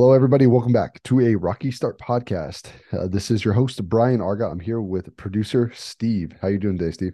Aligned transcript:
Hello, 0.00 0.14
everybody. 0.14 0.46
Welcome 0.46 0.72
back 0.72 1.02
to 1.02 1.20
a 1.20 1.34
Rocky 1.34 1.70
Start 1.70 1.98
podcast. 1.98 2.70
Uh, 2.90 3.06
this 3.06 3.30
is 3.30 3.44
your 3.44 3.52
host 3.52 3.86
Brian 3.86 4.22
Arga. 4.22 4.46
I'm 4.46 4.58
here 4.58 4.80
with 4.80 5.14
producer 5.18 5.70
Steve. 5.74 6.32
How 6.40 6.48
you 6.48 6.56
doing 6.56 6.78
today, 6.78 6.92
Steve? 6.92 7.12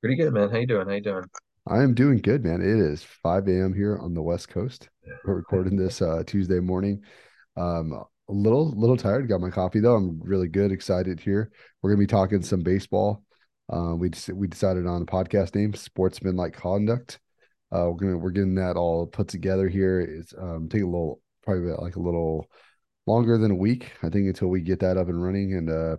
Pretty 0.00 0.14
good, 0.14 0.32
man. 0.32 0.48
How 0.48 0.58
you 0.58 0.66
doing? 0.68 0.86
How 0.86 0.94
you 0.94 1.00
doing? 1.00 1.24
I 1.66 1.82
am 1.82 1.94
doing 1.94 2.18
good, 2.18 2.44
man. 2.44 2.60
It 2.60 2.68
is 2.68 3.02
5 3.02 3.48
a.m. 3.48 3.74
here 3.74 3.98
on 3.98 4.14
the 4.14 4.22
West 4.22 4.48
Coast. 4.48 4.88
We're 5.24 5.34
recording 5.34 5.76
this 5.76 6.00
uh, 6.00 6.22
Tuesday 6.24 6.60
morning. 6.60 7.02
Um, 7.56 7.92
a 7.92 8.32
little, 8.32 8.70
little 8.78 8.96
tired. 8.96 9.28
Got 9.28 9.40
my 9.40 9.50
coffee 9.50 9.80
though. 9.80 9.96
I'm 9.96 10.20
really 10.22 10.46
good, 10.46 10.70
excited 10.70 11.18
here. 11.18 11.50
We're 11.82 11.90
gonna 11.90 11.98
be 11.98 12.06
talking 12.06 12.42
some 12.42 12.60
baseball. 12.60 13.24
Uh, 13.68 13.96
we 13.96 14.12
we 14.32 14.46
decided 14.46 14.86
on 14.86 15.02
a 15.02 15.04
podcast 15.04 15.56
name, 15.56 15.74
Sportsman 15.74 16.36
Like 16.36 16.52
Conduct. 16.52 17.18
Uh, 17.72 17.90
we're 17.90 17.96
gonna 17.96 18.18
we're 18.18 18.30
getting 18.30 18.54
that 18.54 18.76
all 18.76 19.04
put 19.04 19.26
together 19.26 19.68
here. 19.68 19.98
It's 19.98 20.32
um, 20.38 20.68
take 20.68 20.82
a 20.82 20.86
little 20.86 21.20
probably 21.48 21.72
like 21.72 21.96
a 21.96 22.00
little 22.00 22.46
longer 23.06 23.38
than 23.38 23.50
a 23.50 23.56
week, 23.56 23.92
I 24.02 24.10
think, 24.10 24.26
until 24.26 24.48
we 24.48 24.60
get 24.60 24.80
that 24.80 24.98
up 24.98 25.08
and 25.08 25.22
running. 25.22 25.54
And 25.54 25.70
uh, 25.70 25.96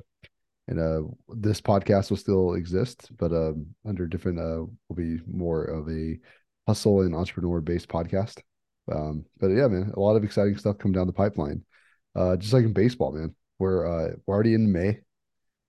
and 0.68 0.80
uh, 0.80 1.02
this 1.30 1.60
podcast 1.60 2.12
will 2.12 2.18
still 2.18 2.54
exist, 2.54 3.10
but 3.18 3.32
um, 3.32 3.66
under 3.88 4.06
different 4.06 4.40
uh, 4.40 4.66
will 4.88 4.96
be 4.96 5.20
more 5.26 5.64
of 5.64 5.90
a 5.90 6.20
hustle 6.68 7.02
and 7.02 7.16
entrepreneur 7.16 7.62
based 7.62 7.88
podcast. 7.88 8.40
Um, 8.92 9.26
but 9.40 9.48
yeah, 9.48 9.68
man, 9.68 9.92
a 9.96 10.00
lot 10.00 10.16
of 10.16 10.24
exciting 10.24 10.58
stuff 10.58 10.78
come 10.78 10.92
down 10.92 11.08
the 11.08 11.14
pipeline. 11.14 11.64
Uh, 12.16 12.38
just 12.38 12.54
like 12.54 12.66
in 12.66 12.74
baseball, 12.74 13.12
man, 13.12 13.34
we're 13.58 13.88
uh, 13.88 14.14
we're 14.28 14.36
already 14.36 14.54
in 14.54 14.72
May. 14.72 15.00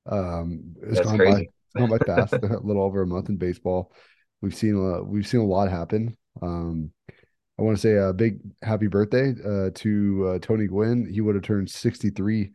Um, 0.04 0.74
it's 0.82 0.96
That's 0.96 1.06
gone 1.06 1.18
crazy. 1.18 1.32
by, 1.32 1.40
it's 1.40 1.74
gone 1.76 1.98
by 1.98 1.98
fast. 2.04 2.32
a 2.42 2.58
little 2.58 2.82
over 2.82 3.00
a 3.00 3.06
month 3.06 3.30
in 3.30 3.38
baseball. 3.38 3.92
We've 4.42 4.54
seen 4.54 4.76
a 4.76 5.02
we've 5.02 5.26
seen 5.26 5.40
a 5.40 5.46
lot 5.46 5.70
happen. 5.70 6.18
Um, 6.42 6.92
I 7.60 7.62
want 7.62 7.76
to 7.76 7.80
say 7.82 7.96
a 7.96 8.12
big 8.14 8.40
happy 8.62 8.86
birthday 8.86 9.34
uh, 9.44 9.68
to 9.74 10.28
uh, 10.28 10.38
Tony 10.38 10.66
Gwynn. 10.66 11.06
He 11.12 11.20
would 11.20 11.34
have 11.34 11.44
turned 11.44 11.70
63 11.70 12.52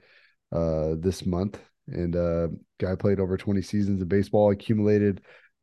uh, 0.51 0.95
this 0.97 1.27
month. 1.27 1.59
And 1.87 2.15
uh, 2.15 2.47
guy 2.79 2.95
played 2.95 3.19
over 3.19 3.37
20 3.37 3.61
seasons 3.61 4.01
of 4.01 4.09
baseball, 4.09 4.49
accumulated 4.49 5.21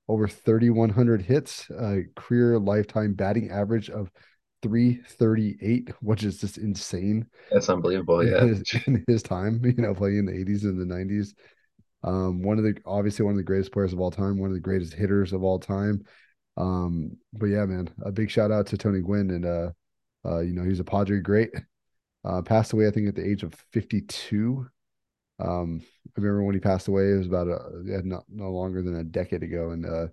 over 0.09 0.29
3,100 0.29 1.23
hits, 1.23 1.69
a 1.71 2.03
career 2.15 2.57
lifetime 2.61 3.15
batting 3.15 3.51
average 3.51 3.91
of 3.91 4.13
338, 4.63 5.91
which 6.01 6.23
is 6.23 6.41
just 6.41 6.59
insane 6.59 7.27
That's 7.51 7.69
unbelievable. 7.69 8.21
in 8.21 8.29
Yeah. 8.29 8.47
his, 8.47 8.63
in 8.87 9.05
his 9.09 9.25
time, 9.25 9.61
you 9.65 9.75
know, 9.83 9.93
playing 9.93 10.19
in 10.19 10.27
the 10.27 10.33
80s 10.33 10.63
and 10.63 10.81
the 10.81 10.95
90s. 10.95 11.35
Um, 12.05 12.43
one 12.43 12.59
of 12.59 12.65
the 12.65 12.77
obviously 12.87 13.25
one 13.25 13.33
of 13.33 13.39
the 13.39 13.45
greatest 13.45 13.73
players 13.73 13.93
of 13.93 13.99
all 13.99 14.13
time, 14.13 14.39
one 14.39 14.51
of 14.51 14.55
the 14.55 14.61
greatest 14.61 14.93
hitters 14.93 15.33
of 15.33 15.43
all 15.43 15.59
time. 15.59 16.05
Um, 16.57 17.17
but 17.33 17.47
yeah, 17.47 17.65
man, 17.65 17.89
a 18.05 18.13
big 18.13 18.31
shout 18.31 18.51
out 18.51 18.67
to 18.69 18.79
Tony 18.79 19.01
Gwynn 19.01 19.31
and 19.31 19.47
uh 19.47 19.71
uh, 20.25 20.41
you 20.41 20.53
know, 20.53 20.63
he 20.63 20.69
was 20.69 20.81
a 20.81 20.85
Padre 20.85 21.21
great. 21.21 21.51
Uh, 22.25 22.43
passed 22.43 22.73
away, 22.73 22.87
I 22.87 22.91
think, 22.91 23.09
at 23.09 23.17
the 23.17 23.29
age 23.29 23.43
of 23.43 23.55
52. 23.73 24.67
Um, 25.41 25.83
I 26.07 26.21
remember 26.21 26.45
when 26.45 26.55
he 26.55 26.61
passed 26.61 26.89
away, 26.89 27.11
it 27.11 27.19
was 27.19 27.27
about 27.27 27.49
a 27.49 27.83
yeah, 27.85 28.01
not 28.05 28.25
no 28.29 28.51
longer 28.51 28.83
than 28.83 28.97
a 28.97 29.05
decade 29.05 29.43
ago, 29.43 29.71
and 29.71 29.85
uh, 29.85 30.07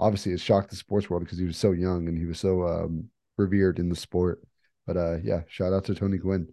obviously 0.00 0.32
it 0.32 0.40
shocked 0.40 0.70
the 0.70 0.76
sports 0.76 1.08
world 1.08 1.22
because 1.24 1.38
he 1.38 1.44
was 1.44 1.56
so 1.56 1.72
young 1.72 2.08
and 2.08 2.18
he 2.18 2.26
was 2.26 2.40
so 2.40 2.66
um 2.66 3.08
revered 3.38 3.78
in 3.78 3.88
the 3.88 3.96
sport. 3.96 4.42
But 4.86 4.96
uh, 4.96 5.18
yeah, 5.22 5.42
shout 5.48 5.72
out 5.72 5.84
to 5.84 5.94
Tony 5.94 6.18
Gwynn. 6.18 6.52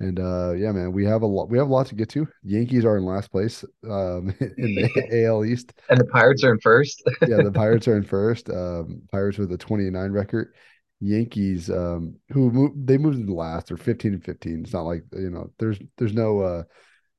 And 0.00 0.18
uh, 0.18 0.52
yeah, 0.52 0.72
man, 0.72 0.92
we 0.92 1.04
have 1.04 1.22
a 1.22 1.26
lot. 1.26 1.50
We 1.50 1.58
have 1.58 1.68
a 1.68 1.72
lot 1.72 1.86
to 1.88 1.94
get 1.94 2.08
to. 2.10 2.26
Yankees 2.42 2.84
are 2.86 2.96
in 2.96 3.04
last 3.04 3.30
place 3.30 3.64
um, 3.84 4.34
in 4.40 4.74
the 4.74 4.90
AL 5.12 5.44
East. 5.44 5.74
And 5.90 6.00
the 6.00 6.06
Pirates 6.06 6.42
are 6.42 6.52
in 6.52 6.60
first. 6.60 7.02
Yeah, 7.26 7.42
the 7.42 7.52
Pirates 7.52 7.86
are 7.86 7.96
in 7.96 8.04
first. 8.04 8.48
Um, 8.48 9.02
Pirates 9.12 9.36
with 9.38 9.52
a 9.52 9.58
29 9.58 10.10
record. 10.12 10.54
Yankees, 11.02 11.70
um, 11.70 12.16
who 12.30 12.50
moved, 12.50 12.86
they 12.86 12.98
moved 12.98 13.18
in 13.18 13.26
last 13.26 13.70
or 13.72 13.76
15 13.76 14.14
and 14.14 14.24
15. 14.24 14.62
It's 14.64 14.72
not 14.72 14.82
like 14.82 15.04
you 15.12 15.30
know, 15.30 15.50
there's 15.58 15.78
there's 15.98 16.14
no 16.14 16.40
uh, 16.40 16.62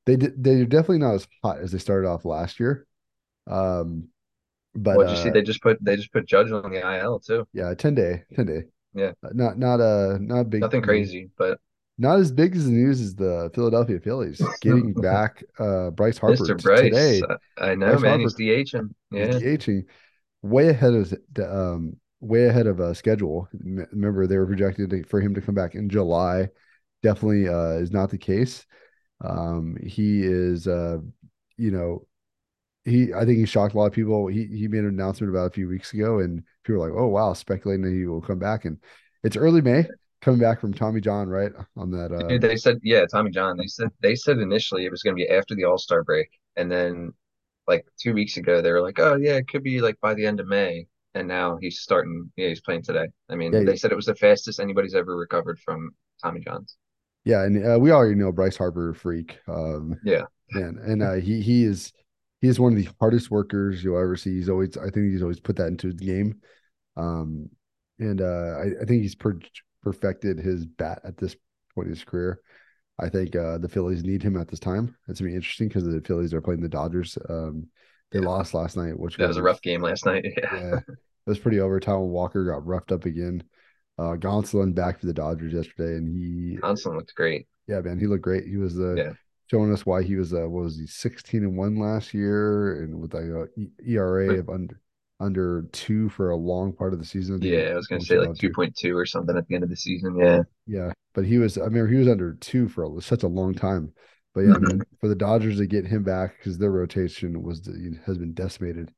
they 0.06 0.16
did 0.16 0.42
they're 0.42 0.66
definitely 0.66 0.98
not 0.98 1.14
as 1.14 1.28
hot 1.42 1.58
as 1.58 1.72
they 1.72 1.78
started 1.78 2.08
off 2.08 2.24
last 2.24 2.60
year. 2.60 2.86
Um, 3.48 4.08
but 4.74 4.96
What'd 4.96 5.10
you 5.10 5.16
see? 5.16 5.30
uh, 5.30 5.32
They 5.32 5.42
just 5.42 5.62
put 5.62 5.78
they 5.84 5.96
just 5.96 6.12
put 6.12 6.26
Judge 6.26 6.50
on 6.52 6.70
the 6.70 6.80
IL 6.80 7.20
too. 7.20 7.46
yeah, 7.52 7.74
10 7.74 7.94
day, 7.94 8.24
10 8.34 8.46
day. 8.46 8.64
Yeah. 8.94 9.12
Uh, 9.24 9.30
Not 9.32 9.58
not 9.58 9.80
uh 9.80 10.18
not 10.20 10.50
big 10.50 10.62
Nothing 10.62 10.82
crazy, 10.82 11.30
but 11.36 11.58
Not 12.02 12.18
as 12.18 12.32
big 12.32 12.56
as 12.56 12.64
the 12.64 12.72
news 12.72 13.00
as 13.00 13.14
the 13.14 13.48
Philadelphia 13.54 14.00
Phillies 14.00 14.42
getting 14.60 14.92
back 14.92 15.44
uh 15.60 15.90
Bryce 15.90 16.18
Harper 16.18 16.42
Mr. 16.42 16.60
Bryce, 16.60 16.80
today. 16.80 17.22
I 17.58 17.70
I 17.70 17.74
know, 17.76 17.90
Bryce 17.92 18.02
man. 18.02 18.20
He's 18.20 18.32
Harper 18.32 18.42
DHing. 18.42 18.90
is 19.12 19.36
Yeah. 19.36 19.38
DHing 19.40 19.84
way 20.42 20.68
ahead 20.70 20.94
of 20.94 21.14
um 21.38 21.96
way 22.20 22.46
ahead 22.46 22.66
of 22.66 22.80
uh, 22.80 22.92
schedule. 22.92 23.48
Remember 23.52 24.26
they 24.26 24.36
were 24.36 24.46
projected 24.46 24.90
to, 24.90 25.04
for 25.04 25.20
him 25.20 25.32
to 25.34 25.40
come 25.40 25.54
back 25.54 25.76
in 25.76 25.88
July. 25.88 26.48
Definitely 27.04 27.46
uh 27.48 27.78
is 27.78 27.92
not 27.92 28.10
the 28.10 28.18
case. 28.18 28.66
Um 29.24 29.76
he 29.80 30.24
is 30.24 30.66
uh 30.66 30.98
you 31.56 31.70
know 31.70 32.04
he 32.84 33.14
I 33.14 33.24
think 33.24 33.38
he 33.38 33.46
shocked 33.46 33.74
a 33.74 33.78
lot 33.78 33.86
of 33.86 33.92
people. 33.92 34.26
He 34.26 34.46
he 34.46 34.66
made 34.66 34.80
an 34.80 34.88
announcement 34.88 35.30
about 35.30 35.46
a 35.46 35.54
few 35.54 35.68
weeks 35.68 35.92
ago 35.92 36.18
and 36.18 36.42
people 36.64 36.80
were 36.80 36.88
like, 36.90 36.98
"Oh 36.98 37.06
wow, 37.06 37.32
speculating 37.32 37.84
that 37.84 37.92
he 37.92 38.06
will 38.06 38.20
come 38.20 38.40
back." 38.40 38.64
And 38.64 38.78
it's 39.22 39.36
early 39.36 39.60
May 39.60 39.86
coming 40.22 40.40
back 40.40 40.60
from 40.60 40.72
Tommy 40.74 41.00
John, 41.00 41.28
right? 41.28 41.52
On 41.76 41.90
that 41.92 42.12
uh 42.12 42.28
Dude, 42.28 42.42
they 42.42 42.56
said, 42.56 42.78
yeah, 42.82 43.06
Tommy 43.06 43.30
John. 43.30 43.56
They 43.56 43.66
said 43.66 43.88
they 44.00 44.14
said 44.14 44.38
initially 44.38 44.84
it 44.84 44.90
was 44.90 45.02
going 45.02 45.16
to 45.16 45.22
be 45.22 45.28
after 45.28 45.54
the 45.54 45.64
All-Star 45.64 46.04
break, 46.04 46.28
and 46.56 46.70
then 46.70 47.12
like 47.68 47.86
two 48.00 48.12
weeks 48.14 48.36
ago 48.36 48.60
they 48.62 48.72
were 48.72 48.82
like, 48.82 48.98
oh 48.98 49.16
yeah, 49.16 49.34
it 49.36 49.48
could 49.48 49.62
be 49.62 49.80
like 49.80 49.98
by 50.00 50.14
the 50.14 50.26
end 50.26 50.40
of 50.40 50.46
May, 50.46 50.86
and 51.14 51.26
now 51.28 51.58
he's 51.60 51.80
starting. 51.80 52.30
Yeah, 52.36 52.48
he's 52.48 52.60
playing 52.60 52.82
today. 52.82 53.06
I 53.30 53.36
mean, 53.36 53.52
yeah, 53.52 53.60
they 53.64 53.76
said 53.76 53.92
it 53.92 53.96
was 53.96 54.06
the 54.06 54.14
fastest 54.14 54.60
anybody's 54.60 54.94
ever 54.94 55.16
recovered 55.16 55.58
from 55.60 55.90
Tommy 56.22 56.40
John's. 56.40 56.76
yeah, 57.24 57.44
and 57.44 57.64
uh, 57.64 57.78
we 57.78 57.90
already 57.90 58.14
know 58.14 58.32
Bryce 58.32 58.56
Harper 58.56 58.94
freak. 58.94 59.38
Um 59.48 59.96
Yeah. 60.02 60.24
man, 60.52 60.78
and 60.82 61.02
uh 61.02 61.14
he 61.14 61.40
he 61.40 61.64
is 61.64 61.92
he 62.40 62.48
is 62.48 62.58
one 62.60 62.72
of 62.72 62.78
the 62.78 62.90
hardest 63.00 63.30
workers 63.30 63.82
you'll 63.84 63.98
ever 63.98 64.16
see. 64.16 64.34
He's 64.36 64.48
always 64.48 64.76
I 64.76 64.90
think 64.90 65.12
he's 65.12 65.22
always 65.22 65.40
put 65.40 65.56
that 65.56 65.68
into 65.68 65.88
his 65.88 66.00
game. 66.00 66.40
Um 66.96 67.48
and 67.98 68.20
uh 68.20 68.58
I, 68.58 68.82
I 68.82 68.84
think 68.86 69.02
he's 69.02 69.14
per 69.14 69.38
perfected 69.82 70.38
his 70.38 70.66
bat 70.66 71.00
at 71.04 71.16
this 71.16 71.36
point 71.74 71.88
in 71.88 71.94
his 71.94 72.04
career. 72.04 72.40
I 73.00 73.08
think 73.08 73.34
uh, 73.34 73.58
the 73.58 73.68
Phillies 73.68 74.04
need 74.04 74.22
him 74.22 74.36
at 74.36 74.48
this 74.48 74.60
time. 74.60 74.96
It's 75.08 75.20
gonna 75.20 75.30
be 75.30 75.36
interesting 75.36 75.68
because 75.68 75.84
the 75.84 76.00
Phillies 76.02 76.34
are 76.34 76.40
playing 76.42 76.60
the 76.60 76.68
Dodgers. 76.68 77.16
Um, 77.28 77.66
they 78.10 78.20
Yeah. 78.20 78.26
lost 78.28 78.54
last 78.54 78.76
night, 78.76 78.98
which 78.98 79.16
That 79.16 79.28
was 79.28 79.38
a 79.38 79.42
rough 79.42 79.62
game 79.62 79.80
last 79.82 80.04
night. 80.06 80.24
Yeah. 80.36 80.56
yeah, 80.58 80.76
it 80.86 80.96
was 81.26 81.38
pretty 81.38 81.60
over. 81.60 81.80
Taijuan 81.80 82.08
Walker 82.08 82.44
got 82.44 82.66
roughed 82.66 82.92
up 82.92 83.04
again. 83.06 83.42
Uh, 83.98 84.16
Gonsolin 84.16 84.74
back 84.74 84.98
for 84.98 85.06
the 85.06 85.12
Dodgers 85.12 85.52
yesterday, 85.52 85.96
and 85.96 86.08
he, 86.08 86.56
Constant 86.56 86.96
looked 86.96 87.14
great. 87.14 87.46
yeah, 87.66 87.80
man, 87.80 87.98
he 87.98 88.06
looked 88.06 88.22
great. 88.22 88.46
He 88.46 88.56
was 88.56 88.78
uh, 88.78 88.94
Yeah. 88.94 89.12
showing 89.50 89.72
us 89.72 89.84
why 89.86 90.02
he 90.02 90.16
was 90.16 90.32
uh, 90.32 90.48
what 90.48 90.64
was 90.64 90.78
he 90.78 90.86
sixteen 90.86 91.44
and 91.44 91.56
one 91.56 91.76
last 91.76 92.12
year, 92.14 92.82
and 92.82 93.00
with 93.00 93.14
like 93.14 93.24
a 93.24 93.46
ERA 93.86 94.38
of 94.38 94.48
under 94.48 94.80
under 95.20 95.66
two 95.72 96.08
for 96.08 96.30
a 96.30 96.36
long 96.36 96.72
part 96.72 96.92
of 96.92 96.98
the 96.98 97.04
season. 97.04 97.40
I 97.42 97.46
yeah, 97.46 97.70
I 97.70 97.74
was 97.74 97.86
gonna 97.86 98.00
say 98.00 98.18
like 98.18 98.30
2.2 98.30 98.94
or 98.94 99.06
something 99.06 99.36
at 99.36 99.46
the 99.46 99.54
end 99.54 99.64
of 99.64 99.70
the 99.70 99.76
season. 99.76 100.16
Yeah. 100.16 100.42
Yeah, 100.66 100.92
but 101.14 101.24
he 101.24 101.38
was. 101.38 101.58
I 101.58 101.64
remember 101.64 101.88
he 101.88 101.98
was 101.98 102.08
under 102.08 102.34
two 102.34 102.68
for 102.68 102.84
a, 102.84 103.00
such 103.00 103.22
a 103.22 103.28
long 103.28 103.54
time. 103.54 103.92
But 104.34 104.42
yeah, 104.42 104.52
man, 104.58 104.78
Mhm. 104.78 104.82
for 105.00 105.08
the 105.08 105.14
Dodgers 105.14 105.58
to 105.58 105.66
get 105.66 105.86
him 105.86 106.02
back 106.02 106.36
because 106.38 106.56
their 106.58 106.70
rotation 106.70 107.42
was 107.42 107.66
has 108.06 108.18
been 108.18 108.32
decimated. 108.32 108.92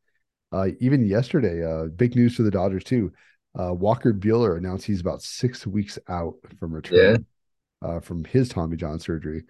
Uh, 0.52 0.68
even 0.80 1.04
yesterday, 1.04 1.64
uh, 1.64 1.86
big 1.86 2.14
news 2.14 2.36
for 2.36 2.44
the 2.44 2.50
Dodgers 2.50 2.84
too. 2.84 3.12
Uh, 3.58 3.72
Walker 3.74 4.12
Buehler 4.14 4.56
announced 4.56 4.86
he's 4.86 5.00
about 5.00 5.22
six 5.22 5.66
weeks 5.66 5.98
out 6.08 6.34
from 6.58 6.80
Yeah. 6.90 7.16
uh, 7.82 8.00
from 8.00 8.24
his 8.24 8.48
Tommy 8.48 8.76
John 8.76 8.98
surgery. 8.98 9.42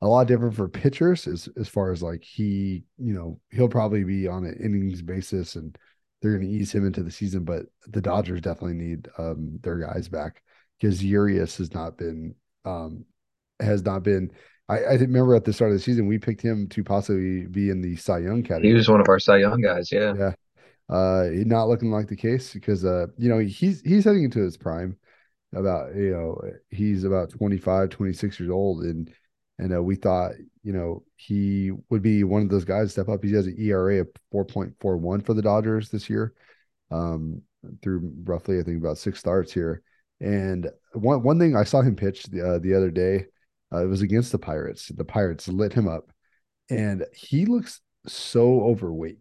A 0.00 0.06
lot 0.06 0.26
different 0.26 0.54
for 0.54 0.68
pitchers 0.68 1.26
as 1.26 1.48
as 1.56 1.68
far 1.68 1.92
as 1.92 2.02
like 2.02 2.22
he, 2.24 2.84
you 2.98 3.12
know, 3.14 3.40
he'll 3.50 3.68
probably 3.68 4.04
be 4.04 4.28
on 4.28 4.44
an 4.44 4.56
innings 4.62 5.02
basis 5.02 5.56
and 5.56 5.76
they're 6.22 6.38
going 6.38 6.48
to 6.48 6.54
ease 6.54 6.72
him 6.72 6.86
into 6.86 7.02
the 7.02 7.10
season. 7.10 7.44
But 7.44 7.66
the 7.88 8.00
Dodgers 8.00 8.40
definitely 8.40 8.74
need 8.74 9.08
um, 9.18 9.58
their 9.62 9.76
guys 9.78 10.08
back 10.08 10.42
because 10.80 11.04
Urias 11.04 11.56
has 11.58 11.74
not 11.74 11.98
been 11.98 12.34
um, 12.64 13.04
has 13.60 13.84
not 13.84 14.02
been. 14.02 14.30
I, 14.68 14.78
I 14.78 14.92
remember 14.94 15.34
at 15.34 15.44
the 15.44 15.52
start 15.52 15.72
of 15.72 15.76
the 15.76 15.82
season 15.82 16.06
we 16.06 16.18
picked 16.18 16.40
him 16.40 16.68
to 16.68 16.84
possibly 16.84 17.46
be 17.46 17.68
in 17.68 17.82
the 17.82 17.96
Cy 17.96 18.18
Young 18.18 18.42
category. 18.42 18.68
He 18.68 18.74
was 18.74 18.88
one 18.88 19.00
of 19.00 19.08
our 19.08 19.18
Cy 19.18 19.38
Young 19.38 19.60
guys. 19.60 19.90
Yeah. 19.90 20.14
Yeah, 20.16 20.32
uh, 20.88 21.28
not 21.30 21.68
looking 21.68 21.90
like 21.90 22.08
the 22.08 22.16
case 22.16 22.54
because 22.54 22.84
uh, 22.84 23.06
you 23.18 23.28
know, 23.28 23.38
he's 23.38 23.80
he's 23.82 24.04
heading 24.04 24.24
into 24.24 24.40
his 24.40 24.56
prime. 24.56 24.96
About 25.54 25.94
you 25.94 26.12
know, 26.12 26.40
he's 26.70 27.04
about 27.04 27.28
25, 27.30 27.90
26 27.90 28.40
years 28.40 28.50
old, 28.50 28.84
and 28.84 29.12
and 29.58 29.74
uh, 29.74 29.82
we 29.82 29.96
thought 29.96 30.32
you 30.62 30.72
know 30.72 31.02
he 31.16 31.72
would 31.90 32.02
be 32.02 32.24
one 32.24 32.42
of 32.42 32.48
those 32.48 32.64
guys 32.64 32.92
step 32.92 33.08
up. 33.08 33.22
He 33.24 33.32
has 33.32 33.46
an 33.46 33.56
ERA 33.58 34.00
of 34.00 34.08
four 34.30 34.44
point 34.44 34.74
four 34.80 34.96
one 34.96 35.20
for 35.20 35.34
the 35.34 35.42
Dodgers 35.42 35.88
this 35.90 36.08
year, 36.08 36.34
um, 36.90 37.42
through 37.82 38.12
roughly 38.24 38.58
I 38.58 38.62
think 38.62 38.78
about 38.80 38.98
six 38.98 39.18
starts 39.18 39.52
here. 39.52 39.82
And 40.20 40.68
one 40.92 41.22
one 41.22 41.38
thing 41.38 41.56
I 41.56 41.64
saw 41.64 41.80
him 41.82 41.96
pitch 41.96 42.24
the 42.24 42.54
uh, 42.54 42.58
the 42.58 42.74
other 42.74 42.90
day, 42.90 43.26
uh, 43.72 43.82
it 43.84 43.86
was 43.88 44.02
against 44.02 44.32
the 44.32 44.38
Pirates. 44.38 44.88
The 44.88 45.04
Pirates 45.04 45.48
lit 45.48 45.72
him 45.72 45.88
up, 45.88 46.12
and 46.70 47.04
he 47.14 47.44
looks 47.46 47.80
so 48.06 48.60
overweight. 48.62 49.18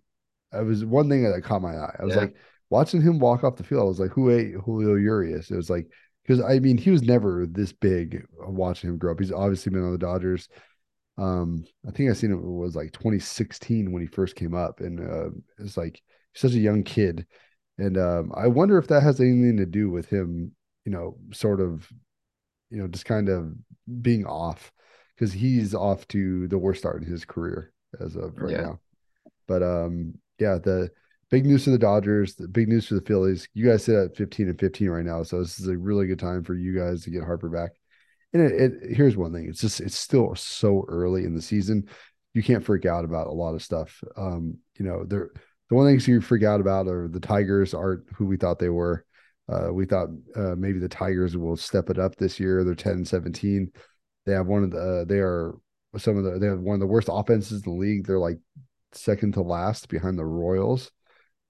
It 0.54 0.66
was 0.66 0.84
one 0.86 1.10
thing 1.10 1.24
that 1.24 1.44
caught 1.44 1.62
my 1.62 1.76
eye. 1.76 1.96
I 2.00 2.06
was 2.06 2.16
Yeah. 2.16 2.22
like 2.22 2.36
watching 2.70 3.02
him 3.02 3.20
walk 3.20 3.44
off 3.44 3.56
the 3.56 3.64
field. 3.64 3.82
I 3.82 3.86
was 3.86 4.00
like, 4.00 4.12
who 4.12 4.30
ate 4.30 4.54
Julio 4.54 4.96
Urias? 4.96 5.50
It 5.50 5.56
was 5.56 5.70
like 5.70 5.88
because 6.24 6.42
I 6.44 6.60
mean 6.60 6.78
he 6.78 6.92
was 6.92 7.02
never 7.02 7.46
this 7.48 7.72
big 7.74 8.26
watching 8.38 8.90
him 8.90 8.98
grow 8.98 9.14
up. 9.14 9.20
He's 9.20 9.32
obviously 9.32 9.72
been 9.72 9.84
on 9.84 9.92
the 9.94 9.98
Dodgers. 9.98 10.50
Um, 11.18 11.66
I 11.88 11.92
think 11.92 12.10
I 12.10 12.13
seen 12.13 12.31
it 12.31 12.42
was 12.42 12.75
like 12.75 12.92
2016 12.94 13.92
when 13.92 14.02
he 14.02 14.08
first 14.08 14.36
came 14.36 14.54
up, 14.56 14.80
and 14.80 15.00
uh, 15.00 15.30
it's 15.60 15.78
like 15.78 16.02
such 16.34 16.54
a 16.54 16.60
young 16.60 16.84
kid, 16.84 17.25
and 17.78 17.98
um, 17.98 18.31
I 18.36 18.48
wonder 18.48 18.78
if 18.78 18.88
that 18.88 19.04
has 19.04 19.19
anything 19.19 19.58
to 19.58 19.66
do 19.66 19.90
with 19.90 20.08
him, 20.10 20.54
you 20.86 20.92
know, 20.92 21.18
sort 21.34 21.60
of, 21.62 21.88
you 22.69 22.78
know, 22.78 22.88
just 22.88 23.06
kind 23.06 23.30
of 23.30 23.54
being 24.02 24.25
off 24.25 24.72
because 25.16 25.34
he's 25.34 25.75
off 25.75 26.08
to 26.10 26.48
the 26.48 26.58
worst 26.58 26.80
start 26.80 27.02
in 27.02 27.08
his 27.08 27.25
career 27.25 27.74
as 28.00 28.16
of 28.16 28.38
right 28.38 28.52
Yeah. 28.52 28.62
now. 28.62 28.80
But 29.48 29.64
um, 29.64 30.16
yeah, 30.40 30.57
the 30.57 30.92
big 31.30 31.46
news 31.46 31.64
for 31.66 31.72
the 31.72 31.78
Dodgers, 31.78 32.36
the 32.36 32.48
big 32.48 32.68
news 32.68 32.88
for 32.88 32.96
the 32.96 33.02
Phillies. 33.02 33.48
You 33.54 33.68
guys 33.68 33.84
sit 33.86 33.96
at 33.96 34.16
15 34.16 34.50
and 34.50 34.60
15 34.60 34.90
right 34.90 35.06
now, 35.06 35.24
so 35.24 35.40
this 35.40 35.60
is 35.60 35.68
a 35.68 35.78
really 35.78 36.07
good 36.07 36.19
time 36.19 36.44
for 36.44 36.56
you 36.56 36.78
guys 36.78 37.04
to 37.04 37.10
get 37.12 37.24
Harper 37.24 37.50
back. 37.50 37.72
And 38.33 38.42
it, 38.42 38.62
it 38.62 38.95
here's 38.95 39.18
one 39.18 39.33
thing: 39.33 39.48
it's 39.48 39.62
just 39.62 39.80
it's 39.80 39.98
still 39.98 40.36
so 40.36 40.86
early 40.88 41.25
in 41.25 41.36
the 41.36 41.42
season. 41.42 41.88
You 42.33 42.44
can't 42.44 42.63
freak 42.63 42.86
out 42.86 43.04
about 43.04 43.28
a 43.28 43.31
lot 43.31 43.56
of 43.56 43.63
stuff. 43.63 44.01
Um, 44.16 44.57
you 44.78 44.86
know, 44.86 45.04
there 45.06 45.31
the 45.69 45.75
one 45.75 45.88
things 45.88 46.07
you 46.07 46.19
freak 46.19 46.44
out 46.44 46.60
about 46.62 46.88
are 46.88 47.07
the 47.07 47.19
Tigers 47.19 47.74
aren't 47.74 48.04
who 48.16 48.25
we 48.25 48.38
thought 48.38 48.60
they 48.60 48.69
were. 48.69 49.06
Uh, 49.51 49.74
we 49.74 49.86
thought 49.86 50.10
uh, 50.36 50.56
maybe 50.57 50.80
the 50.80 50.89
Tigers 50.89 51.36
will 51.36 51.57
step 51.57 51.89
it 51.89 51.98
up 51.98 52.16
this 52.16 52.39
year. 52.39 52.63
They're 52.63 52.75
10 52.75 52.92
and 52.94 53.07
17. 53.07 53.72
They 54.25 54.33
have 54.33 54.48
one 54.48 54.63
of 54.63 54.72
the 54.72 54.80
uh, 54.80 55.06
they 55.06 55.19
are 55.19 55.56
some 55.98 56.18
of 56.18 56.24
the 56.24 56.39
they 56.39 56.48
have 56.48 56.60
one 56.60 56.75
of 56.75 56.80
the 56.80 56.88
worst 56.88 57.10
offenses 57.12 57.63
in 57.66 57.72
the 57.72 57.78
league. 57.78 58.06
They're 58.06 58.19
like 58.19 58.39
second 58.94 59.33
to 59.33 59.42
last 59.42 59.89
behind 59.89 60.18
the 60.19 60.25
Royals. 60.25 60.92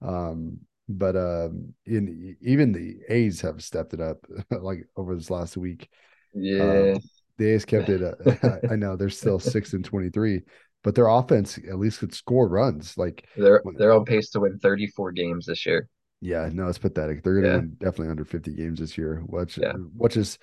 Um, 0.00 0.60
but 0.88 1.16
um, 1.16 1.74
in 1.86 2.36
even 2.40 2.72
the 2.72 2.98
A's 3.08 3.40
have 3.40 3.62
stepped 3.62 3.94
it 3.94 4.00
up 4.00 4.24
like 4.50 4.86
over 4.96 5.14
this 5.14 5.30
last 5.30 5.56
week. 5.56 5.88
Yeah. 6.34 6.92
Um, 6.94 7.00
the 7.38 7.46
A's 7.54 7.64
kept 7.64 7.88
it. 7.88 8.02
Uh, 8.02 8.58
I 8.70 8.76
know 8.76 8.96
they're 8.96 9.10
still 9.10 9.38
six 9.38 9.72
and 9.72 9.84
twenty 9.84 10.10
three, 10.10 10.42
but 10.82 10.94
their 10.94 11.08
offense 11.08 11.58
at 11.58 11.78
least 11.78 12.00
could 12.00 12.14
score 12.14 12.48
runs. 12.48 12.96
Like 12.98 13.26
They're 13.36 13.62
they're 13.76 13.92
on 13.92 14.04
pace 14.04 14.30
to 14.30 14.40
win 14.40 14.58
34 14.58 15.12
games 15.12 15.46
this 15.46 15.64
year. 15.66 15.88
yeah, 16.20 16.48
no, 16.52 16.68
it's 16.68 16.78
pathetic. 16.78 17.22
They're 17.22 17.34
going 17.34 17.44
to 17.44 17.50
Yeah. 17.50 17.56
win 17.56 17.76
definitely 17.78 18.08
under 18.10 18.24
fifty 18.24 18.52
games 18.52 18.80
this 18.80 18.96
year, 18.98 19.22
which 19.26 19.58
Yeah. 19.58 19.72
which 19.96 20.16
is 20.16 20.38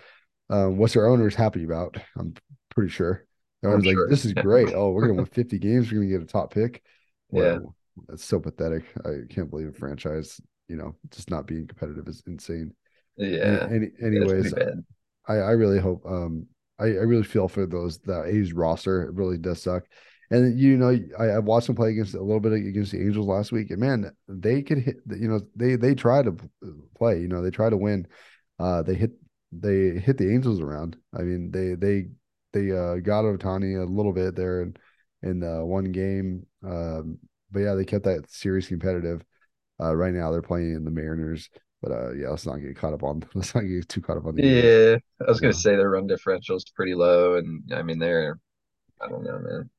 um, 0.50 0.78
what's 0.78 0.94
their 0.94 1.08
owners 1.08 1.36
happy 1.36 1.64
about. 1.64 1.98
I'm 2.18 2.34
pretty 2.70 2.90
sure. 2.90 3.26
The 3.62 3.70
I'm 3.70 3.74
owner's 3.76 3.86
like, 3.86 3.94
sure. 3.96 4.10
this 4.10 4.26
is 4.26 4.34
great. 4.34 4.70
Oh, 4.74 4.92
we're 4.92 5.02
going 5.04 5.16
to 5.18 5.24
win 5.24 5.26
fifty 5.32 5.60
games. 5.60 5.92
We're 5.92 6.00
going 6.00 6.10
to 6.10 6.18
get 6.18 6.24
a 6.24 6.32
top 6.32 6.54
pick. 6.54 6.82
Yeah. 7.32 7.60
That's 8.08 8.24
so 8.24 8.40
pathetic. 8.40 8.86
I 9.06 9.20
can't 9.30 9.50
believe 9.50 9.68
a 9.68 9.74
franchise, 9.74 10.40
you 10.70 10.78
know, 10.78 10.96
just 11.12 11.30
not 11.30 11.46
being 11.48 11.68
competitive 11.68 12.08
is 12.08 12.24
insane. 12.26 12.74
Yeah. 13.18 13.68
any, 13.70 13.92
anyways. 14.02 14.54
I, 15.30 15.36
I 15.36 15.52
really 15.52 15.80
hope 15.80 16.06
um 16.06 16.48
I, 16.80 16.86
I 16.86 17.04
really 17.06 17.24
feel 17.24 17.48
for 17.48 17.66
those 17.66 18.00
that 18.00 18.28
A's 18.28 18.54
roster. 18.54 19.04
It 19.04 19.14
really 19.16 19.38
does 19.38 19.62
suck. 19.62 19.84
And 20.32 20.60
you 20.60 20.78
know, 20.78 20.98
I, 21.20 21.26
I 21.26 21.40
watched 21.40 21.68
them 21.68 21.76
play 21.76 21.92
against 21.92 22.14
a 22.14 22.22
little 22.22 22.40
bit 22.40 22.54
against 22.54 22.92
the 22.92 23.02
Angels 23.02 23.28
last 23.28 23.52
week, 23.52 23.72
and 23.72 23.80
man, 23.80 24.12
they 24.28 24.62
could 24.62 24.80
hit. 24.80 24.98
You 25.10 25.28
know, 25.28 25.42
they 25.56 25.76
they 25.76 25.96
try 25.96 26.22
to 26.22 26.36
play. 26.96 27.20
You 27.20 27.28
know, 27.28 27.42
they 27.42 27.50
try 27.52 27.70
to 27.70 27.78
win. 27.78 28.08
Uh, 28.60 28.84
they 28.84 28.94
hit 28.96 29.12
they 29.52 30.00
hit 30.00 30.18
the 30.18 30.32
Angels 30.34 30.62
around. 30.62 30.98
I 31.18 31.24
mean, 31.24 31.52
they 31.52 31.74
they 31.76 32.10
they 32.54 32.72
uh, 32.72 32.98
got 32.98 33.26
Ohtani 33.26 33.82
a 33.82 33.92
little 33.92 34.14
bit 34.14 34.36
there 34.36 34.62
in 34.62 34.76
in 35.24 35.42
one 35.68 35.92
game. 35.92 36.46
Um, 36.64 37.18
but 37.52 37.62
yeah, 37.62 37.74
they 37.74 37.86
kept 37.86 38.06
that 38.06 38.30
series 38.30 38.68
competitive. 38.68 39.24
Uh, 39.82 39.96
right 39.96 40.14
now 40.14 40.32
they're 40.32 40.42
playing 40.42 40.76
in 40.76 40.86
the 40.86 40.92
Mariners. 40.92 41.50
But 41.82 41.92
uh, 41.92 42.12
yeah, 42.12 42.30
let's 42.30 42.46
not 42.46 42.58
get 42.58 42.76
caught 42.76 42.94
up 42.94 43.04
on. 43.04 43.24
Let's 43.34 43.56
not 43.56 43.62
get 43.62 43.88
too 43.88 44.02
caught 44.02 44.18
up 44.18 44.26
on 44.26 44.36
the. 44.36 44.44
Yeah. 44.44 44.98
I 45.26 45.30
was 45.30 45.40
gonna 45.40 45.54
say 45.54 45.76
their 45.76 45.90
run 45.90 46.08
differential 46.08 46.58
is 46.58 46.66
pretty 46.76 46.94
low, 46.96 47.36
and 47.38 47.64
I 47.74 47.84
mean 47.84 48.00
they're 48.00 48.40
I 49.02 49.08
don't 49.10 49.24
know, 49.24 49.40
man. 49.40 49.70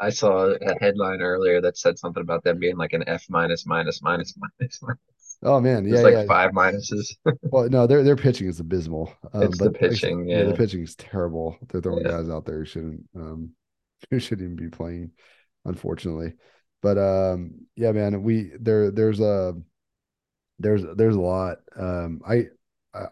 I, 0.00 0.06
I 0.06 0.10
saw 0.10 0.46
a 0.54 0.78
headline 0.80 1.22
earlier 1.22 1.60
that 1.62 1.78
said 1.78 1.98
something 1.98 2.22
about 2.22 2.44
them 2.44 2.58
being 2.58 2.76
like 2.76 2.92
an 2.94 3.04
F 3.08 3.26
minus 3.28 3.66
minus 3.66 4.02
minus 4.02 4.34
minus. 4.60 4.80
minus. 4.82 4.98
Oh 5.42 5.60
man, 5.60 5.86
yeah, 5.86 6.00
like 6.00 6.12
yeah. 6.12 6.24
five 6.26 6.52
minuses. 6.52 7.16
Well, 7.50 7.68
no, 7.68 7.86
their 7.86 8.02
their 8.02 8.16
pitching 8.16 8.48
is 8.48 8.60
abysmal. 8.60 9.12
Um, 9.32 9.42
It's 9.42 9.58
the 9.58 9.70
but 9.70 9.80
like 9.88 10.02
I 10.04 10.10
pitching, 10.10 10.28
yeah, 10.28 10.44
the 10.44 10.54
pitching 10.54 10.82
is 10.82 10.96
terrible. 10.96 11.58
They're 11.68 11.80
throwing 11.80 12.04
Yeah. 12.04 12.08
guys 12.08 12.28
out 12.28 12.44
there 12.44 12.58
who 12.58 12.64
shouldn't 12.64 13.08
um 13.14 13.50
who 14.10 14.18
shouldn't 14.18 14.44
even 14.46 14.56
be 14.56 14.68
playing, 14.70 15.12
unfortunately. 15.64 16.34
But 16.82 16.98
um, 16.98 17.66
yeah, 17.76 17.92
man, 17.92 18.22
we 18.22 18.52
there 18.60 18.90
there's 18.90 19.20
a 19.20 19.54
there's 20.58 20.82
there's 20.96 21.16
a 21.16 21.20
lot. 21.20 21.58
Um, 21.76 22.20
I 22.26 22.44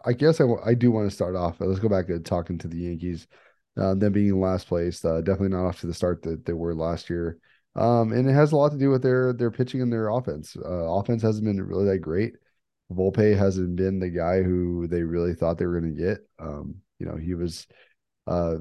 I 0.03 0.13
guess 0.13 0.41
I, 0.41 0.45
I 0.65 0.73
do 0.73 0.91
want 0.91 1.09
to 1.09 1.15
start 1.15 1.35
off. 1.35 1.57
Let's 1.59 1.79
go 1.79 1.89
back 1.89 2.07
to 2.07 2.19
talking 2.19 2.57
to 2.59 2.67
the 2.67 2.77
Yankees. 2.77 3.27
Uh, 3.77 3.93
them 3.93 4.13
being 4.13 4.29
in 4.29 4.39
last 4.39 4.67
place, 4.67 5.03
uh, 5.03 5.19
definitely 5.21 5.49
not 5.49 5.67
off 5.67 5.81
to 5.81 5.87
the 5.87 5.93
start 5.93 6.21
that 6.23 6.45
they 6.45 6.53
were 6.53 6.73
last 6.73 7.09
year. 7.09 7.37
Um, 7.75 8.13
and 8.13 8.29
it 8.29 8.33
has 8.33 8.53
a 8.53 8.55
lot 8.55 8.71
to 8.71 8.77
do 8.77 8.89
with 8.89 9.03
their 9.03 9.33
their 9.33 9.51
pitching 9.51 9.81
and 9.81 9.91
their 9.91 10.09
offense. 10.09 10.55
Uh, 10.57 10.89
offense 10.93 11.21
hasn't 11.21 11.45
been 11.45 11.61
really 11.61 11.85
that 11.85 11.99
great. 11.99 12.35
Volpe 12.91 13.37
hasn't 13.37 13.75
been 13.75 13.99
the 13.99 14.09
guy 14.09 14.41
who 14.43 14.87
they 14.87 15.03
really 15.03 15.33
thought 15.33 15.57
they 15.57 15.65
were 15.65 15.79
going 15.79 15.95
to 15.95 16.01
get. 16.01 16.19
Um, 16.39 16.75
you 16.99 17.05
know, 17.05 17.17
he 17.17 17.33
was 17.33 17.67
uh 18.27 18.55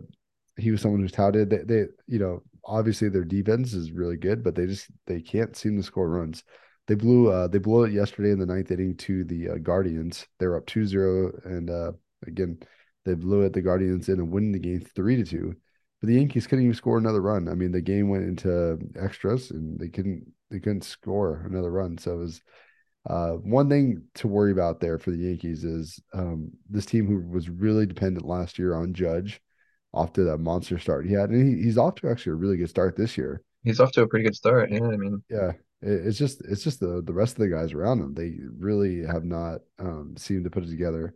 he 0.56 0.70
was 0.70 0.80
someone 0.80 1.00
who's 1.00 1.12
touted. 1.12 1.50
They, 1.50 1.58
they, 1.64 1.84
you 2.06 2.18
know, 2.18 2.42
obviously 2.64 3.08
their 3.08 3.24
defense 3.24 3.72
is 3.72 3.92
really 3.92 4.16
good, 4.16 4.42
but 4.42 4.54
they 4.54 4.66
just 4.66 4.88
they 5.06 5.20
can't 5.20 5.56
seem 5.56 5.76
to 5.76 5.82
score 5.82 6.08
runs. 6.08 6.44
They 6.86 6.94
blew 6.94 7.30
uh 7.30 7.48
they 7.48 7.58
blew 7.58 7.84
it 7.84 7.92
yesterday 7.92 8.30
in 8.30 8.38
the 8.38 8.46
ninth 8.46 8.70
inning 8.70 8.96
to 8.98 9.24
the 9.24 9.50
uh, 9.50 9.54
Guardians. 9.56 10.26
They 10.38 10.46
were 10.46 10.56
up 10.56 10.66
2-0 10.66 11.44
and 11.46 11.70
uh 11.70 11.92
again 12.26 12.58
they 13.04 13.14
blew 13.14 13.42
it 13.42 13.52
the 13.52 13.62
Guardians 13.62 14.08
in 14.08 14.18
and 14.18 14.30
winning 14.30 14.52
the 14.52 14.58
game 14.58 14.80
3 14.80 15.16
to 15.16 15.24
2. 15.24 15.56
But 16.00 16.08
the 16.08 16.14
Yankees 16.14 16.46
couldn't 16.46 16.64
even 16.64 16.74
score 16.74 16.98
another 16.98 17.20
run. 17.20 17.48
I 17.48 17.54
mean, 17.54 17.72
the 17.72 17.80
game 17.80 18.08
went 18.08 18.24
into 18.24 18.78
extras 18.96 19.50
and 19.50 19.78
they 19.78 19.88
couldn't 19.88 20.30
they 20.50 20.60
couldn't 20.60 20.84
score 20.84 21.42
another 21.46 21.70
run. 21.70 21.98
So 21.98 22.12
it 22.12 22.18
was 22.18 22.42
uh, 23.08 23.32
one 23.32 23.68
thing 23.68 24.02
to 24.14 24.28
worry 24.28 24.52
about 24.52 24.80
there 24.80 24.98
for 24.98 25.10
the 25.10 25.18
Yankees 25.18 25.64
is 25.64 26.00
um, 26.14 26.50
this 26.70 26.86
team 26.86 27.06
who 27.06 27.20
was 27.28 27.50
really 27.50 27.86
dependent 27.86 28.26
last 28.26 28.58
year 28.58 28.74
on 28.74 28.94
Judge 28.94 29.40
off 29.92 30.12
to 30.14 30.24
that 30.24 30.38
monster 30.38 30.78
start 30.78 31.06
he 31.06 31.12
had, 31.12 31.30
and 31.30 31.58
he, 31.58 31.62
he's 31.62 31.78
off 31.78 31.94
to 31.96 32.08
actually 32.08 32.32
a 32.32 32.36
really 32.36 32.56
good 32.56 32.68
start 32.68 32.96
this 32.96 33.16
year. 33.16 33.42
He's 33.62 33.78
off 33.78 33.92
to 33.92 34.02
a 34.02 34.08
pretty 34.08 34.24
good 34.24 34.34
start. 34.34 34.70
Yeah, 34.70 34.84
I 34.84 34.96
mean, 34.96 35.22
Yeah, 35.30 35.52
it's 35.86 36.18
just 36.18 36.42
it's 36.46 36.62
just 36.64 36.80
the 36.80 37.02
the 37.02 37.12
rest 37.12 37.34
of 37.34 37.38
the 37.40 37.48
guys 37.48 37.72
around 37.72 38.00
them. 38.00 38.14
They 38.14 38.36
really 38.58 39.04
have 39.06 39.24
not 39.24 39.60
um, 39.78 40.14
seemed 40.16 40.44
to 40.44 40.50
put 40.50 40.64
it 40.64 40.70
together. 40.70 41.14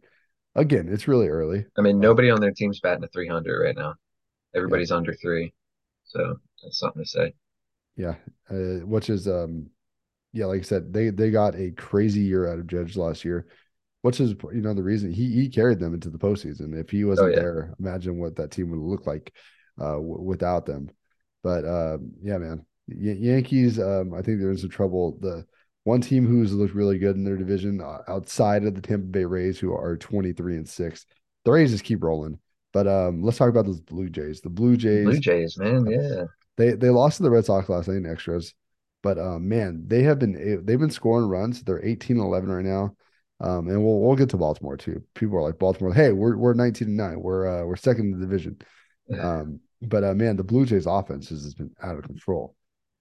Again, 0.56 0.88
it's 0.91 1.09
really 1.09 1.29
early. 1.29 1.67
I 1.79 1.81
mean, 1.81 1.99
Uh, 2.00 2.09
nobody 2.09 2.31
on 2.31 2.41
their 2.41 2.52
team's 2.52 2.81
batting 2.81 3.04
a 3.04 3.09
300 3.09 3.59
right 3.62 3.76
now. 3.76 3.95
yeah, 4.66 4.81
Everybody's 4.81 4.93
under 4.93 5.14
three, 5.14 5.54
so 6.04 6.40
that's 6.62 6.78
something 6.78 7.02
to 7.04 7.09
say. 7.09 7.35
yeah, 7.97 8.14
uh, 8.50 8.85
which 8.87 9.11
is 9.11 9.26
um, 9.28 9.71
yeah, 10.33 10.47
like 10.47 10.61
I 10.61 10.64
said, 10.64 10.93
they 10.93 11.11
they 11.11 11.31
got 11.33 11.57
a 11.57 11.73
crazy 11.73 12.21
year 12.21 12.49
out 12.52 12.59
of 12.59 12.66
Judge 12.66 12.97
last 12.97 13.25
year. 13.25 13.47
which 14.02 14.21
is 14.21 14.33
you 14.54 14.62
know 14.62 14.75
the 14.75 14.85
reason 14.85 15.12
he 15.12 15.33
he 15.33 15.49
carried 15.50 15.81
them 15.81 15.95
into 15.95 16.11
the 16.11 16.19
postseason. 16.19 16.78
If 16.81 16.90
he 16.90 17.04
Oh 17.16 17.26
wasn't 17.26 17.35
yeah, 17.35 17.43
there, 17.43 17.75
imagine 17.81 18.19
what 18.19 18.37
that 18.37 18.52
team 18.52 18.71
would 18.71 18.81
look 18.81 19.07
like 19.09 19.33
uh, 19.81 19.95
w- 19.95 20.23
without 20.23 20.66
them. 20.66 20.90
But 21.45 21.66
um, 21.66 22.12
yeah, 22.23 22.38
man, 22.38 22.66
y- 22.88 23.16
Yankees. 23.18 23.78
Um, 23.78 24.14
I 24.14 24.23
think 24.23 24.40
they're 24.40 24.50
in 24.50 24.59
some 24.59 24.71
trouble. 24.71 25.18
The 25.21 25.45
one 25.85 26.00
team 26.00 26.26
who's 26.26 26.52
looked 26.52 26.75
really 26.75 26.99
good 26.99 27.16
in 27.16 27.25
their 27.25 27.37
division 27.37 27.80
uh, 27.80 27.99
outside 28.09 28.64
of 28.64 28.75
the 28.75 28.80
Tampa 28.80 29.07
Bay 29.07 29.25
Rays, 29.25 29.59
who 29.59 29.73
are 29.75 29.97
twenty 29.97 30.33
three 30.33 30.57
and 30.57 30.68
six. 30.68 31.07
The 31.45 31.52
Rays 31.52 31.71
just 31.71 31.85
keep 31.85 32.02
rolling. 32.02 32.38
But 32.73 32.87
um, 32.87 33.23
let's 33.23 33.38
talk 33.38 33.49
about 33.49 33.64
those 33.66 33.80
Blue 33.80 34.11
Jays. 34.11 34.40
The 34.40 34.50
Blue 34.50 34.76
Jays, 34.76 35.04
Blue 35.04 35.18
Jays 35.18 35.57
man. 35.59 35.87
Yeah, 35.87 36.25
they 36.57 36.73
they 36.73 36.90
lost 36.90 37.16
to 37.18 37.23
the 37.23 37.30
Red 37.30 37.45
Sox 37.45 37.68
last 37.68 37.88
night 37.88 37.97
in 37.97 38.07
extras, 38.07 38.54
but 39.02 39.18
um, 39.18 39.49
man, 39.49 39.85
they 39.87 40.02
have 40.02 40.18
been 40.18 40.64
they've 40.64 40.78
been 40.78 40.90
scoring 40.90 41.28
runs. 41.28 41.62
They're 41.62 41.83
18-11 41.85 42.49
right 42.49 42.64
now. 42.64 42.95
Um, 43.40 43.68
and 43.68 43.85
we'll 43.85 44.00
we'll 44.00 44.16
get 44.16 44.30
to 44.30 44.37
Baltimore 44.37 44.76
too. 44.76 45.02
People 45.14 45.38
are 45.38 45.42
like 45.42 45.59
Baltimore, 45.59 45.95
hey, 45.95 46.11
we're 46.12 46.37
we're 46.37 46.54
19 46.54 46.88
and 46.88 46.97
9. 46.97 47.21
We're 47.21 47.47
uh 47.47 47.64
we're 47.64 47.76
second 47.76 48.12
in 48.12 48.21
the 48.21 48.26
division. 48.26 48.59
Um, 49.23 49.61
but 49.80 50.02
uh 50.02 50.14
man, 50.14 50.37
the 50.37 50.45
Blue 50.45 50.66
Jays 50.66 50.87
offense 50.87 51.28
has 51.28 51.54
been 51.54 51.71
out 51.80 51.97
of 51.97 52.04
control. 52.04 52.57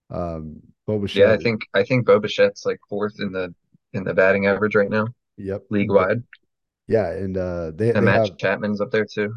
Um, 0.10 0.62
Bo 0.86 1.06
yeah. 1.14 1.34
I 1.34 1.38
think 1.38 1.62
I 1.74 1.84
think 1.84 2.06
Bo 2.06 2.20
Bichette's 2.20 2.66
like 2.66 2.80
fourth 2.90 3.20
in 3.20 3.32
the 3.32 3.54
in 3.94 4.04
the 4.04 4.14
batting 4.14 4.48
average 4.48 4.76
right 4.76 4.90
now, 4.90 5.08
yep. 5.38 5.64
league 5.70 5.92
wide, 5.92 6.24
yeah, 6.88 7.12
and 7.12 7.38
uh 7.38 7.72
they 7.76 7.90
and 7.90 8.08
they 8.08 8.12
Matt 8.12 8.28
have 8.30 8.38
Chapman's 8.38 8.80
up 8.80 8.92
there 8.92 9.06
too. 9.06 9.34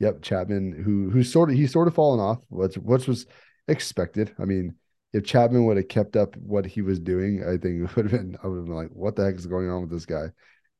Yep, 0.00 0.22
Chapman, 0.22 0.72
who 0.82 1.10
who's 1.10 1.30
sort 1.32 1.50
of 1.50 1.56
he's 1.56 1.72
sort 1.72 1.88
of 1.88 1.94
fallen 1.94 2.20
off, 2.20 2.42
What's 2.48 2.76
which 2.76 3.06
was 3.06 3.26
expected. 3.68 4.34
I 4.38 4.44
mean, 4.44 4.74
if 5.12 5.24
Chapman 5.24 5.66
would 5.66 5.76
have 5.76 5.88
kept 5.88 6.16
up 6.16 6.36
what 6.36 6.66
he 6.66 6.82
was 6.82 6.98
doing, 6.98 7.44
I 7.44 7.56
think 7.58 7.82
it 7.82 7.96
would 7.96 8.10
have 8.10 8.12
been 8.12 8.36
I 8.42 8.46
would 8.46 8.56
have 8.56 8.66
been 8.66 8.74
like, 8.74 8.90
what 8.90 9.16
the 9.16 9.24
heck 9.24 9.36
is 9.36 9.46
going 9.46 9.68
on 9.68 9.82
with 9.82 9.90
this 9.90 10.06
guy? 10.06 10.28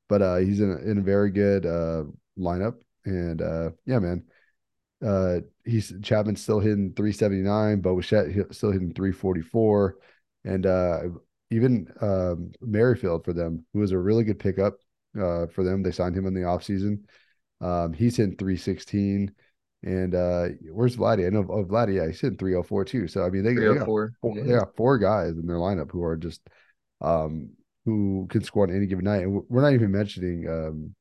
But 0.09 0.23
uh 0.23 0.37
he's 0.37 0.61
in 0.61 0.71
a 0.73 0.77
in 0.91 0.99
a 0.99 1.03
very 1.03 1.31
good 1.31 1.67
uh 1.67 2.05
lineup. 2.39 2.75
And 3.05 3.43
uh 3.43 3.71
yeah, 3.87 3.99
man. 3.99 4.25
Uh 5.05 5.41
he's 5.65 5.93
Chapman's 6.03 6.43
still 6.43 6.61
hitting 6.61 6.93
379, 6.97 7.81
Bo 7.81 7.97
Bichette 7.97 8.55
still 8.55 8.73
hitting 8.73 8.95
344. 8.95 9.97
And 10.45 10.67
uh 10.67 11.01
even 11.51 11.89
um 12.01 12.53
Merrifield 12.61 13.25
for 13.25 13.33
them, 13.33 13.65
who 13.73 13.81
was 13.81 13.93
a 13.93 13.99
really 13.99 14.25
good 14.25 14.39
pickup. 14.39 14.75
uh, 15.21 15.47
for 15.47 15.63
them. 15.63 15.83
They 15.83 15.93
signed 15.93 16.17
him 16.17 16.27
in 16.27 16.35
the 16.35 16.41
offseason. 16.41 16.99
Um, 17.61 17.93
he's 17.93 18.19
in 18.19 18.37
316. 18.37 19.33
And 19.85 20.15
uh, 20.15 20.49
where's 20.73 20.97
Vladdy? 20.97 21.27
I 21.27 21.31
know 21.31 21.47
oh, 21.49 21.65
Vladdy, 21.65 21.97
yeah, 21.97 22.07
he's 22.07 22.23
in 22.25 22.37
304 22.37 22.85
too. 22.87 23.07
So 23.07 23.23
I 23.25 23.31
mean 23.31 23.45
they, 23.45 23.55
they 23.55 23.75
got 23.75 23.87
four, 23.87 24.13
Yeah. 24.37 24.43
they 24.43 24.53
got 24.59 24.75
four 24.77 24.99
guys 24.99 25.33
in 25.33 25.47
their 25.47 25.57
lineup 25.59 25.91
who 25.93 26.03
are 26.03 26.17
just 26.17 26.41
um 27.01 27.51
who 27.85 28.27
can 28.31 28.43
score 28.43 28.67
on 28.67 28.75
any 28.75 28.87
given 28.87 29.05
night. 29.05 29.23
And 29.23 29.43
we're 29.49 29.61
not 29.63 29.75
even 29.75 29.93
mentioning 29.93 30.49
um 30.49 30.95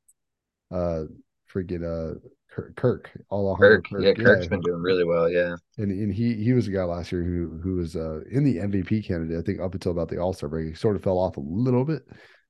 uh 0.70 1.06
freaking 1.52 1.84
uh 1.84 2.20
Kirk, 2.54 2.76
Kirk 2.76 3.12
Alejandro 3.32 3.82
Kirk, 3.82 4.02
yeah, 4.04 4.14
Kirk's 4.14 4.48
been 4.48 4.62
doing 4.62 4.82
really 4.82 5.04
well. 5.04 5.30
Yeah. 5.30 5.56
and 5.78 5.92
and 5.92 6.14
he 6.14 6.36
he 6.36 6.54
was 6.54 6.68
a 6.68 6.72
guy 6.72 6.84
last 6.84 7.12
year 7.12 7.24
who 7.24 7.60
who 7.64 7.76
was 7.76 7.96
uh 7.96 8.22
in 8.32 8.44
the 8.44 8.58
MVP 8.58 9.06
candidate. 9.06 9.40
I 9.40 9.42
think 9.42 9.60
up 9.60 9.74
until 9.74 9.92
about 9.92 10.10
the 10.10 10.20
All 10.20 10.34
Star 10.34 10.50
break, 10.50 10.68
he 10.68 10.74
sort 10.76 10.96
of 10.96 11.04
fell 11.04 11.18
off 11.18 11.38
a 11.38 11.42
little 11.42 11.84
bit, 11.84 12.04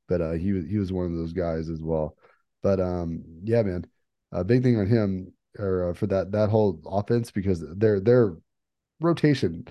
but 0.10 0.22
uh 0.22 0.34
he 0.34 0.52
was 0.52 0.66
he 0.66 0.78
was 0.78 0.92
one 0.92 1.06
of 1.06 1.14
those 1.14 1.34
guys 1.34 1.70
as 1.70 1.82
well. 1.82 2.18
But 2.62 2.80
um 2.80 3.24
yeah, 3.44 3.64
man, 3.64 3.86
a 4.32 4.44
big 4.44 4.64
thing 4.64 4.78
on 4.78 4.88
him 4.88 5.34
or 5.58 5.92
uh, 5.92 5.94
for 5.94 6.08
that 6.08 6.32
that 6.32 6.50
whole 6.50 6.82
offense 6.86 7.32
because 7.32 7.64
their 7.78 8.00
their 8.00 8.36
rotation 9.00 9.66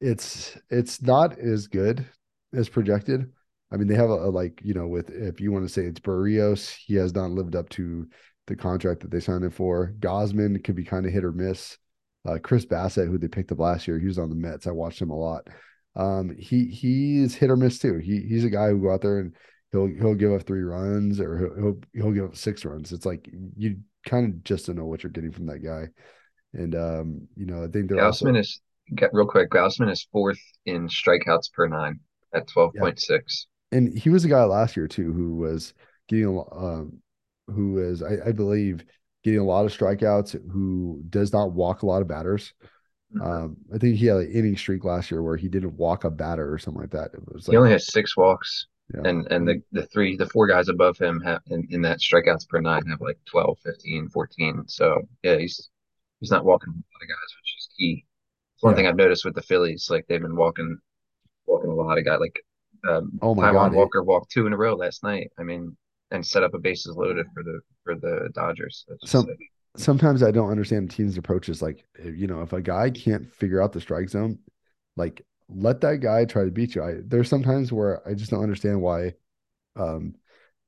it's 0.00 0.56
it's 0.70 1.02
not 1.02 1.38
as 1.38 1.66
good 1.66 2.06
as 2.54 2.68
projected. 2.68 3.30
I 3.70 3.76
mean, 3.76 3.86
they 3.86 3.96
have 3.96 4.10
a, 4.10 4.14
a 4.14 4.30
like 4.30 4.60
you 4.64 4.74
know 4.74 4.86
with 4.88 5.10
if 5.10 5.40
you 5.40 5.52
want 5.52 5.66
to 5.66 5.72
say 5.72 5.82
it's 5.82 6.00
Berrios, 6.00 6.74
he 6.74 6.94
has 6.94 7.14
not 7.14 7.30
lived 7.30 7.54
up 7.54 7.68
to 7.70 8.08
the 8.48 8.56
contract 8.56 9.00
that 9.00 9.10
they 9.10 9.20
signed 9.20 9.44
him 9.44 9.50
for. 9.50 9.94
Gausman 10.00 10.62
could 10.64 10.74
be 10.74 10.84
kind 10.84 11.06
of 11.06 11.12
hit 11.12 11.24
or 11.24 11.32
miss. 11.32 11.78
Uh, 12.26 12.38
Chris 12.42 12.66
Bassitt, 12.66 13.06
who 13.06 13.18
they 13.18 13.28
picked 13.28 13.52
up 13.52 13.60
last 13.60 13.86
year, 13.86 13.98
he 13.98 14.06
was 14.06 14.18
on 14.18 14.28
the 14.28 14.34
Mets. 14.34 14.66
I 14.66 14.72
watched 14.72 15.00
him 15.00 15.10
a 15.10 15.16
lot. 15.16 15.46
Um, 15.96 16.34
he 16.36 16.66
he's 16.66 17.34
hit 17.34 17.50
or 17.50 17.56
miss 17.56 17.78
too. 17.78 17.98
He 17.98 18.20
he's 18.20 18.44
a 18.44 18.50
guy 18.50 18.68
who 18.68 18.82
go 18.82 18.92
out 18.92 19.00
there 19.00 19.18
and 19.18 19.34
he'll 19.72 19.86
he'll 19.86 20.14
give 20.14 20.32
up 20.32 20.42
three 20.42 20.62
runs 20.62 21.20
or 21.20 21.38
he'll 21.38 21.54
he'll, 21.54 21.80
he'll 21.94 22.12
give 22.12 22.24
up 22.24 22.36
six 22.36 22.64
runs. 22.64 22.92
It's 22.92 23.06
like 23.06 23.28
you 23.56 23.78
kind 24.04 24.26
of 24.26 24.44
just 24.44 24.66
don't 24.66 24.76
know 24.76 24.86
what 24.86 25.02
you're 25.02 25.12
getting 25.12 25.32
from 25.32 25.46
that 25.46 25.60
guy. 25.60 25.88
And 26.52 26.74
um, 26.74 27.28
you 27.36 27.46
know, 27.46 27.64
I 27.64 27.68
think 27.68 27.88
they're 27.88 28.04
also 28.04 28.32
is 28.34 28.60
get 28.94 29.10
real 29.12 29.26
quick. 29.26 29.50
Gausman 29.50 29.90
is 29.90 30.06
fourth 30.12 30.40
in 30.66 30.88
strikeouts 30.88 31.52
per 31.52 31.66
nine 31.66 32.00
at 32.32 32.48
yeah, 32.56 32.80
12.6. 32.82 33.46
and 33.72 33.96
he 33.96 34.10
was 34.10 34.24
a 34.24 34.28
guy 34.28 34.44
last 34.44 34.76
year 34.76 34.86
too 34.86 35.12
who 35.12 35.36
was 35.36 35.72
getting 36.08 36.44
um 36.52 37.00
who 37.48 37.78
is 37.78 38.02
I, 38.02 38.18
I 38.28 38.32
believe 38.32 38.84
getting 39.24 39.40
a 39.40 39.44
lot 39.44 39.64
of 39.66 39.76
strikeouts 39.76 40.32
who 40.52 41.02
does 41.10 41.32
not 41.32 41.52
walk 41.52 41.82
a 41.82 41.86
lot 41.86 42.02
of 42.02 42.08
batters 42.08 42.52
Mhm. 43.14 43.22
um 43.24 43.56
i 43.74 43.78
think 43.78 43.96
he 43.96 44.06
had 44.06 44.18
an 44.18 44.32
inning 44.32 44.56
streak 44.56 44.84
last 44.84 45.10
year 45.10 45.22
where 45.22 45.36
he 45.36 45.48
didn't 45.48 45.76
walk 45.76 46.04
a 46.04 46.10
batter 46.10 46.52
or 46.52 46.58
something 46.58 46.82
like 46.82 46.90
that 46.90 47.10
it 47.14 47.20
was 47.32 47.48
He 47.48 47.56
only 47.56 47.70
has 47.72 47.86
six 47.92 48.16
walks, 48.16 48.66
yeah 48.94 49.04
and 49.04 49.26
and 49.32 49.46
the 49.48 49.62
the 49.72 49.86
three 49.86 50.16
the 50.16 50.28
four 50.28 50.46
guys 50.46 50.68
above 50.68 50.98
him 50.98 51.20
have 51.20 51.42
in, 51.46 51.66
in 51.70 51.82
that 51.82 51.98
strikeouts 52.00 52.48
per 52.48 52.60
nine 52.60 52.86
have 52.86 53.00
like 53.00 53.18
12, 53.26 53.58
15, 53.60 54.08
14. 54.08 54.64
So 54.68 55.02
yeah, 55.22 55.36
he's 55.38 55.70
he's 56.20 56.30
not 56.30 56.44
walking 56.44 56.72
a 56.72 56.76
lot 56.76 57.02
of 57.02 57.08
guys, 57.08 57.36
which 57.40 57.54
is 57.58 57.68
key. 57.76 58.06
It's 58.54 58.62
one 58.62 58.74
yeah 58.74 58.76
thing 58.76 58.86
I've 58.86 58.96
noticed 58.96 59.24
with 59.24 59.34
the 59.34 59.42
Phillies, 59.42 59.88
like 59.90 60.06
they've 60.06 60.20
been 60.22 60.36
walking 60.36 60.78
walking 61.46 61.70
a 61.70 61.74
lot 61.74 61.98
of 61.98 62.04
guys. 62.04 62.20
Like 62.20 62.40
um, 62.88 63.22
oh 63.22 63.34
my 63.34 63.48
Taijuan 63.48 63.48
god 63.48 63.74
it, 63.74 63.74
Walker 63.74 64.02
walked 64.04 64.30
two 64.32 64.46
in 64.46 64.52
a 64.54 64.56
row 64.58 64.74
last 64.76 65.02
night. 65.04 65.32
I 65.38 65.44
mean, 65.44 65.76
and 66.10 66.24
set 66.26 66.42
up 66.42 66.54
a 66.54 66.58
bases 66.58 66.96
loaded 66.96 67.26
for 67.34 67.42
the 67.42 67.60
for 67.84 67.94
the 67.94 68.30
Dodgers. 68.34 68.84
That's 68.88 69.02
just 69.02 69.12
some 69.12 69.26
sick. 69.26 69.38
sometimes 69.76 70.22
i 70.22 70.30
don't 70.30 70.50
understand 70.50 70.90
teams 70.90 71.16
approaches 71.18 71.62
like 71.62 71.84
you 72.02 72.26
know 72.26 72.42
if 72.42 72.52
a 72.52 72.60
guy 72.60 72.90
can't 72.90 73.30
figure 73.32 73.62
out 73.62 73.72
the 73.72 73.80
strike 73.80 74.08
zone 74.08 74.38
like 74.96 75.24
let 75.48 75.80
that 75.80 75.98
guy 75.98 76.24
try 76.24 76.44
to 76.44 76.50
beat 76.50 76.74
you 76.74 76.82
i 76.82 76.94
there's 77.06 77.28
sometimes 77.28 77.72
where 77.72 78.06
i 78.08 78.14
just 78.14 78.30
don't 78.30 78.42
understand 78.42 78.80
why 78.80 79.12
um 79.76 80.14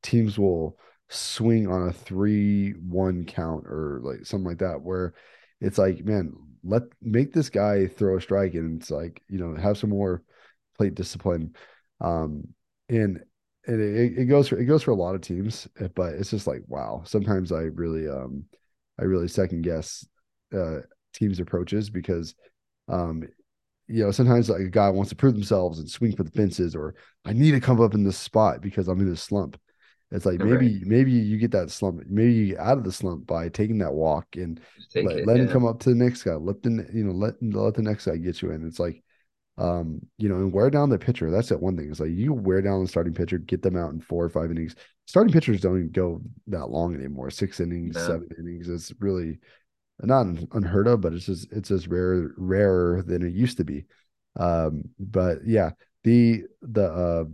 teams 0.03 0.39
will 0.39 0.79
swing 1.09 1.67
on 1.69 1.89
a 1.89 1.93
three 1.93 2.71
one 2.73 3.25
count 3.25 3.67
or 3.67 4.01
like 4.03 4.25
something 4.25 4.47
like 4.47 4.59
that 4.59 4.81
where 4.81 5.13
it's 5.61 5.79
like 5.79 6.05
man 6.05 6.33
let 6.63 6.83
make 7.03 7.33
this 7.33 7.51
guy 7.51 7.87
throw 7.87 8.17
a 8.17 8.21
strike 8.21 8.55
and 8.55 8.81
it's 8.81 8.91
like 8.91 9.23
you 9.29 9.39
know 9.39 9.55
have 9.61 9.79
some 9.79 9.91
more 9.91 10.23
plate 10.77 10.95
discipline 10.95 11.55
um 12.01 12.45
and 12.89 13.23
and 13.67 13.81
it, 13.81 14.19
it 14.19 14.25
goes 14.27 14.49
for 14.49 14.59
it 14.59 14.65
goes 14.67 14.83
for 14.83 14.91
a 14.91 14.95
lot 14.97 15.15
of 15.15 15.21
teams 15.21 15.69
eh, 15.81 15.89
but 15.95 16.15
it's 16.15 16.31
just 16.31 16.47
like 16.47 16.63
wow 16.69 17.03
sometimes 17.05 17.53
i 17.53 17.61
really 17.63 18.09
um 18.09 18.45
i 18.99 19.05
really 19.05 19.29
second 19.29 19.63
guess 19.63 20.07
uh 20.57 20.79
teams 21.15 21.41
approaches 21.41 21.91
because 21.91 22.35
um 22.89 23.23
you 23.89 24.05
know, 24.05 24.11
sometimes 24.13 24.49
like 24.49 24.61
a 24.61 24.71
guy 24.71 24.89
wants 24.89 25.11
to 25.11 25.17
prove 25.17 25.35
themselves 25.35 25.79
and 25.81 25.91
swing 25.91 26.15
for 26.15 26.23
the 26.23 26.31
fences, 26.31 26.77
or 26.77 26.95
I 27.25 27.33
need 27.33 27.53
to 27.53 27.61
come 27.61 27.81
up 27.81 27.95
in 27.95 28.05
this 28.05 28.17
spot 28.17 28.61
because 28.61 28.89
I'm 28.89 29.01
in 29.01 29.13
a 29.13 29.17
slump. 29.17 29.59
It's 30.13 30.27
like 30.27 30.41
Right. 30.41 30.49
maybe 30.51 30.83
maybe 30.85 31.13
you 31.13 31.39
get 31.39 31.53
that 31.53 31.71
slump, 31.71 32.03
maybe 32.09 32.33
you 32.33 32.47
get 32.55 32.59
out 32.59 32.79
of 32.79 32.85
the 32.85 32.93
slump 32.93 33.27
by 33.27 33.49
taking 33.49 33.79
that 33.79 33.93
walk 33.93 34.27
and 34.37 34.61
let 35.01 35.17
it. 35.17 35.25
let 35.25 35.41
him 35.41 35.49
come 35.49 35.65
up 35.65 35.79
to 35.81 35.91
the 35.91 35.95
next 35.95 36.23
guy. 36.25 36.35
Let 36.35 36.63
the 36.63 36.89
you 36.93 37.05
know 37.05 37.13
let 37.13 37.35
let 37.43 37.75
the 37.75 37.83
next 37.83 38.07
guy 38.07 38.17
get 38.17 38.43
you 38.43 38.51
in. 38.51 38.67
It's 38.67 38.81
like 38.81 39.03
um 39.61 40.01
you 40.19 40.29
know 40.29 40.37
and 40.37 40.53
wear 40.53 40.71
down 40.71 40.89
the 40.89 40.99
pitcher. 40.99 41.31
That's 41.31 41.49
that 41.51 41.63
one 41.63 41.77
thing. 41.77 41.91
It's 41.91 42.01
like 42.01 42.11
you 42.11 42.33
wear 42.33 42.63
down 42.63 42.83
the 42.83 42.89
starting 42.89 43.15
pitcher, 43.15 43.39
get 43.39 43.63
them 43.63 43.77
out 43.77 43.93
in 43.93 44.01
four 44.01 44.25
or 44.25 44.29
five 44.31 44.51
innings. 44.51 44.75
Starting 45.07 45.33
pitchers 45.33 45.61
don't 45.61 45.77
even 45.79 45.91
go 45.91 46.21
that 46.49 46.71
long 46.71 46.95
anymore. 46.95 47.31
Six 47.31 47.61
innings, 47.61 47.97
No. 47.97 48.01
seven 48.01 48.29
innings. 48.39 48.69
It's 48.69 48.93
really 49.01 49.39
not 50.03 50.27
unheard 50.53 50.87
of, 50.87 51.01
but 51.01 51.13
it's 51.13 51.27
just 51.27 51.53
it's 51.53 51.71
as 51.71 51.89
rare 51.89 52.31
rarer 52.37 53.03
than 53.03 53.23
it 53.27 53.35
used 53.35 53.59
to 53.59 53.65
be. 53.65 53.85
Um, 54.37 54.85
but 54.99 55.39
yeah, 55.45 55.71
the 56.05 56.45
the 56.63 56.85
uh 56.85 57.25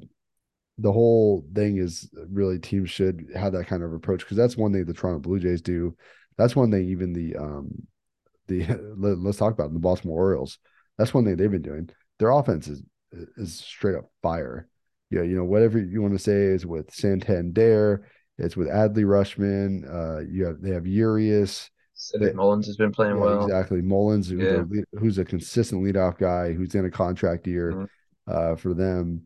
the 0.79 0.93
whole 0.93 1.45
thing 1.55 1.79
is 1.79 2.09
really 2.31 2.59
teams 2.59 2.91
should 2.91 3.29
have 3.35 3.53
that 3.53 3.67
kind 3.67 3.83
of 3.83 3.93
approach 3.95 4.21
because 4.21 4.37
that's 4.37 4.57
one 4.57 4.73
thing 4.73 4.85
the 4.85 4.93
Toronto 4.93 5.21
Blue 5.21 5.39
Jays 5.39 5.63
do. 5.63 5.97
That's 6.37 6.57
one 6.57 6.71
thing 6.71 6.89
even 6.89 7.13
the 7.13 7.37
um 7.37 7.87
the 8.49 8.67
let, 8.97 9.29
us 9.29 9.37
talk 9.37 9.53
about 9.53 9.67
it, 9.67 9.73
the 9.75 9.79
Baltimore 9.79 10.19
Orioles. 10.19 10.59
That's 10.99 11.15
one 11.15 11.25
thing 11.25 11.37
they've 11.37 11.51
been 11.51 11.63
doing. 11.63 11.91
Their 12.19 12.31
offense 12.31 12.69
is 12.69 12.83
is 13.37 13.55
straight 13.55 13.95
up 13.97 14.11
fire. 14.23 14.69
Yeah, 15.11 15.23
you 15.23 15.37
know 15.37 15.45
whatever 15.45 15.79
you 15.79 16.03
want 16.03 16.15
to 16.15 16.19
say 16.19 16.33
is 16.33 16.67
with 16.67 16.93
Santander. 16.93 18.07
It's 18.39 18.57
with 18.57 18.69
Adley 18.69 19.05
Rutschman. 19.05 19.85
Uh, 19.89 20.21
you 20.29 20.45
have 20.47 20.61
they 20.61 20.71
have 20.71 20.87
Urias. 20.87 21.71
They, 22.21 22.33
Mullins 22.33 22.67
has 22.67 22.77
been 22.77 22.93
playing 22.93 23.17
yeah, 23.17 23.23
well. 23.23 23.45
exactly. 23.45 23.81
Mullins, 23.81 24.31
Yeah. 24.31 24.37
their 24.45 24.65
lead- 24.65 24.85
who's 24.99 25.17
a 25.19 25.25
consistent 25.25 25.83
leadoff 25.83 26.19
guy, 26.19 26.53
who's 26.53 26.75
in 26.75 26.85
a 26.85 26.91
contract 26.91 27.47
year 27.47 27.73
Mhm. 27.73 27.89
uh, 28.27 28.57
for 28.57 28.75
them, 28.75 29.23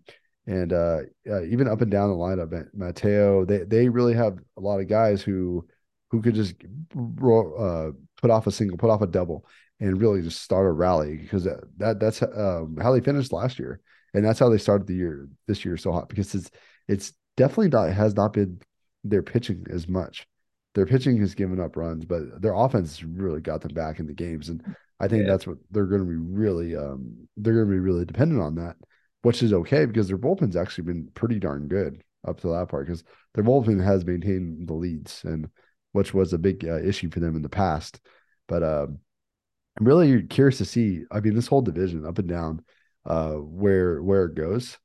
and 0.46 0.72
uh, 0.72 1.00
uh, 1.28 1.42
even 1.44 1.66
up 1.66 1.80
and 1.80 1.90
down 1.90 2.10
the 2.10 2.14
lineup, 2.16 2.52
Ma- 2.52 2.86
Mateo, 2.86 3.44
they 3.44 3.64
they 3.64 3.88
really 3.88 4.14
have 4.14 4.38
a 4.56 4.60
lot 4.60 4.80
of 4.80 4.86
guys 4.88 5.20
who 5.22 5.66
who 6.10 6.22
could 6.22 6.34
just 6.34 6.54
ro- 6.94 7.54
uh, 7.54 7.92
put 8.20 8.30
off 8.30 8.46
a 8.46 8.52
single, 8.52 8.76
put 8.78 8.90
off 8.90 9.02
a 9.02 9.06
double, 9.06 9.44
and 9.80 10.00
really 10.00 10.22
just 10.22 10.42
start 10.42 10.66
a 10.66 10.72
rally 10.72 11.16
because 11.16 11.44
that, 11.44 11.60
that 11.78 12.00
that's 12.00 12.22
um, 12.22 12.76
how 12.80 12.92
they 12.92 13.00
finished 13.00 13.32
last 13.32 13.58
year, 13.58 13.80
and 14.14 14.24
that's 14.24 14.38
how 14.38 14.48
they 14.48 14.58
started 14.58 14.86
the 14.86 14.94
year 14.94 15.28
this 15.46 15.64
year 15.64 15.76
so 15.76 15.92
hot 15.92 16.08
because 16.08 16.34
it's 16.34 16.50
it's 16.88 17.12
definitely 17.36 17.68
not 17.68 17.92
has 17.92 18.14
not 18.14 18.32
been 18.32 18.60
their 19.04 19.22
pitching 19.22 19.64
as 19.70 19.88
much 19.88 20.26
their 20.74 20.86
pitching 20.86 21.18
has 21.18 21.34
given 21.34 21.60
up 21.60 21.76
runs, 21.76 22.04
but 22.04 22.40
their 22.40 22.54
offense 22.54 23.02
really 23.02 23.40
got 23.40 23.60
them 23.60 23.74
back 23.74 23.98
in 23.98 24.06
the 24.06 24.14
games. 24.14 24.48
And 24.48 24.62
I 25.00 25.08
think 25.08 25.22
Yeah. 25.22 25.32
that's 25.32 25.46
what 25.46 25.58
they're 25.70 25.86
going 25.86 26.02
to 26.02 26.06
be 26.06 26.16
really, 26.16 26.76
um, 26.76 27.28
they're 27.36 27.54
going 27.54 27.66
to 27.66 27.72
be 27.72 27.80
really 27.80 28.04
dependent 28.04 28.40
on 28.40 28.54
that, 28.56 28.76
which 29.22 29.42
is 29.42 29.52
okay 29.52 29.84
because 29.84 30.06
their 30.08 30.18
bullpen's 30.18 30.56
actually 30.56 30.84
been 30.84 31.08
pretty 31.14 31.38
darn 31.38 31.66
good 31.66 32.02
up 32.26 32.40
to 32.40 32.48
that 32.48 32.68
part 32.68 32.86
because 32.86 33.02
their 33.34 33.42
bullpen 33.44 33.82
has 33.82 34.04
maintained 34.04 34.68
the 34.68 34.74
leads 34.74 35.24
and 35.24 35.48
which 35.92 36.14
was 36.14 36.32
a 36.32 36.38
big 36.38 36.64
uh, 36.64 36.80
issue 36.80 37.10
for 37.10 37.18
them 37.18 37.34
in 37.34 37.42
the 37.42 37.48
past. 37.48 38.00
But 38.46 38.62
um, 38.62 38.98
I'm 39.78 39.86
really 39.86 40.22
curious 40.24 40.58
to 40.58 40.64
see. 40.64 41.04
I 41.10 41.20
mean, 41.20 41.34
this 41.34 41.46
whole 41.46 41.62
division 41.62 42.04
up 42.06 42.18
and 42.18 42.28
down, 42.28 42.64
uh, 43.06 43.34
where 43.34 44.02
where 44.02 44.24
it 44.26 44.34
goes. 44.34 44.78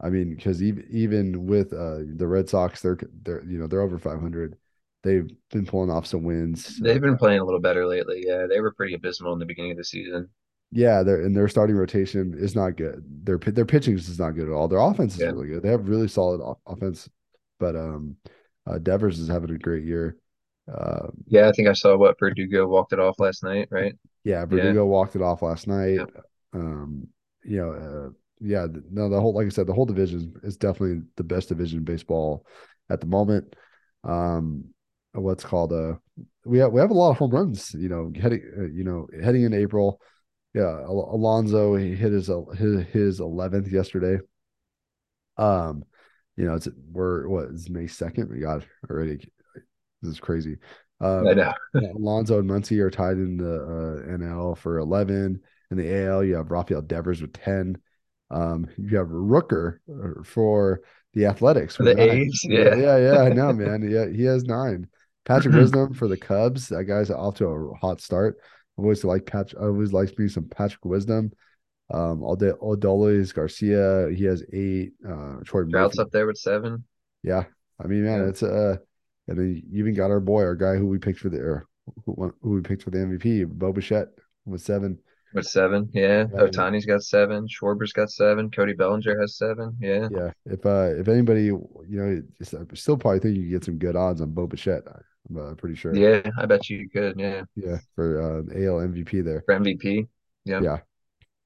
I 0.00 0.10
mean, 0.10 0.34
because 0.34 0.62
even 0.62 0.86
even 0.90 1.46
with 1.46 1.72
uh, 1.72 2.00
the 2.16 2.26
Red 2.26 2.48
Sox, 2.48 2.80
they're 2.82 2.98
they're 3.22 3.44
you 3.44 3.58
know 3.58 3.66
they're 3.66 3.82
over 3.82 3.98
500. 3.98 4.56
They've 5.04 5.28
been 5.50 5.66
pulling 5.66 5.90
off 5.90 6.06
some 6.06 6.22
wins. 6.24 6.78
They've 6.80 7.00
been 7.00 7.16
playing 7.16 7.40
a 7.40 7.44
little 7.44 7.60
better 7.60 7.86
lately. 7.86 8.22
Yeah, 8.26 8.46
they 8.46 8.60
were 8.60 8.72
pretty 8.72 8.94
abysmal 8.94 9.32
in 9.32 9.38
the 9.38 9.46
beginning 9.46 9.72
of 9.72 9.76
the 9.76 9.84
season. 9.84 10.28
yeah, 10.70 11.02
their 11.02 11.22
and 11.22 11.36
their 11.36 11.48
starting 11.48 11.76
rotation 11.76 12.34
is 12.36 12.54
not 12.54 12.76
good. 12.76 13.04
Their 13.24 13.38
their 13.38 13.64
pitching 13.66 13.94
is 13.94 14.18
not 14.18 14.32
good 14.32 14.48
at 14.48 14.52
all. 14.54 14.68
Their 14.68 14.78
offense 14.80 15.16
is 15.16 15.20
Yeah. 15.20 15.30
really 15.30 15.48
good. 15.48 15.62
They 15.62 15.68
have 15.70 15.88
really 15.88 16.08
solid 16.08 16.40
off- 16.40 16.58
offense, 16.66 17.08
but 17.58 17.76
um, 17.76 18.16
uh, 18.66 18.78
Devers 18.78 19.18
is 19.18 19.28
having 19.28 19.50
a 19.50 19.58
great 19.58 19.84
year. 19.84 20.16
Uh, 20.72 21.08
Yeah, 21.26 21.48
I 21.48 21.52
think 21.52 21.68
I 21.68 21.72
saw 21.72 21.96
what 21.96 22.18
Verdugo 22.18 22.66
walked 22.68 22.92
it 22.92 23.00
off 23.00 23.18
last 23.18 23.42
night, 23.42 23.68
right? 23.70 23.94
Yeah, 24.24 24.40
Yeah. 24.40 24.46
Verdugo 24.46 24.86
walked 24.86 25.16
it 25.16 25.22
off 25.22 25.42
last 25.42 25.66
night. 25.66 25.94
Yeah. 25.94 26.04
Um, 26.54 27.08
you 27.44 27.58
know, 27.58 27.72
uh, 27.72 28.10
yeah, 28.40 28.66
no, 28.90 29.08
the 29.08 29.20
whole 29.20 29.34
like 29.34 29.46
I 29.46 29.50
said, 29.50 29.66
the 29.66 29.72
whole 29.72 29.86
division 29.86 30.34
is 30.42 30.56
definitely 30.56 31.02
the 31.16 31.24
best 31.24 31.48
division 31.48 31.78
in 31.78 31.84
baseball 31.84 32.46
at 32.90 33.00
the 33.00 33.06
moment. 33.06 33.54
Um, 34.04 34.64
what's 35.12 35.44
called 35.44 35.72
a 35.72 36.00
we 36.44 36.58
have 36.58 36.72
we 36.72 36.80
have 36.80 36.90
a 36.90 36.94
lot 36.94 37.10
of 37.10 37.18
home 37.18 37.30
runs. 37.30 37.72
You 37.74 37.88
know, 37.88 38.12
heading 38.20 38.42
uh, 38.58 38.64
you 38.64 38.84
know 38.84 39.06
heading 39.22 39.44
in 39.44 39.54
April. 39.54 40.00
Yeah, 40.54 40.68
Al- 40.68 41.10
Alonso 41.12 41.76
he 41.76 41.94
hit 41.94 42.12
his 42.12 42.30
his 42.56 42.86
his 42.88 43.20
eleventh 43.20 43.68
yesterday. 43.68 44.18
Um, 45.36 45.84
you 46.36 46.44
know, 46.44 46.54
it's 46.54 46.68
we're 46.90 47.28
what 47.28 47.46
is 47.46 47.70
May 47.70 47.86
second. 47.86 48.30
We 48.30 48.40
got 48.40 48.64
already. 48.90 49.18
This 50.02 50.12
is 50.12 50.20
crazy. 50.20 50.56
I 51.02 51.06
Um, 51.06 51.36
know. 51.36 51.52
Alonso 51.96 52.38
and 52.38 52.48
Muncy 52.48 52.78
are 52.80 52.90
tied 52.90 53.16
in 53.16 53.36
the 53.36 53.54
uh, 53.56 54.16
NL 54.16 54.56
for 54.56 54.78
eleven. 54.78 55.40
In 55.70 55.76
the 55.78 56.04
AL, 56.06 56.22
you 56.24 56.36
have 56.36 56.50
Rafael 56.50 56.82
Devers 56.82 57.20
with 57.22 57.32
ten. 57.32 57.76
Um, 58.30 58.66
you 58.78 58.96
have 58.98 59.08
Rooker 59.08 59.78
uh, 59.90 60.22
for 60.24 60.80
the 61.14 61.26
Athletics 61.26 61.76
For 61.76 61.84
the 61.84 61.94
nine. 61.94 62.08
A's, 62.10 62.40
Yeah, 62.44 62.74
yeah. 62.74 62.96
yeah. 62.98 63.18
I 63.22 63.28
know, 63.30 63.52
man. 63.64 63.82
Yeah, 63.90 64.06
he 64.08 64.24
has 64.24 64.44
nine. 64.44 64.86
Patrick 65.24 65.54
Wisdom 65.62 65.92
for 65.94 66.08
the 66.08 66.16
Cubs. 66.16 66.68
That 66.68 66.84
guy's 66.84 67.10
off 67.10 67.36
to 67.36 67.46
a 67.46 67.74
hot 67.74 68.00
start. 68.00 68.36
I 68.78 68.82
always 68.82 69.04
like 69.04 69.26
Patrick. 69.26 69.60
I 69.60 69.66
always 69.66 69.92
likes 69.92 70.16
me 70.16 70.28
some 70.28 70.44
Patrick 70.48 70.84
Wisdom. 70.84 71.32
Um, 71.92 72.22
Ode- 72.24 72.58
Adolis 72.62 73.34
Garcia. 73.34 74.08
He 74.14 74.24
has 74.24 74.42
eight. 74.52 74.92
Uh, 75.06 75.36
Troy 75.44 75.64
Trout's 75.64 75.96
Murphy. 75.96 76.06
up 76.06 76.10
there 76.10 76.26
with 76.26 76.38
seven. 76.38 76.84
Yeah, 77.22 77.44
I 77.82 77.86
mean, 77.86 78.04
man, 78.04 78.20
Yeah. 78.22 78.28
it's 78.28 78.42
uh, 78.42 78.76
and 79.28 79.38
then 79.38 79.62
you 79.70 79.80
even 79.80 79.94
got 79.94 80.10
our 80.10 80.20
boy, 80.20 80.42
our 80.42 80.54
guy 80.54 80.76
who 80.76 80.86
we 80.86 80.98
picked 80.98 81.20
for 81.20 81.28
the 81.28 81.38
or 81.38 81.66
who, 82.04 82.14
won- 82.16 82.34
who 82.42 82.50
we 82.50 82.60
picked 82.60 82.82
for 82.82 82.90
the 82.90 82.98
MVP, 82.98 83.46
Bo 83.46 83.72
Bichette 83.72 84.08
with 84.44 84.60
seven. 84.60 84.98
With 85.34 85.46
seven, 85.46 85.88
yeah. 85.94 86.26
Yeah, 86.32 86.40
Ohtani's 86.40 86.84
got 86.84 87.02
seven. 87.02 87.46
Schwarber's 87.48 87.92
got 87.92 88.10
seven. 88.10 88.50
Cody 88.50 88.74
Bellinger 88.74 89.18
has 89.18 89.36
seven. 89.38 89.74
Yeah. 89.80 90.08
yeah. 90.10 90.30
If 90.44 90.66
uh, 90.66 90.90
if 90.98 91.08
anybody, 91.08 91.44
you 91.44 91.68
know, 91.88 92.22
I 92.42 92.74
still 92.74 92.98
probably 92.98 93.20
think 93.20 93.38
you 93.38 93.48
get 93.48 93.64
some 93.64 93.78
good 93.78 93.96
odds 93.96 94.20
on 94.20 94.32
Bo 94.32 94.46
Bichette. 94.46 94.82
I'm 95.30 95.38
uh, 95.38 95.54
pretty 95.54 95.76
sure. 95.76 95.94
Yeah, 95.94 96.20
I 96.38 96.44
bet 96.44 96.68
you 96.68 96.88
could. 96.90 97.18
Yeah. 97.18 97.44
Yeah, 97.56 97.78
for 97.94 98.20
uh, 98.20 98.38
AL 98.54 98.86
MVP 98.88 99.24
there. 99.24 99.42
For 99.46 99.58
MVP. 99.58 100.06
Yeah. 100.44 100.60
Yeah, 100.60 100.78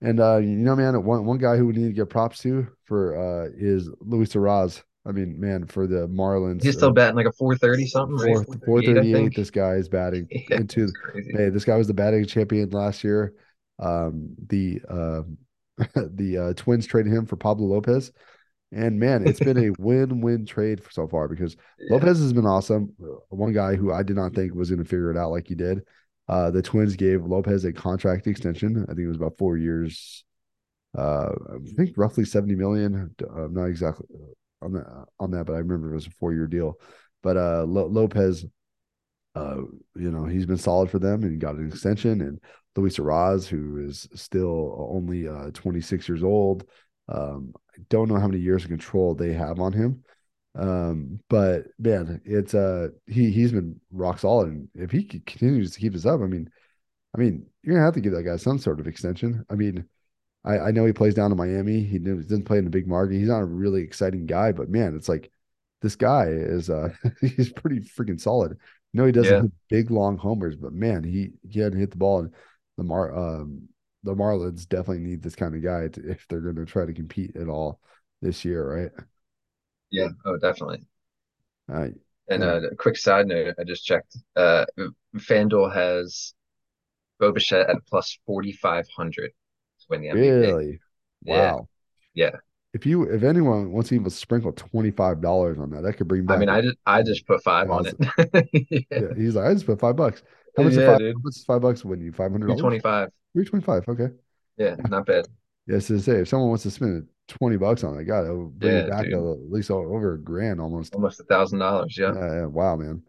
and 0.00 0.20
uh, 0.20 0.38
you 0.38 0.48
know, 0.48 0.74
man, 0.74 1.04
one 1.04 1.24
one 1.24 1.38
guy 1.38 1.56
who 1.56 1.66
we 1.66 1.74
need 1.74 1.86
to 1.86 1.92
get 1.92 2.10
props 2.10 2.40
to 2.40 2.66
for 2.84 3.16
uh 3.16 3.50
is 3.56 3.88
Luis 4.00 4.34
Arraez. 4.34 4.82
I 5.06 5.12
mean, 5.12 5.38
man, 5.38 5.66
for 5.66 5.86
the 5.86 6.08
Marlins, 6.08 6.62
He's 6.62 6.74
still 6.76 6.88
uh, 6.88 6.92
batting 6.92 7.16
like 7.16 7.26
a 7.26 7.32
430 7.32 7.86
something, 7.86 8.16
right? 8.16 8.34
four 8.34 8.44
438, 8.44 8.64
four 8.64 8.78
I 8.78 8.82
thirty 8.82 9.12
eight. 9.12 9.22
think. 9.22 9.34
This 9.34 9.50
guy 9.50 9.74
is 9.74 9.88
batting 9.88 10.28
Yeah, 10.50 10.58
into. 10.58 10.88
Hey, 11.14 11.48
this 11.50 11.64
guy 11.64 11.76
was 11.76 11.86
the 11.86 11.94
batting 11.94 12.24
champion 12.26 12.70
last 12.70 13.04
year. 13.04 13.34
Um, 13.78 14.34
the 14.48 14.80
uh, 14.88 15.22
the 15.94 16.38
uh, 16.38 16.52
Twins 16.54 16.86
traded 16.86 17.12
him 17.12 17.26
for 17.26 17.36
Pablo 17.36 17.66
Lopez, 17.66 18.10
and 18.72 18.98
man, 18.98 19.22
it's 19.26 19.40
been 19.40 19.58
a 19.58 19.70
win-win 19.78 20.46
trade 20.46 20.80
so 20.90 21.06
far 21.06 21.28
because 21.28 21.56
Yeah. 21.78 21.94
Lopez 21.94 22.18
has 22.20 22.32
been 22.32 22.46
awesome. 22.46 22.92
Uh, 23.02 23.16
One 23.30 23.52
guy 23.52 23.76
who 23.76 23.92
I 23.92 24.02
did 24.02 24.16
not 24.16 24.34
think 24.34 24.54
was 24.54 24.70
going 24.70 24.82
to 24.82 24.88
figure 24.88 25.10
it 25.10 25.16
out 25.18 25.30
like 25.30 25.46
he 25.46 25.54
did. 25.54 25.82
Uh, 26.28 26.50
the 26.50 26.62
Twins 26.62 26.96
gave 26.96 27.24
Lopez 27.24 27.64
a 27.64 27.72
contract 27.72 28.26
extension. 28.26 28.82
I 28.84 28.86
think 28.88 29.00
it 29.00 29.08
was 29.08 29.16
about 29.18 29.38
four 29.38 29.56
years. 29.56 30.24
Uh, 30.96 31.28
I 31.50 31.58
think 31.76 31.96
roughly 31.96 32.24
seventy 32.24 32.54
million. 32.56 33.14
I'm 33.36 33.54
not 33.54 33.66
exactly 33.66 34.06
on 34.62 34.72
that 34.72 35.06
on 35.20 35.30
that, 35.32 35.46
but 35.46 35.54
I 35.54 35.58
remember 35.58 35.92
it 35.92 35.96
was 35.96 36.06
a 36.06 36.10
four-year 36.10 36.46
deal. 36.46 36.78
But 37.22 37.36
uh, 37.36 37.64
Lo- 37.66 37.86
Lopez 37.86 38.44
uh, 39.34 39.56
you 39.94 40.10
know, 40.10 40.24
he's 40.24 40.46
been 40.46 40.56
solid 40.56 40.90
for 40.90 40.98
them 40.98 41.22
and 41.22 41.40
got 41.40 41.56
an 41.56 41.68
extension. 41.68 42.22
And 42.22 42.40
Luis 42.74 42.98
Arraez, 42.98 43.46
who 43.46 43.78
is 43.78 44.08
still 44.14 44.88
only 44.90 45.28
uh, 45.28 45.50
26 45.52 46.08
years 46.08 46.22
old, 46.22 46.64
um, 47.08 47.52
I 47.76 47.82
don't 47.90 48.08
know 48.08 48.18
how 48.18 48.28
many 48.28 48.40
years 48.40 48.64
of 48.64 48.70
control 48.70 49.14
they 49.14 49.32
have 49.32 49.60
on 49.60 49.72
him. 49.72 50.02
Um, 50.54 51.20
but 51.28 51.66
man, 51.78 52.22
it's 52.24 52.54
uh 52.54 52.88
he 53.06 53.30
he's 53.30 53.52
been 53.52 53.78
rock 53.92 54.18
solid, 54.18 54.48
and 54.48 54.68
if 54.74 54.90
he 54.90 55.04
continues 55.04 55.72
to 55.72 55.80
keep 55.80 55.92
this 55.92 56.06
up, 56.06 56.20
I 56.22 56.26
mean, 56.26 56.48
I 57.14 57.18
mean, 57.18 57.46
you're 57.62 57.74
gonna 57.74 57.84
have 57.84 57.94
to 57.94 58.00
give 58.00 58.12
that 58.12 58.24
guy 58.24 58.36
some 58.36 58.58
sort 58.58 58.80
of 58.80 58.86
extension. 58.86 59.44
I 59.50 59.54
mean, 59.54 59.86
I, 60.46 60.58
I 60.68 60.70
know 60.72 60.86
he 60.86 60.92
plays 60.92 61.14
down 61.14 61.32
in 61.32 61.38
Miami. 61.38 61.82
He 61.82 61.98
didn't 61.98 62.44
play 62.44 62.58
in 62.58 62.66
a 62.66 62.70
big 62.70 62.86
market. 62.86 63.16
He's 63.16 63.28
not 63.28 63.42
a 63.42 63.46
really 63.46 63.82
exciting 63.82 64.26
guy, 64.26 64.52
but 64.52 64.68
man, 64.70 64.96
it's 64.96 65.08
like 65.08 65.30
this 65.82 65.96
guy 65.96 66.26
is 66.28 66.70
uh 66.70 66.90
he's 67.20 67.52
pretty 67.52 67.80
freaking 67.80 68.20
solid. 68.20 68.58
No, 68.94 69.04
he 69.06 69.12
doesn't 69.12 69.38
Yeah. 69.38 69.42
hit 69.42 69.52
big 69.68 69.90
long 69.90 70.16
homers, 70.18 70.56
but 70.56 70.72
man, 70.72 71.04
he 71.04 71.32
he 71.48 71.60
hadn't 71.60 71.80
hit 71.80 71.90
the 71.90 71.96
ball. 71.98 72.20
And 72.20 72.32
the 72.78 72.84
Mar 72.84 73.14
um 73.16 73.68
the 74.04 74.14
Marlins 74.14 74.68
definitely 74.68 75.00
need 75.00 75.22
this 75.22 75.34
kind 75.36 75.54
of 75.56 75.62
guy 75.62 75.88
to, 75.88 76.10
if 76.10 76.26
they're 76.28 76.40
going 76.40 76.56
to 76.56 76.64
try 76.66 76.86
to 76.86 76.94
compete 76.94 77.36
at 77.36 77.48
all 77.48 77.80
this 78.22 78.44
year, 78.44 78.92
right? 78.94 79.06
Yeah. 79.90 80.08
Oh, 80.24 80.36
definitely. 80.38 80.86
Uh, 81.68 81.88
And 82.28 82.42
Yeah. 82.42 82.44
uh, 82.44 82.60
a 82.72 82.76
quick 82.76 82.96
side 82.96 83.26
note, 83.28 83.54
I 83.58 83.64
just 83.64 83.84
checked. 83.86 84.16
Uh, 84.34 84.66
FanDuel 85.16 85.72
has 85.74 86.34
Bo 87.20 87.32
Bichette 87.32 87.70
at 87.70 87.86
plus 87.86 88.18
4,500 88.26 89.30
to 89.30 89.34
win 89.88 90.00
the 90.02 90.08
MVP. 90.10 90.52
really, 90.52 90.80
Yeah. 91.22 91.56
wow. 91.56 91.68
Yeah. 92.14 92.36
If 92.72 92.84
you 92.84 93.04
if 93.04 93.22
anyone 93.22 93.72
wants 93.72 93.88
to 93.88 93.94
even 93.94 94.10
sprinkle 94.10 94.52
twenty 94.52 94.90
five 94.90 95.20
dollars 95.20 95.58
on 95.58 95.70
that, 95.70 95.82
that 95.82 95.94
could 95.94 96.08
bring 96.08 96.26
back. 96.26 96.36
I 96.36 96.38
mean, 96.38 96.48
I 96.48 96.60
just 96.60 96.76
I 96.86 97.02
just 97.02 97.26
put 97.26 97.42
five 97.42 97.70
on 97.70 97.86
it. 97.86 97.96
Yeah. 98.90 99.00
yeah, 99.00 99.14
he's 99.16 99.34
like, 99.34 99.46
I 99.46 99.54
just 99.54 99.66
put 99.66 99.80
five 99.80 99.96
bucks. 99.96 100.22
How 100.56 100.62
much? 100.62 100.72
is 100.72 100.78
Yeah, 100.78 100.86
five, 100.92 100.98
dude. 100.98 101.14
how 101.14 101.20
much 101.22 101.36
five 101.46 101.60
bucks 101.62 101.84
win 101.84 102.00
you? 102.00 102.12
Five 102.12 102.32
hundred 102.32 102.48
dollars. 102.48 102.60
225. 102.60 103.10
Three 103.34 103.44
twenty 103.44 103.64
five. 103.64 103.88
Okay. 103.88 104.08
Yeah, 104.56 104.76
not 104.88 105.06
bad. 105.06 105.26
Yes, 105.66 105.88
to 105.88 105.98
say 106.00 106.20
if 106.20 106.28
someone 106.28 106.48
wants 106.50 106.62
to 106.64 106.70
spend 106.70 107.08
twenty 107.28 107.56
bucks 107.56 107.82
on 107.84 107.98
it, 107.98 108.04
God, 108.04 108.24
it'll 108.24 108.48
bring 108.48 108.72
Yeah, 108.72 108.78
it 108.78 108.88
back 108.88 109.06
a, 109.06 109.16
at 109.16 109.50
least 109.50 109.70
over 109.70 110.14
a 110.14 110.18
grand 110.20 110.60
almost. 110.60 110.94
Almost 110.94 111.20
a 111.20 111.24
thousand 111.24 111.58
dollars. 111.58 111.96
Yeah. 111.98 112.12
Yeah, 112.12 112.34
yeah, 112.34 112.46
wow, 112.46 112.76
man, 112.76 113.02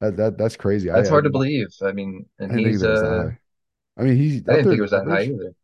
that 0.00 0.16
that 0.16 0.38
that's 0.38 0.56
crazy. 0.56 0.88
That's 0.90 1.08
I, 1.08 1.12
hard 1.12 1.24
I, 1.24 1.28
to 1.28 1.30
believe. 1.30 1.66
I 1.82 1.92
mean, 1.92 2.26
I 2.48 2.52
and 2.52 2.62
didn't 2.62 2.72
he's 2.72 2.82
that 2.82 2.90
was 2.90 3.00
that 3.00 3.10
uh 3.10 3.16
high. 3.16 3.38
I 3.98 4.02
mean, 4.04 4.16
he's 4.16 4.42
I 4.48 4.52
didn't 4.54 4.68
think 4.68 4.78
it 4.78 4.82
was 4.82 4.90
that 4.92 5.06
high 5.06 5.22
either. 5.24 5.54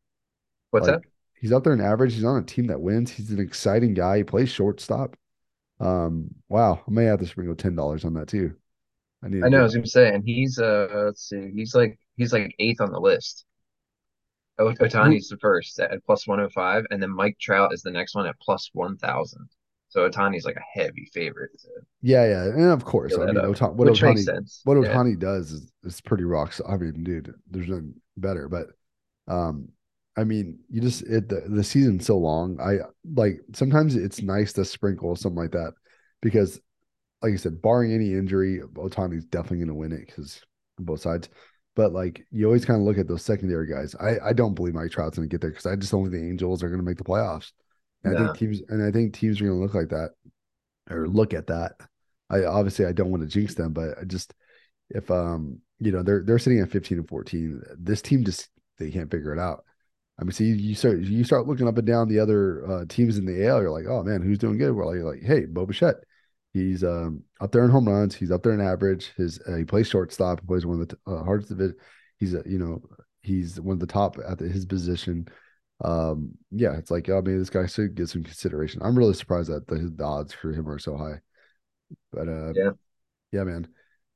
What's 0.71 0.87
Like 0.87 0.89
that? 0.89 1.03
he's 1.35 1.53
up 1.53 1.65
there 1.65 1.73
in 1.73 1.81
average. 1.81 2.15
He's 2.15 2.25
on 2.25 2.43
a 2.43 2.47
team 2.47 2.67
that 2.69 2.81
wins. 2.81 3.11
He's 3.11 3.31
an 3.31 3.41
exciting 3.41 3.95
guy. 3.95 4.19
He 4.19 4.25
plays 4.25 4.51
shortstop. 4.51 5.17
Um, 5.81 6.35
wow, 6.49 6.83
I 6.87 6.91
may 6.91 7.05
have 7.07 7.21
to 7.21 7.27
sprinkle 7.27 7.57
ten 7.57 7.77
dollars 7.77 8.05
on 8.05 8.15
that 8.15 8.29
too. 8.29 8.57
I 9.23 9.29
need 9.29 9.43
I 9.43 9.49
know, 9.49 9.61
I 9.61 9.63
get 9.63 9.65
was 9.65 9.75
gonna 9.75 9.87
say, 9.87 10.09
and 10.15 10.25
he's 10.25 10.59
uh 10.59 10.89
let's 11.07 11.29
see, 11.29 11.51
he's 11.55 11.75
like 11.75 11.99
he's 12.17 12.33
like 12.33 12.55
eighth 12.59 12.81
on 12.81 12.93
the 12.93 13.01
list. 13.01 13.45
Ohtani's 14.61 15.29
the 15.29 15.39
first 15.39 15.81
at 15.81 16.05
plus 16.05 16.27
105, 16.27 16.85
and 16.91 17.03
then 17.03 17.11
Mike 17.11 17.37
Trout 17.41 17.73
is 17.73 17.83
the 17.83 17.91
next 17.91 18.15
one 18.15 18.27
at 18.27 18.39
plus 18.41 18.71
1,000. 18.75 19.49
So 19.89 20.09
Ohtani's 20.09 20.45
like 20.45 20.57
a 20.57 20.79
heavy 20.79 21.07
favorite 21.13 21.51
Yeah, 22.03 22.25
yeah, 22.27 22.45
and 22.45 22.65
of 22.73 22.85
course, 22.85 23.19
I 23.19 23.27
mean, 23.27 23.45
Ota- 23.45 23.67
what 23.73 23.89
which 23.89 24.03
makes 24.03 24.23
Ohtani, 24.23 24.25
sense. 24.25 24.65
what 24.65 24.77
Yeah. 24.79 24.89
Ohtani 24.95 25.19
does 25.19 25.53
is 25.53 25.71
is 25.85 26.01
pretty 26.01 26.25
rocks. 26.25 26.61
I 26.67 26.77
mean, 26.79 27.05
dude, 27.05 27.35
there's 27.51 27.69
nothing 27.69 27.95
better. 28.17 28.49
But, 28.49 28.69
um, 29.29 29.69
I 30.21 30.25
mean, 30.25 30.59
you 30.69 30.83
just 30.83 31.03
it 31.03 31.29
the 31.31 31.45
the 31.49 31.65
season's 31.65 32.05
so 32.05 32.19
long. 32.19 32.61
I 32.61 32.81
like 33.15 33.41
sometimes 33.55 33.97
it's 33.97 34.21
nice 34.21 34.53
to 34.55 34.65
sprinkle 34.67 35.17
something 35.17 35.41
like 35.41 35.53
that 35.53 35.73
because, 36.21 36.61
like 37.23 37.33
I 37.33 37.37
said, 37.37 37.63
barring 37.63 37.93
any 37.95 38.13
injury, 38.13 38.61
Ohtani's 38.75 39.25
definitely 39.25 39.59
going 39.59 39.69
to 39.69 39.75
win 39.75 39.93
it 39.93 40.07
because 40.07 40.43
both 40.79 41.01
sides. 41.01 41.31
But 41.75 41.93
like 41.93 42.27
you 42.31 42.45
always 42.45 42.67
kind 42.67 42.79
of 42.79 42.87
look 42.87 42.99
at 42.99 43.09
those 43.09 43.25
secondary 43.25 43.67
guys. 43.67 43.95
I 43.95 44.19
I 44.29 44.33
don't 44.35 44.55
believe 44.55 44.75
Mike 44.75 44.91
Trout's 44.91 45.17
going 45.17 45.27
to 45.27 45.33
get 45.33 45.41
there 45.41 45.51
because 45.51 45.65
I 45.65 45.77
just 45.77 45.91
don't 45.91 46.03
think 46.03 46.13
the 46.13 46.29
Angels 46.29 46.63
are 46.63 46.69
going 46.69 46.81
to 46.81 46.87
make 46.87 46.99
the 46.99 47.05
playoffs. 47.05 47.53
And 48.05 48.15
I 48.15 48.19
think 48.19 48.37
teams 48.37 48.61
and 48.69 48.85
I 48.85 48.91
think 48.91 49.15
teams 49.15 49.41
are 49.41 49.45
going 49.45 49.57
to 49.57 49.63
look 49.63 49.75
like 49.75 49.89
that 49.89 50.11
or 50.91 51.09
look 51.09 51.33
at 51.33 51.47
that. 51.47 51.73
I 52.29 52.45
obviously 52.45 52.85
I 52.85 52.93
don't 52.93 53.11
want 53.11 53.23
to 53.23 53.29
jinx 53.29 53.55
them, 53.55 53.73
but 53.73 53.97
I 53.99 54.05
just 54.05 54.35
if 54.91 55.11
um 55.11 55.61
you 55.79 55.93
know 55.93 56.03
they're 56.03 56.23
they're 56.25 56.39
sitting 56.39 56.61
at 56.61 56.71
15 56.71 56.99
and 56.99 57.09
14, 57.09 57.63
this 57.79 58.03
team 58.03 58.25
just 58.25 58.51
they 58.79 58.91
can't 58.91 59.11
figure 59.11 59.33
it 59.33 59.39
out. 59.39 59.65
I 60.21 60.25
mean, 60.25 60.33
see 60.33 60.47
you 60.47 60.75
start 60.75 61.01
you 61.01 61.25
start 61.25 61.47
looking 61.47 61.67
up 61.67 61.79
and 61.79 61.87
down 61.87 62.09
the 62.09 62.19
other 62.21 62.65
uh, 62.71 62.85
teams 62.89 63.17
in 63.19 63.25
the 63.25 63.47
AL. 63.47 63.63
You're 63.63 63.71
like, 63.71 63.87
oh 63.89 64.03
man, 64.03 64.23
who's 64.23 64.39
doing 64.39 64.59
good? 64.59 64.73
Well, 64.73 64.95
you're 64.95 65.11
like, 65.11 65.23
hey, 65.23 65.47
Bo 65.47 65.67
Bichette. 65.67 65.97
He's 66.53 66.83
um 66.83 67.23
up 67.41 67.53
there 67.53 67.65
in 67.65 67.71
home 67.71 67.89
runs. 67.89 68.15
He's 68.15 68.31
up 68.33 68.43
there 68.43 68.53
in 68.53 68.61
average. 68.61 69.13
His 69.17 69.41
uh, 69.49 69.57
he 69.57 69.65
plays 69.65 69.89
shortstop. 69.89 70.41
He 70.41 70.47
plays 70.47 70.67
one 70.67 70.81
of 70.81 70.89
the 70.89 70.99
uh, 71.07 71.23
hardest 71.25 71.53
of 71.53 71.61
it. 71.61 71.77
He's 72.19 72.35
uh, 72.35 72.43
you 72.45 72.59
know 72.59 72.83
he's 73.23 73.61
one 73.61 73.75
of 73.75 73.81
the 73.81 73.87
top 73.87 74.17
at 74.29 74.39
the, 74.39 74.49
his 74.49 74.67
position. 74.67 75.29
Um, 75.83 76.33
yeah, 76.51 76.77
it's 76.77 76.91
like, 76.91 77.09
oh, 77.09 77.23
maybe 77.23 77.39
this 77.39 77.51
guy 77.51 77.67
should 77.67 77.95
get 77.95 78.09
some 78.09 78.23
consideration. 78.25 78.83
I'm 78.83 78.99
really 78.99 79.15
surprised 79.15 79.49
that 79.51 79.67
the, 79.67 79.93
the 79.95 80.05
odds 80.05 80.33
for 80.35 80.53
him 80.53 80.69
are 80.69 80.79
so 80.79 80.97
high. 80.97 81.21
But 82.13 82.29
uh, 82.29 82.53
Yeah. 82.55 82.71
yeah, 83.33 83.45
man, 83.45 83.69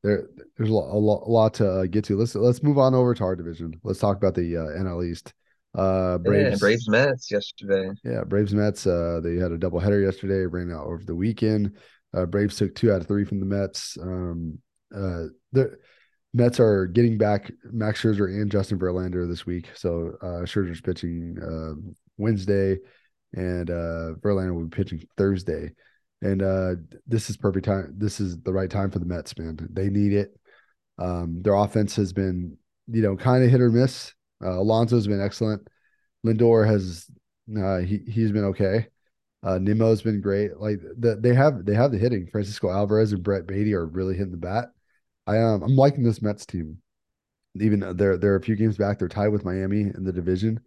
there 0.02 0.28
there's 0.56 0.70
a 0.70 0.74
lot, 0.74 0.92
a 0.92 0.98
lot, 0.98 1.22
a 1.26 1.30
lot 1.30 1.54
to 1.54 1.70
uh, 1.70 1.86
get 1.86 2.04
to. 2.06 2.16
Let's 2.18 2.34
let's 2.34 2.62
move 2.62 2.78
on 2.78 2.94
over 2.94 3.14
to 3.14 3.24
our 3.24 3.36
division. 3.36 3.80
Let's 3.82 4.00
talk 4.00 4.16
about 4.16 4.34
the 4.34 4.56
uh, 4.56 4.66
NL 4.82 5.08
East. 5.08 5.32
Uh, 5.76 6.18
Yeah, 6.24 6.30
Braves, 6.30 6.60
Braves 6.60 6.88
Mets 6.88 7.30
yesterday. 7.30 7.90
yeah, 8.04 8.22
Braves 8.24 8.54
Mets. 8.54 8.87
Uh, 8.87 9.20
they 9.22 9.37
had 9.37 9.52
a 9.52 9.58
doubleheader 9.58 10.02
yesterday. 10.04 10.46
Ran 10.46 10.70
out 10.72 10.87
over 10.87 11.02
the 11.04 11.14
weekend. 11.14 11.76
Uh, 12.16 12.26
Braves 12.26 12.56
took 12.56 12.74
two 12.74 12.92
out 12.92 13.00
of 13.00 13.08
three 13.08 13.24
from 13.24 13.40
the 13.40 13.46
Mets. 13.46 13.98
Um, 14.00 14.58
uh, 14.94 15.24
the 15.52 15.76
Mets 16.32 16.60
are 16.60 16.87
getting 16.87 17.18
back 17.18 17.50
Max 17.64 18.02
Scherzer 18.02 18.26
and 18.26 18.50
Justin 18.50 18.78
Verlander 18.78 19.28
this 19.28 19.46
week. 19.46 19.68
So 19.74 20.12
uh, 20.22 20.44
Scherzer's 20.46 20.80
pitching 20.80 21.37
uh, 21.42 21.90
Wednesday, 22.18 22.78
and 23.32 23.68
uh, 23.68 24.14
Verlander 24.20 24.54
will 24.54 24.66
be 24.66 24.76
pitching 24.76 25.04
Thursday. 25.16 25.72
And 26.22 26.40
uh, 26.42 26.74
this 27.06 27.28
is 27.28 27.37
perfect 27.37 27.66
time. 27.66 27.94
This 27.98 28.20
is 28.20 28.38
the 28.40 28.52
right 28.52 28.70
time 28.70 28.90
for 28.90 28.98
the 29.00 29.04
Mets, 29.04 29.37
man. 29.37 29.58
They 29.72 29.90
need 29.90 30.12
it. 30.12 30.34
Um, 30.98 31.42
their 31.42 31.54
offense 31.54 31.96
has 31.96 32.12
been, 32.12 32.56
you 32.87 33.02
know, 33.02 33.16
kind 33.16 33.44
of 33.44 33.50
hit 33.50 33.60
or 33.60 33.70
miss. 33.70 34.13
Uh, 34.42 34.58
Alonso's 34.58 35.06
been 35.06 35.20
excellent. 35.20 35.66
Lindor 36.24 36.66
has, 36.66 37.10
uh, 37.56 37.78
he 37.78 37.98
he's 38.08 38.32
been 38.32 38.44
okay. 38.44 38.88
Uh, 39.42 39.58
Nimmo's 39.58 40.00
been 40.00 40.22
great. 40.22 40.56
Like 40.58 40.80
the, 40.98 41.16
they 41.16 41.34
have 41.34 41.66
they 41.66 41.74
have 41.74 41.92
the 41.92 41.98
hitting. 41.98 42.26
Francisco 42.26 42.70
Alvarez 42.70 43.12
and 43.12 43.22
Brett 43.22 43.46
Baty 43.46 43.74
are 43.74 43.86
really 43.86 44.16
hitting 44.16 44.30
the 44.32 44.38
bat. 44.38 44.68
I 45.26 45.38
um 45.38 45.62
I'm 45.62 45.76
liking 45.76 46.02
this 46.02 46.22
Mets 46.22 46.46
team. 46.46 46.78
Even 47.60 47.96
they're 47.96 48.16
they're 48.16 48.36
a 48.36 48.42
few 48.42 48.56
games 48.56 48.76
back. 48.78 48.98
They're 48.98 49.08
tied 49.08 49.28
with 49.28 49.44
Miami 49.44 49.82
in 49.82 50.04
the 50.04 50.12
division 50.12 50.60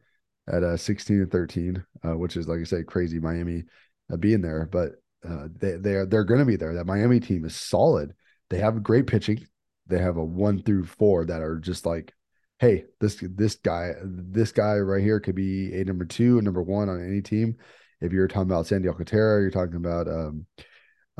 at 0.48 0.64
uh 0.64 0.78
16 0.78 1.22
and 1.22 1.32
13, 1.32 1.84
uh, 2.06 2.18
which 2.18 2.38
is 2.38 2.48
like 2.48 2.60
I 2.60 2.64
say, 2.64 2.84
crazy 2.84 3.20
Miami 3.20 3.64
uh, 4.12 4.18
being 4.18 4.42
there. 4.42 4.68
But 4.72 4.94
uh, 5.28 5.48
they 5.58 5.78
they 5.78 5.96
are 5.96 6.06
they're 6.06 6.24
going 6.24 6.40
to 6.40 6.46
be 6.46 6.56
there. 6.56 6.74
That 6.76 6.86
Miami 6.86 7.20
team 7.20 7.46
is 7.46 7.56
solid. 7.56 8.14
They 8.50 8.60
have 8.60 8.84
great 8.84 9.08
pitching. 9.08 9.46
They 9.88 10.00
have 10.00 10.18
a 10.18 10.24
one 10.24 10.62
through 10.62 10.86
four 10.86 11.26
that 11.26 11.42
are 11.42 11.58
just 11.60 11.86
like, 11.86 12.14
hey, 12.60 12.86
this 13.00 13.18
this 13.22 13.56
guy 13.56 13.94
this 14.04 14.52
guy 14.52 14.78
right 14.78 15.04
here 15.04 15.20
could 15.20 15.36
be 15.36 15.74
a 15.80 15.84
number 15.84 16.06
two 16.06 16.38
and 16.38 16.46
number 16.46 16.62
one 16.62 16.90
on 16.90 17.06
any 17.06 17.22
team. 17.22 17.58
If 18.02 18.12
you're 18.12 18.28
talking 18.28 18.44
about 18.44 18.68
Sandy 18.68 18.88
Alcantara, 18.88 19.42
you're 19.42 19.52
talking 19.52 19.76
about 19.76 20.08
um 20.08 20.46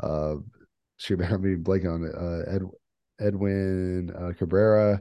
uh 0.02 0.36
should 0.96 1.22
I 1.22 1.36
be 1.36 1.56
blanking 1.56 1.94
on 1.94 2.04
it. 2.04 2.14
Uh, 2.14 2.54
Ed, 2.54 2.62
Edwin 3.20 4.12
uh, 4.16 4.32
Cabrera. 4.38 5.00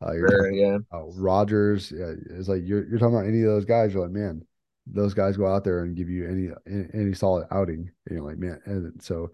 Uh, 0.00 0.12
you're 0.12 0.28
talking 0.28 0.54
yeah. 0.54 0.78
about 0.90 1.10
Rogers. 1.16 1.92
Yeah, 1.94 2.12
it's 2.38 2.48
like 2.48 2.62
you're 2.64 2.86
you're 2.88 2.98
talking 2.98 3.14
about 3.16 3.26
any 3.26 3.42
of 3.42 3.48
those 3.48 3.64
guys. 3.64 3.92
You're 3.92 4.04
like, 4.04 4.12
man, 4.12 4.42
those 4.86 5.14
guys 5.14 5.36
go 5.36 5.46
out 5.46 5.64
there 5.64 5.82
and 5.82 5.96
give 5.96 6.08
you 6.08 6.28
any 6.28 6.48
any, 6.72 6.88
any 6.94 7.14
solid 7.14 7.46
outing. 7.50 7.90
And 8.06 8.16
you're 8.16 8.24
like, 8.24 8.38
man, 8.38 8.60
and 8.64 9.02
so 9.02 9.32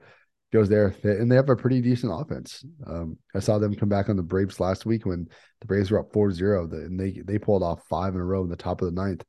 goes 0.55 0.69
there, 0.69 0.95
and 1.03 1.31
they 1.31 1.35
have 1.35 1.51
a 1.51 1.57
pretty 1.57 1.81
decent 1.81 2.13
offense. 2.15 2.65
Um, 2.87 3.19
I 3.35 3.41
saw 3.41 3.59
them 3.59 3.75
come 3.75 3.89
back 3.89 4.09
on 4.09 4.17
the 4.17 4.23
Braves 4.23 4.61
last 4.61 4.87
week 4.87 5.05
when 5.05 5.29
the 5.61 5.67
Braves 5.67 5.91
were 5.91 5.99
up 5.99 6.13
4-0, 6.13 6.73
and 6.73 6.99
they 6.99 7.21
they 7.25 7.39
pulled 7.39 7.65
off 7.65 7.83
five 7.91 8.15
in 8.15 8.21
a 8.21 8.25
row 8.25 8.45
in 8.45 8.49
the 8.49 8.57
top 8.57 8.81
of 8.81 8.87
the 8.87 9.01
ninth, 9.01 9.25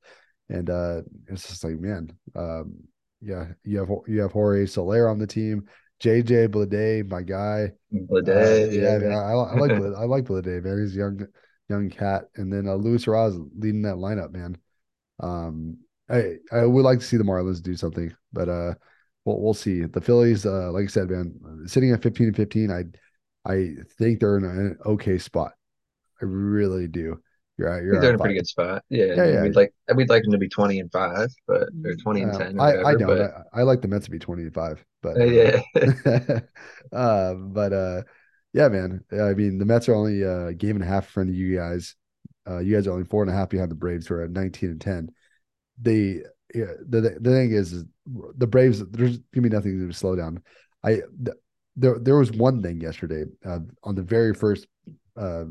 and 0.50 0.70
uh, 0.70 1.02
it's 1.28 1.48
just 1.48 1.64
like, 1.64 1.80
man, 1.80 2.16
um, 2.36 2.76
yeah, 3.22 3.48
you 3.64 3.80
have 3.80 3.90
you 4.08 4.22
have 4.22 4.32
Jorge 4.32 4.68
Soler 4.68 5.10
on 5.10 5.18
the 5.18 5.26
team. 5.26 5.66
JJ 6.00 6.50
Bleday, 6.50 7.10
my 7.10 7.24
guy. 7.24 7.72
Uh, 7.92 8.00
Bleday, 8.12 8.74
yeah, 8.74 8.98
man. 9.00 9.12
I, 9.14 9.32
I 9.32 9.56
like 9.56 9.70
Blade- 9.80 9.94
I 9.98 10.06
like 10.06 10.26
Bleday, 10.26 10.64
man. 10.64 10.80
He's 10.80 10.96
a 10.96 11.00
young 11.00 11.28
young 11.70 11.90
cat, 11.90 12.26
and 12.36 12.54
then 12.54 12.68
uh, 12.68 12.76
Luis 12.76 13.08
Raz 13.08 13.36
leading 13.58 13.82
that 13.82 13.96
lineup, 13.96 14.32
man. 14.32 14.58
Um, 15.20 15.78
I 16.08 16.36
I 16.52 16.66
would 16.66 16.84
like 16.84 17.00
to 17.00 17.06
see 17.06 17.18
the 17.18 17.24
Marlins 17.24 17.64
do 17.64 17.76
something, 17.76 18.14
but 18.32 18.48
uh, 18.48 18.76
we'll 19.26 19.42
we'll 19.42 19.54
see. 19.54 19.84
The 19.86 20.02
Phillies, 20.02 20.46
uh, 20.46 20.72
like 20.72 20.86
I 20.86 20.88
said, 20.88 21.10
man, 21.10 21.68
sitting 21.68 21.92
at 21.92 22.02
fifteen 22.04 22.28
and 22.28 22.36
fifteen, 22.36 22.72
I 22.72 22.86
I 23.50 23.72
think 23.98 24.20
they're 24.20 24.38
in 24.38 24.46
an 24.46 24.78
okay 24.86 25.18
spot. 25.18 25.54
I 26.22 26.26
really 26.26 26.88
do. 26.88 27.22
You're 27.58 27.70
I 27.72 27.82
you're 27.82 28.00
they're 28.00 28.10
in 28.12 28.16
a 28.16 28.20
pretty 28.20 28.36
good 28.36 28.48
spot. 28.48 28.84
Yeah, 28.90 29.16
Yeah, 29.16 29.26
yeah. 29.26 29.42
we'd 29.42 29.56
like 29.56 29.74
we'd 29.96 30.10
like 30.10 30.24
them 30.24 30.32
to 30.34 30.38
be 30.38 30.50
20 30.50 30.80
and 30.80 30.92
5, 30.92 31.30
but 31.48 31.70
or 31.86 31.96
20 31.96 32.22
and 32.24 32.32
Uh, 32.32 32.38
10 32.38 32.58
or 32.60 32.62
I 32.62 32.72
I 32.84 32.94
whatever, 32.94 32.96
don't. 32.96 33.16
but 33.16 33.32
I, 33.54 33.60
I 33.62 33.64
like 33.64 33.82
the 33.82 33.88
Mets 33.88 34.06
to 34.06 34.12
be 34.12 34.20
twenty 34.20 34.44
and 34.44 34.54
five, 34.54 34.84
but 35.02 35.18
uh, 35.18 35.24
uh, 35.24 35.26
yeah. 35.26 35.62
uh, 36.94 37.34
but 37.36 37.74
uh, 37.74 38.02
yeah, 38.54 38.68
man. 38.70 39.04
I 39.12 39.34
mean, 39.34 39.58
the 39.58 39.66
Mets 39.66 39.88
are 39.90 39.96
only 39.96 40.24
uh, 40.24 40.48
a 40.48 40.54
game 40.54 40.76
and 40.76 40.84
a 40.84 40.88
half 40.88 41.06
in 41.06 41.12
front 41.12 41.30
of 41.30 41.36
you 41.36 41.56
guys. 41.56 41.96
Uh, 42.48 42.60
you 42.60 42.76
guys 42.76 42.88
are 42.88 42.92
only 42.94 43.06
four 43.06 43.24
and 43.24 43.32
a 43.32 43.36
half 43.36 43.50
behind 43.50 43.72
the 43.72 43.76
Braves, 43.76 44.08
who 44.08 44.16
are 44.16 44.24
at 44.24 44.32
nineteen 44.32 44.72
and 44.72 44.82
ten. 44.82 45.12
They, 45.82 46.22
yeah, 46.56 46.74
the 46.88 47.02
the 47.20 47.30
thing 47.32 47.52
is, 47.52 47.74
is 47.74 47.86
the 48.38 48.48
Braves. 48.48 48.84
There's 48.90 49.18
gonna 49.18 49.44
be 49.44 49.50
nothing 49.50 49.88
to 49.88 49.94
slow 49.94 50.16
down. 50.16 50.42
I 50.84 51.02
th- 51.24 51.38
there 51.76 52.00
there 52.00 52.18
was 52.18 52.32
one 52.32 52.62
thing 52.64 52.80
yesterday 52.82 53.26
uh, 53.46 53.60
on 53.84 53.96
the 53.96 54.02
very 54.02 54.34
first 54.34 54.68
uh, 55.18 55.46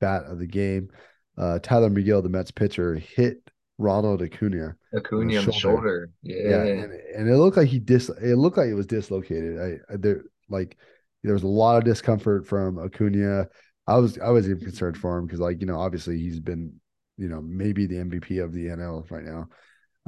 bat 0.00 0.24
of 0.26 0.38
the 0.38 0.46
game. 0.46 0.90
Uh, 1.36 1.58
Tylor 1.58 1.90
Megill, 1.90 2.22
the 2.22 2.28
Mets 2.28 2.50
pitcher, 2.50 2.94
hit 2.94 3.42
Ronald 3.78 4.22
Acuna 4.22 4.76
Acuna 4.96 5.36
on 5.38 5.44
the 5.46 5.52
shoulder. 5.52 5.52
shoulder. 5.52 6.10
Yeah, 6.22 6.48
Yeah. 6.48 6.62
and 6.64 6.92
and 7.16 7.28
it 7.28 7.36
looked 7.36 7.56
like 7.56 7.68
he 7.68 7.78
dis. 7.78 8.08
It 8.08 8.36
looked 8.36 8.56
like 8.56 8.68
it 8.68 8.74
was 8.74 8.86
dislocated. 8.86 9.60
I, 9.60 9.92
I 9.92 9.96
there 9.96 10.22
like 10.48 10.76
there 11.22 11.34
was 11.34 11.42
a 11.42 11.48
lot 11.48 11.76
of 11.78 11.84
discomfort 11.84 12.46
from 12.46 12.78
Acuna. 12.78 13.48
I 13.86 13.98
was 13.98 14.18
I 14.18 14.30
was 14.30 14.48
even 14.48 14.62
concerned 14.62 14.96
for 14.98 15.18
him 15.18 15.26
because 15.26 15.40
like 15.40 15.60
you 15.60 15.66
know 15.66 15.78
obviously 15.78 16.18
he's 16.18 16.40
been 16.40 16.74
you 17.18 17.28
know 17.28 17.40
maybe 17.42 17.86
the 17.86 17.96
MVP 17.96 18.42
of 18.42 18.52
the 18.52 18.66
NL 18.66 19.10
right 19.10 19.24
now. 19.24 19.48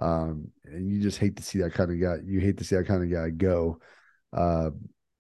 Um, 0.01 0.51
and 0.65 0.91
you 0.91 1.01
just 1.01 1.19
hate 1.19 1.37
to 1.37 1.43
see 1.43 1.61
that 1.61 1.73
kind 1.75 1.91
of 1.91 2.01
guy. 2.01 2.23
You 2.25 2.41
hate 2.41 2.59
to 2.59 2.65
see 2.65 2.77
that 2.77 2.87
kind 2.87 3.03
of 3.03 3.11
guy 3.11 3.31
go. 3.31 3.81
Uh, 4.33 4.71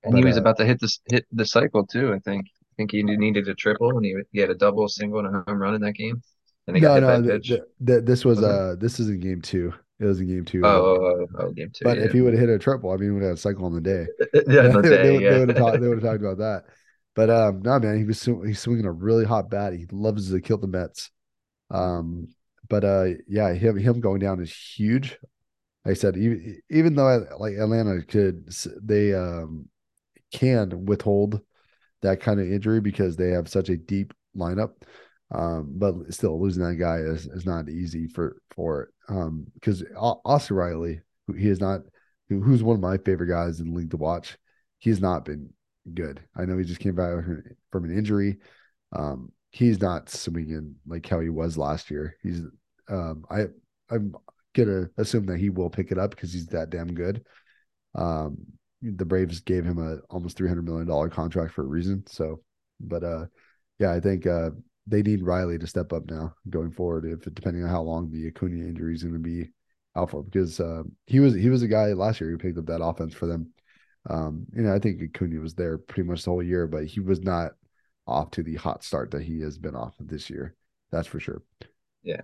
And 0.02 0.16
he 0.16 0.24
was 0.24 0.36
uh, 0.36 0.40
about 0.40 0.56
to 0.58 0.64
hit 0.64 0.80
this 0.80 1.00
hit 1.10 1.26
the 1.32 1.44
cycle 1.46 1.86
too, 1.86 2.12
I 2.12 2.18
think. 2.20 2.46
I 2.46 2.74
think 2.76 2.92
he 2.92 3.02
needed 3.02 3.48
a 3.48 3.54
triple 3.54 3.96
and 3.96 4.04
he 4.04 4.14
he 4.32 4.38
had 4.40 4.50
a 4.50 4.54
double, 4.54 4.88
single, 4.88 5.18
and 5.24 5.28
a 5.28 5.44
home 5.46 5.60
run 5.60 5.74
in 5.74 5.80
that 5.82 5.94
game. 5.94 6.22
And 6.66 6.76
he 6.76 6.80
got 6.80 6.94
no, 7.00 7.08
hit 7.08 7.08
no, 7.08 7.20
the, 7.20 7.38
the, 7.46 7.66
the, 7.80 8.00
this 8.00 8.24
was 8.24 8.42
uh 8.42 8.76
this 8.78 9.00
is 9.00 9.08
in 9.08 9.20
game 9.20 9.42
two. 9.42 9.72
It 10.00 10.04
was 10.04 10.20
in 10.20 10.28
game 10.28 10.44
two. 10.44 10.66
Oh, 10.66 10.78
Uh, 10.78 10.86
oh, 10.94 11.26
oh, 11.38 11.48
oh, 11.48 11.50
game 11.52 11.70
two, 11.74 11.84
but 11.84 11.98
if 11.98 12.12
he 12.12 12.20
would 12.20 12.32
have 12.34 12.40
hit 12.40 12.48
a 12.50 12.58
triple, 12.58 12.90
I 12.90 12.96
mean, 12.96 13.04
he 13.04 13.10
would 13.10 13.22
have 13.22 13.30
had 13.30 13.38
a 13.38 13.40
cycle 13.40 13.64
on 13.64 13.74
the 13.74 13.80
day. 13.80 14.08
Yeah, 14.46 14.68
they, 14.68 14.80
they, 14.82 14.96
day, 15.02 15.18
they 15.22 15.38
yeah. 15.38 15.38
would 15.38 15.48
have 15.48 15.58
talked. 15.58 15.80
They 15.80 15.88
would 15.88 16.02
have 16.02 16.10
talked 16.12 16.22
about 16.24 16.38
that. 16.38 16.64
But 17.14 17.30
um, 17.30 17.62
no, 17.62 17.78
man, 17.78 17.98
he 17.98 18.04
was 18.04 18.20
swing- 18.20 18.46
he's 18.46 18.60
swinging 18.60 18.84
a 18.86 18.92
really 18.92 19.24
hot 19.24 19.50
bat. 19.50 19.72
He 19.72 19.86
loves 19.90 20.30
to 20.30 20.40
kill 20.40 20.58
the 20.58 20.66
Mets. 20.68 21.10
Um, 21.70 22.28
but 22.68 22.84
uh, 22.84 23.06
yeah, 23.26 23.52
him 23.52 23.76
him 23.76 24.00
going 24.00 24.20
down 24.20 24.40
is 24.42 24.52
huge. 24.52 25.18
Like 25.84 25.92
I 25.92 25.94
said, 25.94 26.16
even 26.16 26.60
even 26.70 26.94
though 26.94 27.26
like 27.38 27.54
Atlanta 27.54 28.02
could 28.02 28.48
they 28.82 29.14
um 29.14 29.68
can 30.32 30.84
withhold 30.86 31.40
that 32.02 32.20
kind 32.20 32.40
of 32.40 32.50
injury 32.50 32.80
because 32.80 33.16
they 33.16 33.30
have 33.30 33.48
such 33.48 33.68
a 33.68 33.76
deep 33.76 34.12
lineup. 34.36 34.70
Um, 35.30 35.74
but 35.76 35.94
still 36.14 36.40
losing 36.40 36.62
that 36.62 36.76
guy 36.76 36.98
is, 36.98 37.26
is 37.26 37.44
not 37.44 37.68
easy 37.68 38.06
for 38.06 38.40
for 38.50 38.82
it. 38.82 38.88
Um, 39.08 39.46
because 39.54 39.84
Au- 39.96 40.20
Austin 40.24 40.56
Riley, 40.56 41.00
who 41.26 41.34
he 41.34 41.48
is 41.48 41.60
not, 41.60 41.80
who, 42.28 42.40
who's 42.40 42.62
one 42.62 42.76
of 42.76 42.82
my 42.82 42.96
favorite 42.98 43.28
guys 43.28 43.60
in 43.60 43.70
the 43.70 43.76
league 43.76 43.90
to 43.90 43.98
watch, 43.98 44.38
he's 44.78 45.00
not 45.00 45.24
been 45.26 45.50
good. 45.92 46.20
I 46.36 46.44
know 46.44 46.56
he 46.56 46.64
just 46.64 46.80
came 46.80 46.94
back 46.94 47.24
from 47.70 47.84
an 47.84 47.96
injury. 47.96 48.38
Um, 48.94 49.32
he's 49.58 49.80
not 49.80 50.08
swinging 50.08 50.76
like 50.86 51.04
how 51.08 51.18
he 51.18 51.28
was 51.28 51.58
last 51.58 51.90
year. 51.90 52.16
He's 52.22 52.42
um, 52.88 53.24
I 53.28 53.46
I'm 53.90 54.14
gonna 54.54 54.88
assume 54.96 55.26
that 55.26 55.38
he 55.38 55.50
will 55.50 55.68
pick 55.68 55.90
it 55.90 55.98
up 55.98 56.10
because 56.10 56.32
he's 56.32 56.46
that 56.48 56.70
damn 56.70 56.94
good. 56.94 57.24
Um, 57.96 58.38
the 58.82 59.04
Braves 59.04 59.40
gave 59.40 59.64
him 59.64 59.78
a 59.78 59.96
almost 60.14 60.36
three 60.36 60.48
hundred 60.48 60.64
million 60.64 60.86
dollar 60.86 61.08
contract 61.08 61.54
for 61.54 61.62
a 61.62 61.66
reason. 61.66 62.04
So, 62.06 62.40
but 62.78 63.02
uh, 63.02 63.26
yeah, 63.80 63.92
I 63.92 63.98
think 63.98 64.28
uh 64.28 64.50
they 64.86 65.02
need 65.02 65.24
Riley 65.24 65.58
to 65.58 65.66
step 65.66 65.92
up 65.92 66.08
now 66.08 66.34
going 66.48 66.70
forward. 66.70 67.04
If 67.04 67.34
depending 67.34 67.64
on 67.64 67.68
how 67.68 67.82
long 67.82 68.10
the 68.10 68.28
Acuna 68.28 68.64
injury 68.64 68.94
is 68.94 69.02
going 69.02 69.14
to 69.14 69.18
be 69.18 69.50
out 69.96 70.10
for, 70.10 70.22
because 70.22 70.60
uh, 70.60 70.84
he 71.06 71.18
was 71.18 71.34
he 71.34 71.50
was 71.50 71.62
a 71.62 71.68
guy 71.68 71.92
last 71.94 72.20
year 72.20 72.30
who 72.30 72.38
picked 72.38 72.58
up 72.58 72.66
that 72.66 72.82
offense 72.82 73.12
for 73.12 73.26
them. 73.26 73.52
Um, 74.08 74.46
you 74.54 74.62
know, 74.62 74.72
I 74.72 74.78
think 74.78 75.02
Acuna 75.02 75.40
was 75.40 75.54
there 75.54 75.78
pretty 75.78 76.08
much 76.08 76.22
the 76.22 76.30
whole 76.30 76.44
year, 76.44 76.68
but 76.68 76.84
he 76.84 77.00
was 77.00 77.20
not 77.20 77.52
off 78.08 78.30
to 78.32 78.42
the 78.42 78.56
hot 78.56 78.82
start 78.84 79.10
that 79.12 79.22
he 79.22 79.40
has 79.40 79.58
been 79.58 79.76
off 79.76 79.94
this 80.00 80.28
year. 80.30 80.54
That's 80.90 81.06
for 81.06 81.20
sure. 81.20 81.42
Yeah. 82.02 82.22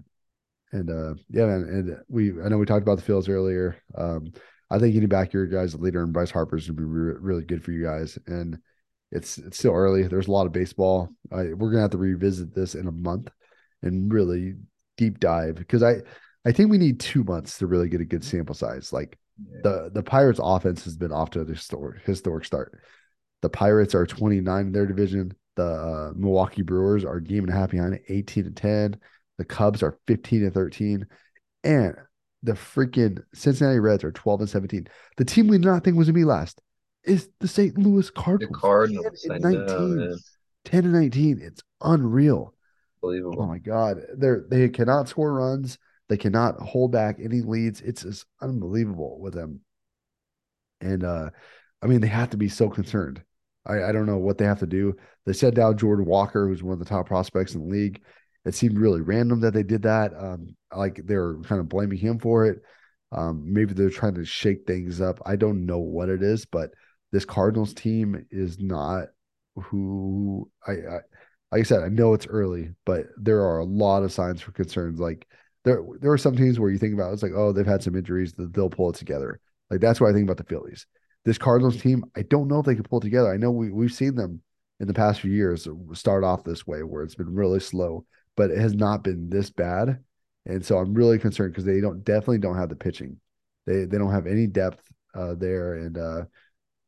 And 0.72 0.90
uh, 0.90 1.14
yeah, 1.30 1.46
man, 1.46 1.60
and 1.68 1.96
we 2.08 2.30
I 2.42 2.48
know 2.48 2.58
we 2.58 2.66
talked 2.66 2.82
about 2.82 2.98
the 2.98 3.12
Phils 3.12 3.28
earlier. 3.28 3.76
Um, 3.96 4.32
I 4.70 4.78
think 4.78 4.94
getting 4.94 5.08
back 5.08 5.32
your 5.32 5.46
guys 5.46 5.74
leader 5.74 6.02
and 6.02 6.12
Bryce 6.12 6.30
Harper's 6.32 6.66
would 6.66 6.76
be 6.76 6.82
re- 6.84 7.14
really 7.20 7.44
good 7.44 7.62
for 7.62 7.70
you 7.70 7.84
guys. 7.84 8.18
And 8.26 8.58
it's 9.12 9.38
it's 9.38 9.58
still 9.58 9.74
early. 9.74 10.02
There's 10.08 10.26
a 10.26 10.32
lot 10.32 10.46
of 10.46 10.52
baseball. 10.52 11.10
I, 11.30 11.52
we're 11.52 11.70
gonna 11.70 11.82
have 11.82 11.90
to 11.92 11.98
revisit 11.98 12.54
this 12.54 12.74
in 12.74 12.88
a 12.88 12.92
month 12.92 13.30
and 13.82 14.12
really 14.12 14.54
deep 14.96 15.20
dive 15.20 15.56
because 15.56 15.82
I 15.82 15.98
I 16.44 16.50
think 16.52 16.70
we 16.70 16.78
need 16.78 16.98
two 16.98 17.22
months 17.22 17.58
to 17.58 17.66
really 17.66 17.88
get 17.88 18.00
a 18.00 18.04
good 18.06 18.24
sample 18.24 18.54
size. 18.54 18.92
Like 18.92 19.16
Yeah. 19.38 19.60
the 19.62 19.90
the 19.94 20.02
Pirates 20.02 20.40
offense 20.42 20.84
has 20.84 20.96
been 20.96 21.12
off 21.12 21.30
to 21.30 21.40
a 21.42 21.44
historic 21.44 22.02
historic 22.02 22.44
start. 22.46 22.80
The 23.42 23.50
Pirates 23.50 23.94
are 23.94 24.06
29 24.06 24.66
in 24.66 24.72
their 24.72 24.86
division. 24.86 25.34
The 25.56 25.64
uh, 25.64 26.12
Milwaukee 26.16 26.62
Brewers 26.62 27.04
are 27.04 27.16
a 27.16 27.22
game 27.22 27.44
and 27.44 27.50
a 27.50 27.56
half 27.56 27.70
behind, 27.70 28.00
18 28.08 28.44
to 28.44 28.50
10. 28.50 28.96
The 29.38 29.44
Cubs 29.44 29.82
are 29.82 29.98
15 30.06 30.42
to 30.42 30.50
13, 30.50 31.06
and 31.62 31.94
the 32.42 32.52
freaking 32.52 33.22
Cincinnati 33.32 33.80
Reds 33.80 34.04
are 34.04 34.12
12 34.12 34.40
and 34.40 34.50
17. 34.50 34.86
The 35.16 35.24
team 35.24 35.48
we 35.48 35.58
did 35.58 35.66
not 35.66 35.82
think 35.82 35.96
was 35.96 36.08
gonna 36.08 36.14
be 36.14 36.24
last 36.24 36.60
is 37.04 37.28
the 37.40 37.48
St. 37.48 37.76
Louis 37.78 38.06
The 38.06 38.12
Cardinals. 38.12 38.60
Cardinals, 38.60 39.22
10 39.22 39.32
and 39.32 39.42
19. 39.42 39.96
man. 39.96 40.16
10 40.64 40.84
and 40.84 40.92
19. 40.92 41.40
It's 41.42 41.62
unreal. 41.80 42.54
Believable. 43.00 43.42
Oh 43.42 43.46
my 43.46 43.58
God. 43.58 43.98
They're 44.16 44.44
they 44.48 44.68
cannot 44.68 45.08
score 45.08 45.32
runs. 45.32 45.78
They 46.08 46.16
cannot 46.16 46.60
hold 46.60 46.92
back 46.92 47.18
any 47.18 47.40
leads. 47.42 47.80
It's 47.80 48.02
just 48.02 48.26
unbelievable 48.40 49.18
with 49.20 49.34
them. 49.34 49.60
And 50.80 51.04
uh 51.04 51.30
I 51.82 51.86
mean 51.86 52.00
they 52.00 52.08
have 52.08 52.30
to 52.30 52.36
be 52.36 52.48
so 52.48 52.68
concerned. 52.68 53.22
I, 53.66 53.84
I 53.84 53.92
don't 53.92 54.06
know 54.06 54.18
what 54.18 54.38
they 54.38 54.44
have 54.44 54.60
to 54.60 54.66
do. 54.66 54.94
They 55.26 55.32
said 55.32 55.54
down 55.54 55.78
Jordan 55.78 56.04
Walker, 56.04 56.46
who's 56.48 56.62
one 56.62 56.74
of 56.74 56.78
the 56.78 56.84
top 56.84 57.06
prospects 57.06 57.54
in 57.54 57.62
the 57.62 57.72
league. 57.72 58.02
It 58.44 58.54
seemed 58.54 58.78
really 58.78 59.00
random 59.00 59.40
that 59.40 59.54
they 59.54 59.62
did 59.62 59.82
that. 59.82 60.12
Um, 60.18 60.54
like 60.74 61.00
they're 61.04 61.38
kind 61.42 61.60
of 61.60 61.68
blaming 61.68 61.98
him 61.98 62.18
for 62.18 62.46
it. 62.46 62.62
Um, 63.12 63.52
maybe 63.52 63.74
they're 63.74 63.90
trying 63.90 64.16
to 64.16 64.24
shake 64.24 64.66
things 64.66 65.00
up. 65.00 65.20
I 65.24 65.36
don't 65.36 65.66
know 65.66 65.78
what 65.78 66.08
it 66.08 66.22
is, 66.22 66.44
but 66.44 66.70
this 67.12 67.24
Cardinals 67.24 67.72
team 67.72 68.26
is 68.30 68.58
not 68.58 69.08
who 69.56 70.50
I, 70.66 70.72
I 70.72 70.98
like 71.52 71.60
I 71.60 71.62
said, 71.62 71.84
I 71.84 71.88
know 71.88 72.14
it's 72.14 72.26
early, 72.26 72.70
but 72.84 73.06
there 73.16 73.40
are 73.42 73.58
a 73.58 73.64
lot 73.64 74.02
of 74.02 74.12
signs 74.12 74.40
for 74.40 74.50
concerns. 74.50 74.98
Like 74.98 75.26
there 75.64 75.82
there 76.00 76.10
are 76.10 76.18
some 76.18 76.36
teams 76.36 76.58
where 76.58 76.70
you 76.70 76.78
think 76.78 76.94
about 76.94 77.12
it's 77.12 77.22
like, 77.22 77.32
oh, 77.34 77.52
they've 77.52 77.64
had 77.64 77.82
some 77.82 77.94
injuries 77.94 78.32
that 78.34 78.52
they'll 78.52 78.68
pull 78.68 78.90
it 78.90 78.96
together. 78.96 79.40
Like 79.70 79.80
that's 79.80 80.00
what 80.00 80.10
I 80.10 80.12
think 80.12 80.24
about 80.24 80.38
the 80.38 80.44
Phillies. 80.44 80.86
This 81.24 81.38
Cardinals 81.38 81.80
team, 81.80 82.04
I 82.16 82.22
don't 82.22 82.48
know 82.48 82.60
if 82.60 82.66
they 82.66 82.74
can 82.74 82.84
pull 82.84 83.00
together. 83.00 83.32
I 83.32 83.36
know 83.36 83.50
we 83.50 83.70
we've 83.70 83.92
seen 83.92 84.14
them 84.14 84.42
in 84.80 84.86
the 84.86 84.94
past 84.94 85.20
few 85.20 85.30
years 85.30 85.66
start 85.94 86.24
off 86.24 86.44
this 86.44 86.66
way 86.66 86.82
where 86.82 87.02
it's 87.02 87.14
been 87.14 87.32
really 87.34 87.60
slow, 87.60 88.04
but 88.36 88.50
it 88.50 88.58
has 88.58 88.74
not 88.74 89.04
been 89.04 89.30
this 89.30 89.50
bad. 89.50 90.00
And 90.46 90.64
so 90.64 90.78
I'm 90.78 90.92
really 90.92 91.18
concerned 91.18 91.52
because 91.52 91.64
they 91.64 91.80
don't 91.80 92.04
definitely 92.04 92.38
don't 92.38 92.58
have 92.58 92.68
the 92.68 92.76
pitching. 92.76 93.18
They 93.66 93.84
they 93.86 93.96
don't 93.96 94.12
have 94.12 94.26
any 94.26 94.46
depth 94.46 94.86
uh, 95.14 95.34
there, 95.34 95.74
and 95.74 95.96
uh, 95.96 96.24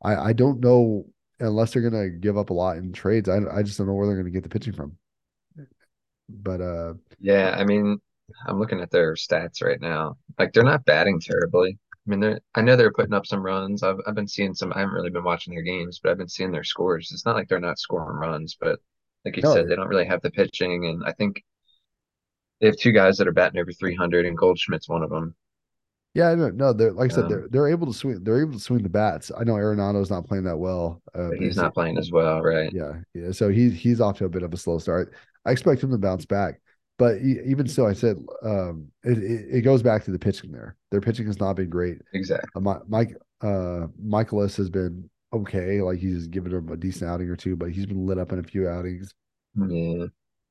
I 0.04 0.16
I 0.16 0.32
don't 0.34 0.60
know 0.60 1.06
unless 1.40 1.72
they're 1.72 1.88
gonna 1.88 2.10
give 2.10 2.36
up 2.36 2.50
a 2.50 2.54
lot 2.54 2.76
in 2.76 2.92
trades. 2.92 3.28
I 3.28 3.38
I 3.50 3.62
just 3.62 3.78
don't 3.78 3.86
know 3.86 3.94
where 3.94 4.06
they're 4.06 4.16
gonna 4.16 4.30
get 4.30 4.42
the 4.42 4.50
pitching 4.50 4.74
from. 4.74 4.98
But 6.28 6.60
uh, 6.60 6.94
Yeah, 7.20 7.54
I 7.56 7.64
mean, 7.64 7.98
I'm 8.46 8.58
looking 8.58 8.80
at 8.80 8.90
their 8.90 9.14
stats 9.14 9.62
right 9.62 9.80
now. 9.80 10.16
Like 10.38 10.52
they're 10.52 10.64
not 10.64 10.84
batting 10.84 11.20
terribly. 11.20 11.78
I 12.06 12.10
mean, 12.10 12.20
they're 12.20 12.40
I 12.54 12.62
know 12.62 12.76
they're 12.76 12.92
putting 12.92 13.14
up 13.14 13.26
some 13.26 13.42
runs. 13.44 13.82
I've 13.82 13.98
I've 14.06 14.14
been 14.14 14.28
seeing 14.28 14.54
some. 14.54 14.72
I 14.72 14.80
haven't 14.80 14.94
really 14.94 15.10
been 15.10 15.24
watching 15.24 15.54
their 15.54 15.62
games, 15.62 16.00
but 16.02 16.10
I've 16.10 16.18
been 16.18 16.28
seeing 16.28 16.52
their 16.52 16.64
scores. 16.64 17.10
It's 17.12 17.24
not 17.26 17.36
like 17.36 17.48
they're 17.48 17.60
not 17.60 17.78
scoring 17.78 18.18
runs, 18.18 18.56
but 18.60 18.80
like 19.24 19.36
you 19.36 19.44
said, 19.44 19.68
they 19.68 19.76
don't 19.76 19.88
really 19.88 20.06
have 20.06 20.22
the 20.22 20.30
pitching. 20.30 20.86
And 20.86 21.04
I 21.04 21.12
think 21.12 21.42
they 22.60 22.66
have 22.66 22.76
two 22.76 22.92
guys 22.92 23.16
that 23.16 23.26
are 23.28 23.32
batting 23.32 23.58
over 23.60 23.72
300, 23.72 24.26
and 24.26 24.36
Goldschmidt's 24.36 24.88
one 24.90 25.02
of 25.02 25.08
them. 25.08 25.34
yeah, 26.14 26.34
no, 26.34 26.48
no, 26.48 26.72
they're 26.72 26.92
like 26.92 27.10
I 27.10 27.14
said, 27.14 27.24
Um, 27.24 27.28
they're 27.28 27.46
they're 27.50 27.68
able 27.68 27.86
to 27.88 27.92
swing. 27.92 28.24
They're 28.24 28.40
able 28.40 28.54
to 28.54 28.60
swing 28.60 28.82
the 28.82 28.88
bats. 28.88 29.30
I 29.36 29.44
know 29.44 29.54
Arenado's 29.54 30.10
not 30.10 30.26
playing 30.26 30.44
that 30.44 30.56
well. 30.56 31.02
Uh, 31.14 31.32
he's 31.38 31.56
not 31.56 31.74
playing 31.74 31.98
as 31.98 32.10
well, 32.10 32.40
right? 32.42 32.72
Yeah, 32.72 32.94
yeah. 33.14 33.32
So 33.32 33.48
he's 33.48 33.74
he's 33.74 34.00
off 34.00 34.18
to 34.18 34.24
a 34.24 34.28
bit 34.28 34.42
of 34.42 34.52
a 34.52 34.56
slow 34.56 34.78
start. 34.78 35.14
I 35.44 35.52
expect 35.52 35.82
him 35.82 35.90
to 35.90 35.98
bounce 35.98 36.24
back, 36.26 36.60
but 36.98 37.18
even 37.20 37.68
so, 37.68 37.86
I 37.86 37.92
said 37.92 38.16
um, 38.42 38.88
it, 39.04 39.18
it 39.18 39.46
it 39.58 39.60
goes 39.62 39.82
back 39.82 40.04
to 40.04 40.10
the 40.10 40.18
pitching 40.18 40.50
there. 40.50 40.76
Their 40.90 41.00
pitching 41.00 41.26
has 41.26 41.38
not 41.38 41.56
been 41.56 41.68
great. 41.68 41.98
Exactly. 42.14 42.48
Uh, 42.54 42.60
Mi- 42.60 42.84
Mike 42.88 43.16
uh, 43.42 43.88
Mikolas 44.02 44.56
has 44.56 44.70
been 44.70 45.08
okay. 45.32 45.82
Like 45.82 45.98
he's 45.98 46.26
given 46.26 46.52
him 46.52 46.70
a 46.70 46.76
decent 46.76 47.10
outing 47.10 47.28
or 47.28 47.36
two, 47.36 47.56
but 47.56 47.70
he's 47.70 47.86
been 47.86 48.06
lit 48.06 48.18
up 48.18 48.32
in 48.32 48.38
a 48.38 48.42
few 48.42 48.68
outings. 48.68 49.14
Yeah. 49.56 50.06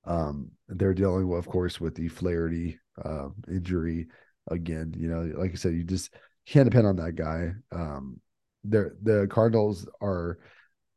Um, 0.06 0.52
they're 0.68 0.94
dealing, 0.94 1.28
with, 1.28 1.40
of 1.40 1.48
course, 1.48 1.82
with 1.82 1.96
the 1.96 2.10
Flaherty 2.10 2.80
uh, 3.04 3.30
injury 3.48 4.08
again. 4.52 4.94
You 4.96 5.08
know, 5.08 5.40
like 5.40 5.52
I 5.52 5.56
said, 5.56 5.74
you 5.74 5.84
just 5.84 6.14
can't 6.46 6.70
depend 6.70 6.86
on 6.86 6.98
that 6.98 7.16
guy. 7.16 7.54
Um, 7.72 8.20
the 8.64 9.28
Cardinals 9.30 9.88
are 10.02 10.38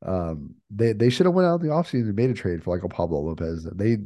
um, 0.05 0.55
they 0.71 0.93
they 0.93 1.11
should 1.11 1.27
have 1.27 1.35
went 1.35 1.49
out 1.49 1.61
in 1.61 1.67
the 1.67 1.73
offseason 1.73 2.09
and 2.09 2.15
made 2.15 2.31
a 2.31 2.35
trade 2.35 2.63
for 2.63 2.75
like 2.75 2.85
a 2.85 2.89
Pablo 2.89 3.21
Lopez. 3.21 3.67
They 3.75 3.99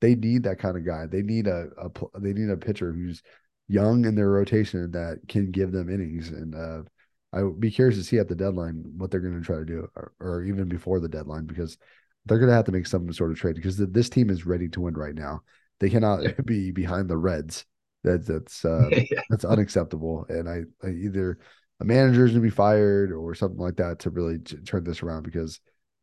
they 0.00 0.14
need 0.14 0.42
that 0.44 0.58
kind 0.58 0.76
of 0.76 0.84
guy. 0.84 1.06
They 1.06 1.22
need 1.22 1.46
a, 1.46 1.68
a 1.78 1.90
they 2.20 2.32
need 2.32 2.50
a 2.50 2.56
pitcher 2.56 2.92
who's 2.92 3.22
young 3.68 4.04
in 4.04 4.14
their 4.14 4.30
rotation 4.30 4.90
that 4.92 5.18
can 5.28 5.50
give 5.50 5.72
them 5.72 5.90
innings. 5.90 6.28
And 6.28 6.54
uh, 6.54 6.82
I 7.32 7.42
would 7.42 7.60
be 7.60 7.70
curious 7.70 7.96
to 7.98 8.04
see 8.04 8.18
at 8.18 8.28
the 8.28 8.34
deadline 8.34 8.84
what 8.96 9.10
they're 9.10 9.20
going 9.20 9.38
to 9.38 9.44
try 9.44 9.56
to 9.56 9.64
do, 9.64 9.88
or, 9.96 10.12
or 10.20 10.42
even 10.44 10.68
before 10.68 11.00
the 11.00 11.08
deadline, 11.08 11.46
because 11.46 11.76
they're 12.26 12.38
going 12.38 12.48
to 12.50 12.54
have 12.54 12.64
to 12.66 12.72
make 12.72 12.86
some 12.86 13.12
sort 13.12 13.30
of 13.30 13.38
trade 13.38 13.56
because 13.56 13.76
th- 13.76 13.88
this 13.92 14.08
team 14.08 14.30
is 14.30 14.46
ready 14.46 14.68
to 14.68 14.80
win 14.80 14.94
right 14.94 15.14
now. 15.14 15.40
They 15.80 15.90
cannot 15.90 16.22
Yeah. 16.22 16.32
be 16.44 16.70
behind 16.70 17.08
the 17.08 17.16
Reds. 17.16 17.64
That 18.04 18.26
that's 18.26 18.64
uh, 18.64 18.90
Yeah. 19.10 19.20
that's 19.30 19.44
unacceptable. 19.44 20.26
And 20.28 20.48
I, 20.48 20.62
I 20.84 20.90
either 20.90 21.38
a 21.80 21.84
manager's 21.84 22.30
gonna 22.32 22.42
be 22.42 22.50
fired 22.50 23.12
or 23.12 23.34
something 23.34 23.58
like 23.60 23.76
that 23.76 24.00
to 24.00 24.10
really 24.10 24.38
t- 24.38 24.56
turn 24.58 24.84
this 24.84 25.02
around 25.02 25.24
because, 25.24 25.60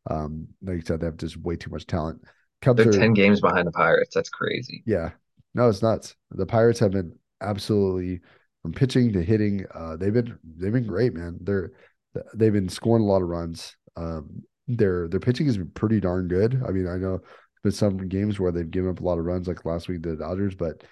um, 0.08 0.46
like 0.62 0.76
you 0.76 0.82
said, 0.82 1.00
they 1.00 1.06
have 1.06 1.16
just 1.16 1.36
way 1.36 1.56
too 1.56 1.70
much 1.70 1.86
talent. 1.86 2.22
Cubs 2.64 2.78
They're 2.78 2.88
are 2.88 2.92
10 2.92 3.12
games 3.12 3.40
behind 3.40 3.66
the 3.66 3.72
Pirates. 3.72 4.14
That's 4.14 4.30
crazy. 4.30 4.82
yeah, 4.86 5.10
no, 5.54 5.68
it's 5.68 5.82
nuts. 5.82 6.16
The 6.30 6.46
Pirates 6.46 6.80
have 6.80 6.92
been 6.92 7.16
absolutely 7.40 8.20
from 8.62 8.72
pitching 8.72 9.12
to 9.12 9.22
hitting. 9.22 9.66
Uh, 9.74 9.96
they've 9.96 10.12
been 10.12 10.38
they've 10.56 10.72
been 10.72 10.86
great, 10.86 11.14
man. 11.14 11.38
They're 11.40 11.72
they've 12.34 12.52
been 12.52 12.68
scoring 12.68 13.04
a 13.04 13.06
lot 13.06 13.22
of 13.22 13.28
runs. 13.28 13.76
Um, 13.96 14.42
their 14.66 15.08
their 15.08 15.20
pitching 15.20 15.46
has 15.46 15.58
been 15.58 15.70
pretty 15.70 16.00
darn 16.00 16.28
good. 16.28 16.62
I 16.66 16.70
mean, 16.70 16.88
I 16.88 16.96
know 16.96 17.20
there's 17.62 17.78
some 17.78 18.08
games 18.08 18.40
where 18.40 18.52
they've 18.52 18.70
given 18.70 18.90
up 18.90 19.00
a 19.00 19.04
lot 19.04 19.18
of 19.18 19.24
runs, 19.26 19.46
like 19.46 19.64
last 19.64 19.88
week 19.88 20.02
the 20.02 20.16
Dodgers, 20.16 20.54
but 20.54 20.82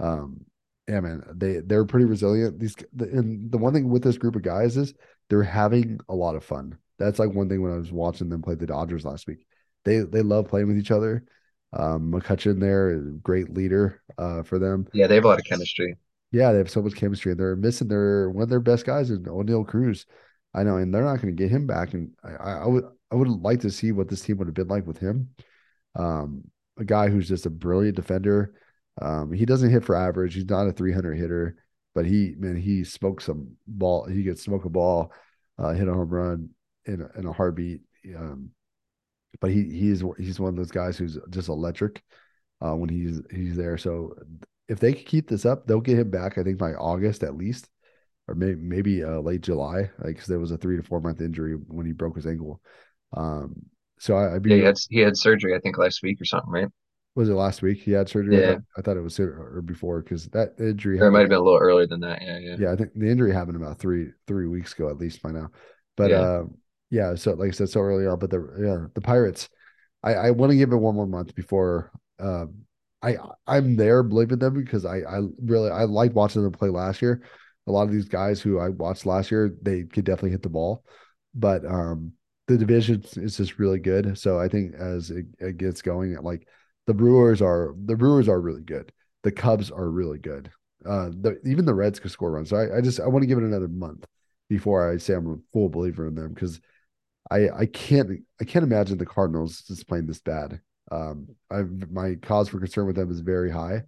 um, 0.00 0.44
yeah, 0.88 1.00
man, 1.00 1.22
they 1.34 1.60
they're 1.60 1.84
pretty 1.84 2.06
resilient. 2.06 2.58
These 2.58 2.76
and 2.98 3.52
the 3.52 3.58
one 3.58 3.74
thing 3.74 3.90
with 3.90 4.02
this 4.02 4.18
group 4.18 4.36
of 4.36 4.42
guys 4.42 4.76
is 4.76 4.94
they're 5.28 5.42
having 5.42 6.00
a 6.08 6.14
lot 6.14 6.36
of 6.36 6.44
fun. 6.44 6.78
That's 6.98 7.18
like 7.18 7.32
one 7.32 7.48
thing 7.48 7.62
when 7.62 7.72
I 7.72 7.76
was 7.76 7.92
watching 7.92 8.30
them 8.30 8.42
play 8.42 8.54
the 8.54 8.66
Dodgers 8.66 9.04
last 9.04 9.26
week. 9.26 9.46
They 9.88 10.00
they 10.00 10.22
love 10.22 10.48
playing 10.48 10.68
with 10.68 10.78
each 10.78 10.90
other. 10.90 11.24
Um, 11.72 12.12
McCutcheon 12.12 12.60
there, 12.60 12.98
great 13.22 13.54
leader 13.54 14.02
uh, 14.18 14.42
for 14.42 14.58
them. 14.58 14.86
Yeah, 14.92 15.06
they 15.06 15.14
have 15.14 15.24
a 15.24 15.28
lot 15.28 15.38
of 15.38 15.44
chemistry. 15.44 15.96
Yeah, 16.30 16.52
they 16.52 16.58
have 16.58 16.70
so 16.70 16.82
much 16.82 16.94
chemistry, 16.94 17.32
and 17.32 17.40
they're 17.40 17.56
missing 17.56 17.88
their 17.88 18.30
one 18.30 18.42
of 18.42 18.48
their 18.48 18.60
best 18.60 18.84
guys 18.84 19.10
is 19.10 19.18
Oneil 19.20 19.66
Cruz. 19.66 20.06
I 20.54 20.62
know, 20.62 20.76
and 20.76 20.92
they're 20.92 21.04
not 21.04 21.20
going 21.20 21.34
to 21.34 21.42
get 21.42 21.50
him 21.50 21.66
back. 21.66 21.94
And 21.94 22.10
I, 22.22 22.30
I, 22.34 22.52
I 22.64 22.66
would 22.66 22.84
I 23.10 23.14
would 23.14 23.28
like 23.28 23.60
to 23.60 23.70
see 23.70 23.92
what 23.92 24.08
this 24.08 24.22
team 24.22 24.38
would 24.38 24.48
have 24.48 24.54
been 24.54 24.68
like 24.68 24.86
with 24.86 24.98
him. 24.98 25.30
Um, 25.94 26.44
a 26.78 26.84
guy 26.84 27.08
who's 27.08 27.28
just 27.28 27.46
a 27.46 27.50
brilliant 27.50 27.96
defender. 27.96 28.54
Um, 29.00 29.32
he 29.32 29.46
doesn't 29.46 29.70
hit 29.70 29.84
for 29.84 29.94
average. 29.94 30.34
He's 30.34 30.48
not 30.48 30.66
a 30.66 30.72
300 30.72 31.14
hitter, 31.14 31.56
but 31.94 32.04
he 32.04 32.34
man, 32.38 32.56
he 32.56 32.84
smokes 32.84 33.24
some 33.24 33.56
ball. 33.66 34.06
He 34.06 34.22
gets 34.22 34.42
smoke 34.42 34.64
a 34.64 34.70
ball, 34.70 35.12
uh, 35.58 35.72
hit 35.72 35.88
a 35.88 35.94
home 35.94 36.08
run 36.08 36.50
in 36.84 37.02
a, 37.02 37.18
in 37.18 37.26
a 37.26 37.32
heartbeat. 37.32 37.80
Um, 38.16 38.50
but 39.40 39.50
he 39.50 39.64
he's 39.64 40.02
he's 40.18 40.40
one 40.40 40.50
of 40.50 40.56
those 40.56 40.70
guys 40.70 40.96
who's 40.98 41.18
just 41.30 41.48
electric 41.48 42.02
uh, 42.64 42.74
when 42.74 42.88
he's 42.90 43.20
he's 43.32 43.56
there. 43.56 43.78
So 43.78 44.14
if 44.68 44.80
they 44.80 44.94
could 44.94 45.06
keep 45.06 45.28
this 45.28 45.46
up, 45.46 45.66
they'll 45.66 45.80
get 45.80 45.98
him 45.98 46.10
back. 46.10 46.38
I 46.38 46.44
think 46.44 46.58
by 46.58 46.74
August 46.74 47.22
at 47.24 47.36
least, 47.36 47.68
or 48.28 48.34
maybe 48.34 48.56
maybe 48.60 49.04
uh, 49.04 49.20
late 49.20 49.42
July, 49.42 49.90
because 50.04 50.26
there 50.26 50.40
was 50.40 50.52
a 50.52 50.58
three 50.58 50.76
to 50.78 50.82
four 50.84 51.00
month 51.00 51.20
injury 51.20 51.54
when 51.54 51.86
he 51.86 51.92
broke 51.92 52.16
his 52.16 52.26
ankle. 52.26 52.60
Um, 53.16 53.54
so 53.98 54.16
I, 54.16 54.36
I'd 54.36 54.42
be 54.42 54.50
Yeah, 54.50 54.56
he 54.56 54.62
had 54.62 54.76
he 54.90 54.98
had 55.00 55.16
surgery, 55.16 55.54
I 55.54 55.60
think, 55.60 55.78
last 55.78 56.02
week 56.02 56.20
or 56.20 56.24
something, 56.24 56.50
right? 56.50 56.68
was 57.14 57.28
it 57.28 57.34
last 57.34 57.62
week 57.62 57.78
he 57.82 57.92
had 57.92 58.08
surgery? 58.08 58.38
I 58.38 58.42
Yeah. 58.42 58.42
thought, 58.42 58.60
I 58.76 58.82
thought 58.82 58.96
it 58.96 59.00
was 59.02 59.14
sooner 59.14 59.56
or 59.56 59.62
before 59.62 60.02
because 60.02 60.26
that 60.28 60.54
injury. 60.60 61.00
Or 61.00 61.08
it 61.08 61.10
might 61.12 61.20
have 61.20 61.28
been 61.28 61.38
a 61.38 61.42
little 61.42 61.58
earlier 61.58 61.86
than 61.86 62.00
that. 62.00 62.22
Yeah, 62.22 62.38
yeah. 62.38 62.56
yeah, 62.56 62.72
I 62.72 62.76
think 62.76 62.92
the 62.94 63.08
injury 63.08 63.32
happened 63.32 63.56
about 63.56 63.78
three 63.78 64.10
three 64.26 64.46
weeks 64.46 64.72
ago 64.72 64.88
at 64.90 64.98
least 64.98 65.22
by 65.22 65.30
now. 65.30 65.50
But 65.96 66.10
Yeah. 66.10 66.18
uh, 66.20 66.44
yeah, 66.90 67.14
so 67.14 67.32
like 67.34 67.48
I 67.48 67.52
said, 67.52 67.68
so 67.68 67.80
early 67.80 68.06
on. 68.06 68.18
But 68.18 68.30
the 68.30 68.38
yeah, 68.60 68.86
the 68.94 69.00
Pirates, 69.00 69.48
I 70.02 70.14
I 70.14 70.30
want 70.30 70.50
to 70.52 70.58
give 70.58 70.72
it 70.72 70.76
one 70.76 70.94
more 70.94 71.06
month 71.06 71.34
before 71.34 71.90
um 72.18 72.54
I 73.02 73.16
I'm 73.46 73.76
there 73.76 74.02
believing 74.02 74.38
them 74.38 74.54
because 74.54 74.84
I 74.84 74.98
I 74.98 75.20
really 75.42 75.70
I 75.70 75.84
liked 75.84 76.14
watching 76.14 76.42
them 76.42 76.52
play 76.52 76.68
last 76.70 77.02
year. 77.02 77.22
A 77.66 77.72
lot 77.72 77.82
of 77.82 77.92
these 77.92 78.08
guys 78.08 78.40
who 78.40 78.58
I 78.58 78.70
watched 78.70 79.06
last 79.06 79.30
year, 79.30 79.54
they 79.62 79.82
could 79.84 80.04
definitely 80.04 80.30
hit 80.30 80.42
the 80.42 80.48
ball, 80.48 80.84
but 81.34 81.64
um 81.66 82.12
the 82.46 82.56
division 82.56 83.04
is 83.16 83.36
just 83.36 83.58
really 83.58 83.78
good. 83.78 84.18
So 84.18 84.38
I 84.40 84.48
think 84.48 84.74
as 84.74 85.10
it, 85.10 85.26
it 85.38 85.58
gets 85.58 85.82
going, 85.82 86.16
like 86.22 86.48
the 86.86 86.94
Brewers 86.94 87.42
are 87.42 87.74
the 87.84 87.96
Brewers 87.96 88.28
are 88.28 88.40
really 88.40 88.62
good. 88.62 88.90
The 89.22 89.32
Cubs 89.32 89.70
are 89.70 89.90
really 89.90 90.18
good. 90.18 90.50
Uh, 90.86 91.10
the, 91.10 91.38
even 91.44 91.64
the 91.66 91.74
Reds 91.74 92.00
could 92.00 92.10
score 92.10 92.30
runs. 92.30 92.50
So 92.50 92.56
I, 92.56 92.78
I 92.78 92.80
just 92.80 93.00
I 93.00 93.06
want 93.06 93.22
to 93.22 93.26
give 93.26 93.38
it 93.38 93.44
another 93.44 93.68
month 93.68 94.06
before 94.48 94.90
I 94.90 94.96
say 94.96 95.14
I'm 95.14 95.30
a 95.30 95.36
full 95.52 95.68
believer 95.68 96.06
in 96.06 96.14
them 96.14 96.32
because 96.32 96.60
I 97.30 97.50
I 97.50 97.66
can't 97.66 98.10
I 98.40 98.44
can't 98.44 98.64
imagine 98.64 98.98
the 98.98 99.06
Cardinals 99.06 99.62
just 99.62 99.88
playing 99.88 100.06
this 100.06 100.20
bad. 100.20 100.60
Um, 100.90 101.28
I 101.50 101.62
my 101.90 102.14
cause 102.16 102.48
for 102.48 102.58
concern 102.58 102.86
with 102.86 102.96
them 102.96 103.10
is 103.10 103.20
very 103.20 103.50
high, 103.50 103.82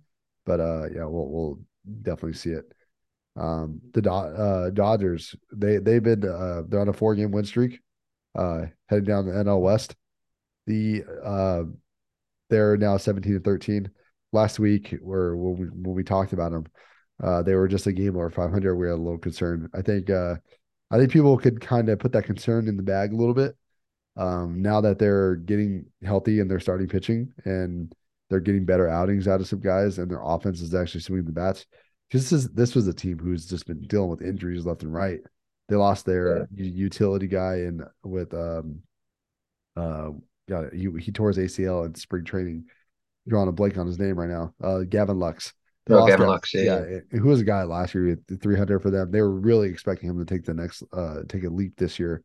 but 0.47 0.61
uh, 0.61 0.85
yeah, 0.95 1.05
we'll 1.05 1.29
we'll 1.29 1.61
definitely 2.03 2.35
see 2.35 2.51
it. 2.51 2.65
Um, 3.37 3.81
the 3.95 4.03
Do- 4.03 4.11
uh, 4.11 4.71
Dodgers 4.71 5.35
they 5.53 5.79
they've 5.79 6.03
been 6.03 6.25
uh 6.25 6.63
they're 6.69 6.81
on 6.81 6.89
a 6.89 6.93
four 6.93 7.15
game 7.15 7.31
win 7.31 7.45
streak, 7.45 7.81
uh, 8.37 8.67
heading 8.89 9.05
down 9.07 9.27
the 9.27 9.37
NL 9.39 9.61
West. 9.61 9.97
The 10.67 11.05
uh, 11.25 11.65
they're 12.49 12.77
now 12.77 12.97
17 12.97 13.35
and 13.35 13.45
13. 13.45 13.91
Last 14.33 14.59
week, 14.61 14.97
where 15.03 15.37
when 15.37 15.57
we 15.57 15.67
when 15.67 15.95
we 15.97 16.05
talked 16.05 16.33
about 16.33 16.53
them, 16.53 16.67
uh, 17.23 17.43
they 17.43 17.55
were 17.55 17.69
just 17.69 17.87
a 17.87 17.93
game 17.93 18.17
over 18.17 18.31
500. 18.31 18.77
We 18.77 18.87
had 18.87 18.95
a 18.95 18.97
little 18.97 19.19
concern. 19.19 19.69
I 19.75 19.83
think 19.83 20.09
uh, 20.11 20.37
I 20.91 20.99
think 20.99 21.13
people 21.13 21.37
could 21.39 21.61
kind 21.61 21.89
of 21.89 21.99
put 21.99 22.13
that 22.13 22.25
concern 22.25 22.69
in 22.69 22.77
the 22.77 22.83
bag 22.83 23.13
a 23.13 23.17
little 23.17 23.35
bit. 23.35 23.57
Um, 24.17 24.61
now 24.61 24.81
that 24.81 24.99
they're 24.99 25.37
getting 25.37 25.87
healthy 26.05 26.41
and 26.41 26.51
they're 26.51 26.61
starting 26.61 26.89
pitching 26.89 27.33
and 27.45 27.95
they're 28.29 28.41
getting 28.41 28.65
better 28.65 28.89
outings 28.89 29.29
out 29.29 29.41
of 29.41 29.47
some 29.49 29.61
guys 29.61 29.99
and 29.99 30.11
their 30.11 30.23
offense 30.23 30.61
is 30.61 30.75
actually 30.75 31.01
swinging 31.01 31.27
the 31.27 31.33
bats. 31.33 31.67
Because 32.09 32.29
this 32.29 32.33
is 32.33 32.51
this 32.51 32.75
was 32.75 32.89
a 32.89 32.93
team 32.93 33.19
who's 33.19 33.47
just 33.47 33.67
been 33.67 33.83
dealing 33.83 34.11
with 34.11 34.23
injuries 34.23 34.67
left 34.67 34.83
and 34.83 34.93
right. 34.93 35.21
They 35.69 35.77
lost 35.77 36.07
their 36.07 36.49
u- 36.53 36.65
utility 36.65 37.29
guy 37.29 37.57
and 37.59 37.85
with 38.03 38.35
um 38.35 38.81
uh 39.77 40.11
got 40.49 40.65
it. 40.65 40.75
He, 40.75 40.89
he 41.01 41.13
tore 41.13 41.29
his 41.29 41.39
ACL 41.39 41.87
in 41.87 41.95
spring 41.95 42.25
training. 42.25 42.65
Drawing 43.29 43.49
a 43.49 43.53
blank 43.53 43.79
on 43.79 43.87
his 43.87 43.99
name 43.99 44.19
right 44.19 44.29
now. 44.29 44.55
Uh 44.63 44.81
Gavin 44.81 45.19
Lux. 45.19 45.53
Gavin 45.99 46.27
Lux, 46.27 46.57
yeah, 46.61 46.79
and 46.79 47.03
who 47.11 47.29
was 47.29 47.41
a 47.41 47.45
guy 47.45 47.65
last 47.65 47.95
year 47.95 48.13
at 48.13 48.41
300 48.41 48.81
for 48.81 48.91
them. 48.91 49.11
They 49.11 49.23
were 49.23 49.31
really 49.31 49.69
expecting 49.69 50.09
him 50.09 50.19
to 50.19 50.25
take 50.25 50.45
the 50.45 50.55
next 50.55 50.83
uh 50.93 51.23
take 51.29 51.45
a 51.45 51.49
leap 51.49 51.77
this 51.77 51.99
year, 51.99 52.23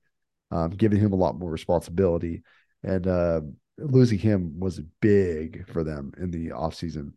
um, 0.51 0.71
giving 0.71 0.99
him 0.99 1.13
a 1.13 1.17
lot 1.17 1.38
more 1.38 1.51
responsibility. 1.51 2.43
And 2.84 3.08
uh, 3.08 3.41
losing 3.78 4.19
him 4.19 4.60
was 4.60 4.80
big 5.01 5.67
for 5.71 5.84
them 5.84 6.13
in 6.17 6.32
the 6.32 6.49
offseason. 6.49 7.13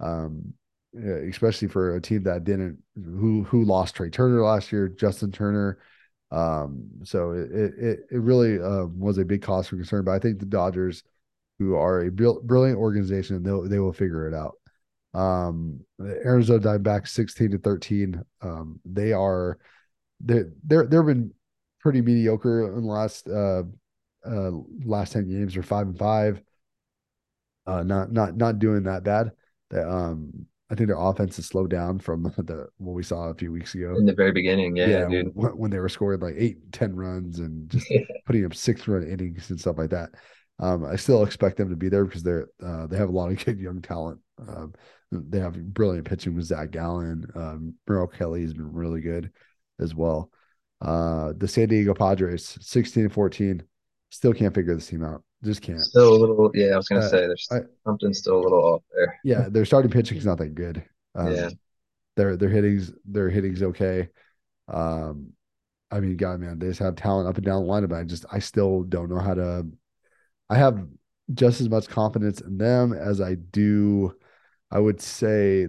Um, 0.00 0.54
especially 0.94 1.68
for 1.68 1.94
a 1.94 2.00
team 2.00 2.24
that 2.24 2.44
didn't 2.44 2.78
who 2.96 3.44
who 3.44 3.64
lost 3.64 3.94
Trea 3.94 4.10
Turner 4.10 4.42
last 4.42 4.72
year, 4.72 4.88
Justin 4.88 5.30
Turner. 5.30 5.78
Um, 6.30 6.88
so 7.04 7.32
it 7.32 7.50
it 7.52 7.98
it 8.10 8.20
really 8.20 8.60
uh, 8.60 8.86
was 8.86 9.18
a 9.18 9.24
big 9.24 9.42
cause 9.42 9.68
for 9.68 9.76
concern. 9.76 10.04
But 10.04 10.12
I 10.12 10.18
think 10.18 10.38
the 10.38 10.46
Dodgers, 10.46 11.02
who 11.58 11.76
are 11.76 12.00
a 12.00 12.10
brilliant 12.10 12.78
organization, 12.78 13.42
they 13.42 13.68
they 13.68 13.78
will 13.78 13.92
figure 13.92 14.26
it 14.26 14.34
out. 14.34 14.56
Um, 15.12 15.80
the 15.98 16.20
Arizona 16.24 16.60
Diamondbacks, 16.60 17.08
sixteen 17.08 17.50
to 17.50 17.58
thirteen. 17.58 18.22
Um, 18.42 18.80
they 18.84 19.12
are 19.12 19.58
they 20.20 20.42
they're 20.64 20.86
they've 20.86 21.04
been 21.04 21.32
pretty 21.80 22.00
mediocre 22.00 22.76
in 22.76 22.82
the 22.82 22.92
last 22.92 23.28
uh 23.28 23.62
uh 24.24 24.50
last 24.84 25.12
ten 25.12 25.28
games. 25.28 25.54
They're 25.54 25.62
five 25.62 25.86
and 25.86 25.98
five. 25.98 26.42
Uh, 27.66 27.82
not 27.82 28.12
not 28.12 28.36
not 28.36 28.58
doing 28.58 28.84
that 28.84 29.04
bad. 29.04 29.32
That 29.70 29.88
um 29.88 30.46
I 30.70 30.76
think 30.76 30.86
their 30.86 30.98
offense 30.98 31.36
has 31.36 31.46
slowed 31.46 31.70
down 31.70 31.98
from 31.98 32.22
the 32.36 32.68
what 32.78 32.92
we 32.92 33.02
saw 33.02 33.24
a 33.24 33.34
few 33.34 33.50
weeks 33.50 33.74
ago 33.74 33.94
in 33.96 34.06
the 34.06 34.14
very 34.14 34.32
beginning. 34.32 34.76
Yeah, 34.76 34.88
yeah 34.88 35.08
dude. 35.08 35.34
When, 35.34 35.50
when, 35.56 35.70
they 35.70 35.80
were 35.80 35.88
scoring 35.88 36.20
like 36.20 36.36
eight, 36.36 36.72
ten 36.72 36.94
runs 36.94 37.40
and 37.40 37.68
just 37.70 37.86
putting 38.26 38.44
up 38.44 38.54
six 38.54 38.86
run 38.86 39.02
innings 39.02 39.50
and 39.50 39.60
stuff 39.60 39.78
like 39.78 39.90
that. 39.90 40.10
Um, 40.60 40.84
I 40.84 40.96
still 40.96 41.24
expect 41.24 41.56
them 41.56 41.70
to 41.70 41.76
be 41.76 41.88
there 41.88 42.04
because 42.04 42.22
they're 42.22 42.48
uh, 42.64 42.86
they 42.86 42.96
have 42.96 43.08
a 43.08 43.12
lot 43.12 43.32
of 43.32 43.44
good 43.44 43.58
young 43.58 43.82
talent. 43.82 44.20
Um, 44.46 44.74
they 45.10 45.40
have 45.40 45.74
brilliant 45.74 46.06
pitching 46.06 46.34
with 46.34 46.46
Zach 46.46 46.70
Gallen. 46.70 47.26
Um, 47.34 47.74
Merrill 47.88 48.06
Kelly 48.06 48.42
has 48.42 48.54
been 48.54 48.72
really 48.72 49.00
good 49.00 49.30
as 49.80 49.94
well. 49.94 50.30
Uh, 50.80 51.32
the 51.36 51.48
San 51.48 51.68
Diego 51.68 51.94
Padres, 51.94 52.56
16 52.60 53.04
and 53.04 53.12
14, 53.12 53.62
still 54.10 54.32
can't 54.32 54.54
figure 54.54 54.74
this 54.74 54.86
team 54.86 55.04
out. 55.04 55.22
Just 55.42 55.62
can't. 55.62 55.80
Still 55.80 56.14
a 56.14 56.18
little, 56.18 56.50
yeah. 56.54 56.74
I 56.74 56.76
was 56.76 56.88
gonna 56.88 57.00
uh, 57.00 57.08
say 57.08 57.20
there's 57.20 57.48
I, 57.50 57.60
something 57.84 58.12
still 58.12 58.40
a 58.40 58.42
little 58.42 58.60
off 58.60 58.82
there. 58.94 59.18
Yeah, 59.24 59.48
their 59.48 59.64
starting 59.64 59.90
pitching 59.90 60.18
is 60.18 60.26
not 60.26 60.38
that 60.38 60.54
good. 60.54 60.84
Um, 61.14 61.34
yeah, 61.34 61.50
their 62.16 62.36
their 62.36 62.50
hitting's 62.50 62.92
their 63.06 63.30
hitting's 63.30 63.62
okay. 63.62 64.08
Um, 64.68 65.32
I 65.90 66.00
mean, 66.00 66.16
God, 66.16 66.40
man, 66.40 66.58
they 66.58 66.68
just 66.68 66.80
have 66.80 66.94
talent 66.96 67.28
up 67.28 67.36
and 67.36 67.44
down 67.44 67.66
the 67.66 67.72
lineup. 67.72 67.88
But 67.88 68.00
I 68.00 68.04
just 68.04 68.26
I 68.30 68.38
still 68.38 68.82
don't 68.82 69.08
know 69.08 69.18
how 69.18 69.34
to. 69.34 69.66
I 70.50 70.56
have 70.56 70.86
just 71.32 71.60
as 71.60 71.70
much 71.70 71.88
confidence 71.88 72.40
in 72.42 72.58
them 72.58 72.92
as 72.92 73.20
I 73.20 73.34
do. 73.34 74.14
I 74.70 74.78
would 74.78 75.00
say 75.00 75.68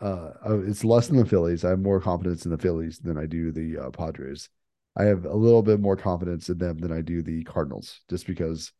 uh, 0.00 0.30
it's 0.44 0.84
less 0.84 1.08
than 1.08 1.18
the 1.18 1.24
Phillies. 1.24 1.64
I 1.64 1.70
have 1.70 1.80
more 1.80 2.00
confidence 2.00 2.44
in 2.44 2.50
the 2.50 2.58
Phillies 2.58 2.98
than 2.98 3.18
I 3.18 3.26
do 3.26 3.52
the 3.52 3.78
uh, 3.78 3.90
Padres. 3.90 4.48
I 4.96 5.04
have 5.04 5.24
a 5.24 5.34
little 5.34 5.62
bit 5.62 5.80
more 5.80 5.96
confidence 5.96 6.48
in 6.48 6.58
them 6.58 6.78
than 6.78 6.92
I 6.92 7.00
do 7.00 7.22
the 7.22 7.42
Cardinals, 7.44 8.00
just 8.08 8.26
because 8.26 8.72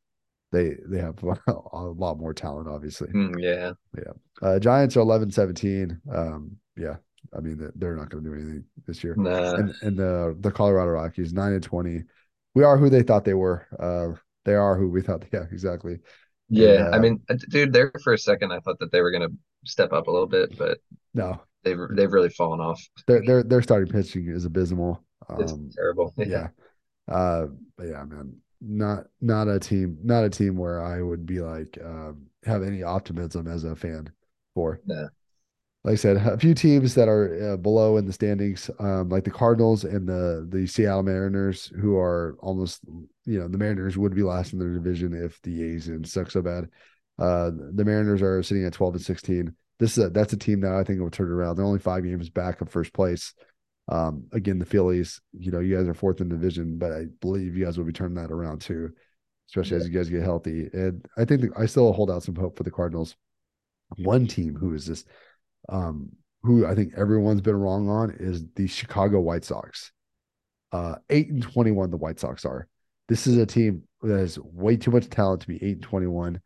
they 0.52 0.76
they 0.86 0.98
have 0.98 1.22
a 1.46 1.78
lot 1.78 2.18
more 2.18 2.34
talent, 2.34 2.68
obviously. 2.68 3.08
Mm, 3.08 3.34
yeah, 3.38 3.72
yeah. 3.96 4.12
Uh, 4.42 4.58
Giants 4.58 4.96
are 4.96 5.00
11, 5.00 5.30
17. 5.30 6.00
Um, 6.12 6.56
yeah, 6.76 6.96
I 7.36 7.40
mean 7.40 7.70
they're 7.76 7.96
not 7.96 8.10
going 8.10 8.24
to 8.24 8.30
do 8.30 8.34
anything 8.34 8.64
this 8.86 9.02
year. 9.02 9.14
Nah. 9.16 9.54
And, 9.54 9.74
and 9.82 9.96
the 9.96 10.36
the 10.40 10.50
Colorado 10.50 10.90
Rockies 10.90 11.32
nine 11.32 11.52
and 11.52 11.62
twenty. 11.62 12.02
We 12.54 12.62
are 12.62 12.76
who 12.76 12.88
they 12.88 13.02
thought 13.02 13.24
they 13.24 13.34
were. 13.34 13.66
Uh, 13.78 14.18
they 14.44 14.54
are 14.54 14.76
who 14.76 14.88
we 14.90 15.02
thought. 15.02 15.24
Yeah, 15.32 15.44
exactly. 15.50 15.98
Yeah, 16.48 16.86
and, 16.86 16.94
uh, 16.94 16.96
I 16.96 16.98
mean, 16.98 17.20
uh, 17.30 17.36
dude, 17.48 17.72
there 17.72 17.92
for 18.02 18.12
a 18.12 18.18
second, 18.18 18.52
I 18.52 18.60
thought 18.60 18.78
that 18.80 18.92
they 18.92 19.00
were 19.00 19.10
going 19.10 19.28
to 19.28 19.34
step 19.64 19.92
up 19.92 20.06
a 20.06 20.10
little 20.10 20.26
bit, 20.26 20.56
but 20.58 20.78
no, 21.14 21.40
they've 21.62 21.78
they've 21.94 22.12
really 22.12 22.28
fallen 22.28 22.60
off. 22.60 22.80
Their 23.06 23.22
their 23.24 23.42
their 23.42 23.62
starting 23.62 23.92
pitching 23.92 24.28
is 24.28 24.44
abysmal. 24.44 25.02
It's 25.38 25.52
um, 25.52 25.70
terrible. 25.74 26.12
Yeah. 26.16 26.26
yeah. 27.08 27.14
Uh, 27.14 27.46
but 27.76 27.84
yeah, 27.88 28.04
man, 28.04 28.36
not 28.60 29.04
not 29.20 29.48
a 29.48 29.58
team, 29.58 29.98
not 30.02 30.24
a 30.24 30.30
team 30.30 30.56
where 30.56 30.84
I 30.84 31.02
would 31.02 31.26
be 31.26 31.40
like 31.40 31.78
um, 31.84 32.26
have 32.44 32.62
any 32.62 32.82
optimism 32.82 33.46
as 33.46 33.64
a 33.64 33.74
fan 33.74 34.10
for. 34.54 34.80
Yeah. 34.86 35.06
Like 35.84 35.92
I 35.92 35.96
said, 35.96 36.16
a 36.16 36.38
few 36.38 36.54
teams 36.54 36.94
that 36.94 37.08
are 37.08 37.52
uh, 37.52 37.56
below 37.58 37.98
in 37.98 38.06
the 38.06 38.12
standings, 38.12 38.70
um, 38.78 39.10
like 39.10 39.24
the 39.24 39.30
Cardinals 39.30 39.84
and 39.84 40.08
the 40.08 40.46
the 40.48 40.66
Seattle 40.66 41.02
Mariners, 41.02 41.70
who 41.78 41.98
are 41.98 42.38
almost, 42.40 42.80
you 43.26 43.38
know, 43.38 43.48
the 43.48 43.58
Mariners 43.58 43.98
would 43.98 44.14
be 44.14 44.22
last 44.22 44.54
in 44.54 44.58
their 44.58 44.72
division 44.72 45.12
if 45.12 45.42
the 45.42 45.62
A's 45.62 45.84
didn't 45.84 46.06
suck 46.06 46.30
so 46.30 46.40
bad. 46.40 46.70
Uh, 47.18 47.50
the 47.74 47.84
Mariners 47.84 48.22
are 48.22 48.42
sitting 48.42 48.64
at 48.64 48.72
twelve 48.72 48.94
and 48.94 49.04
sixteen. 49.04 49.54
This 49.78 49.98
is 49.98 50.04
a, 50.06 50.08
that's 50.08 50.32
a 50.32 50.38
team 50.38 50.62
that 50.62 50.72
I 50.72 50.84
think 50.84 51.00
will 51.00 51.10
turn 51.10 51.30
around. 51.30 51.56
They're 51.56 51.66
only 51.66 51.80
five 51.80 52.02
games 52.02 52.30
back 52.30 52.62
of 52.62 52.70
first 52.70 52.94
place. 52.94 53.34
Um, 53.88 54.24
again, 54.32 54.58
the 54.58 54.64
Phillies, 54.64 55.20
you 55.38 55.50
know, 55.52 55.60
you 55.60 55.76
guys 55.76 55.86
are 55.86 55.92
fourth 55.92 56.22
in 56.22 56.30
division, 56.30 56.78
but 56.78 56.92
I 56.92 57.04
believe 57.20 57.56
you 57.56 57.66
guys 57.66 57.76
will 57.76 57.84
be 57.84 57.92
turning 57.92 58.14
that 58.14 58.32
around 58.32 58.62
too, 58.62 58.90
especially 59.50 59.76
yeah. 59.76 59.82
as 59.82 59.88
you 59.88 59.94
guys 59.94 60.08
get 60.08 60.22
healthy. 60.22 60.70
And 60.72 61.04
I 61.18 61.26
think 61.26 61.44
I 61.58 61.66
still 61.66 61.92
hold 61.92 62.10
out 62.10 62.22
some 62.22 62.36
hope 62.36 62.56
for 62.56 62.62
the 62.62 62.70
Cardinals. 62.70 63.16
One 63.98 64.26
team 64.26 64.56
who 64.56 64.72
is 64.72 64.86
just, 64.86 65.08
um, 65.68 66.10
who 66.42 66.66
I 66.66 66.74
think 66.74 66.94
everyone's 66.96 67.40
been 67.40 67.56
wrong 67.56 67.88
on 67.88 68.16
is 68.18 68.44
the 68.54 68.66
Chicago 68.66 69.20
White 69.20 69.44
Sox. 69.44 69.92
Uh, 70.72 70.96
eight 71.10 71.30
and 71.30 71.42
twenty-one, 71.42 71.90
the 71.90 71.96
White 71.96 72.20
Sox 72.20 72.44
are. 72.44 72.68
This 73.08 73.26
is 73.26 73.36
a 73.36 73.46
team 73.46 73.82
that 74.02 74.18
has 74.18 74.38
way 74.38 74.76
too 74.76 74.90
much 74.90 75.08
talent 75.08 75.42
to 75.42 75.48
be 75.48 75.62
eight 75.62 75.76
and 75.76 75.82
twenty-one, 75.82 76.40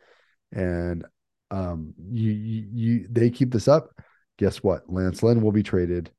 and 0.52 1.04
um, 1.50 1.94
you, 2.10 2.32
you, 2.32 2.68
you 2.72 3.06
they 3.10 3.30
keep 3.30 3.50
this 3.52 3.68
up. 3.68 3.90
Guess 4.38 4.58
what? 4.62 4.82
Lance 4.88 5.22
Lynn 5.22 5.42
will 5.42 5.52
be 5.52 5.62
traded. 5.62 6.10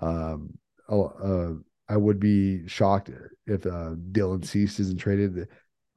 Um, 0.00 0.56
uh, 0.88 1.52
I 1.88 1.96
would 1.96 2.20
be 2.20 2.66
shocked 2.66 3.10
if 3.46 3.66
uh, 3.66 3.94
Dylan 4.12 4.44
Cease 4.44 4.80
isn't 4.80 4.98
traded. 4.98 5.48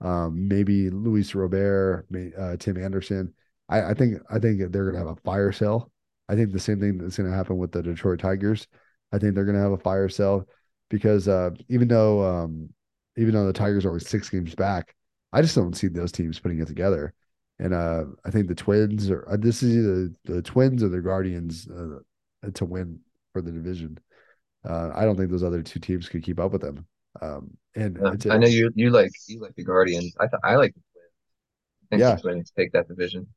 Um, 0.01 0.47
maybe 0.47 0.89
Luis 0.89 1.35
Robert, 1.35 2.05
uh, 2.37 2.55
Tim 2.57 2.77
Anderson. 2.77 3.33
I, 3.67 3.91
I, 3.91 3.93
think 3.93 4.21
I 4.29 4.39
think 4.39 4.59
they're 4.71 4.91
gonna 4.91 4.97
have 4.97 5.17
a 5.17 5.21
fire 5.21 5.51
sale. 5.51 5.91
I 6.29 6.35
think 6.35 6.51
the 6.51 6.59
same 6.59 6.79
thing 6.79 6.99
that's 6.99 7.17
gonna 7.17 7.35
happen 7.35 7.57
with 7.57 7.71
the 7.71 7.81
Detroit 7.81 8.19
Tigers. 8.19 8.67
I 9.11 9.17
think 9.17 9.33
they're 9.33 9.45
gonna 9.45 9.59
have 9.59 9.71
a 9.71 9.77
fire 9.77 10.07
sale 10.07 10.47
because 10.89 11.27
uh, 11.27 11.49
even 11.67 11.87
though 11.87 12.23
um, 12.23 12.69
even 13.17 13.33
though 13.33 13.47
the 13.47 13.53
Tigers 13.53 13.83
are 13.83 13.89
only 13.89 13.99
six 14.01 14.29
games 14.29 14.53
back, 14.55 14.95
I 15.33 15.41
just 15.41 15.55
don't 15.55 15.75
see 15.75 15.87
those 15.87 16.11
teams 16.11 16.39
putting 16.39 16.59
it 16.59 16.67
together. 16.67 17.13
And 17.57 17.73
uh, 17.73 18.05
I 18.23 18.29
think 18.29 18.47
the 18.47 18.55
Twins 18.55 19.09
are 19.09 19.27
uh, 19.27 19.37
this 19.37 19.63
is 19.63 19.75
either 19.75 20.09
the 20.25 20.41
Twins 20.43 20.83
or 20.83 20.89
the 20.89 21.01
Guardians 21.01 21.67
uh, 21.67 21.99
to 22.53 22.65
win 22.65 22.99
for 23.33 23.41
the 23.41 23.51
division. 23.51 23.97
Uh, 24.63 24.91
I 24.93 25.05
don't 25.05 25.17
think 25.17 25.31
those 25.31 25.43
other 25.43 25.63
two 25.63 25.79
teams 25.79 26.07
could 26.07 26.23
keep 26.23 26.39
up 26.39 26.51
with 26.51 26.61
them. 26.61 26.85
Um, 27.21 27.57
and 27.75 27.97
I 28.29 28.37
know 28.37 28.47
you 28.47 28.71
you 28.75 28.91
like 28.91 29.11
you 29.27 29.41
like 29.41 29.55
the 29.55 29.63
Guardians. 29.63 30.13
I 30.19 30.27
th- 30.27 30.41
I 30.43 30.55
like 30.55 30.73
the 30.75 30.81
Twins. 30.93 31.11
I 31.81 31.85
think 31.89 31.99
yeah. 32.01 32.15
the 32.15 32.21
Twins 32.21 32.51
take 32.55 32.71
that 32.73 32.87
division. 32.87 33.27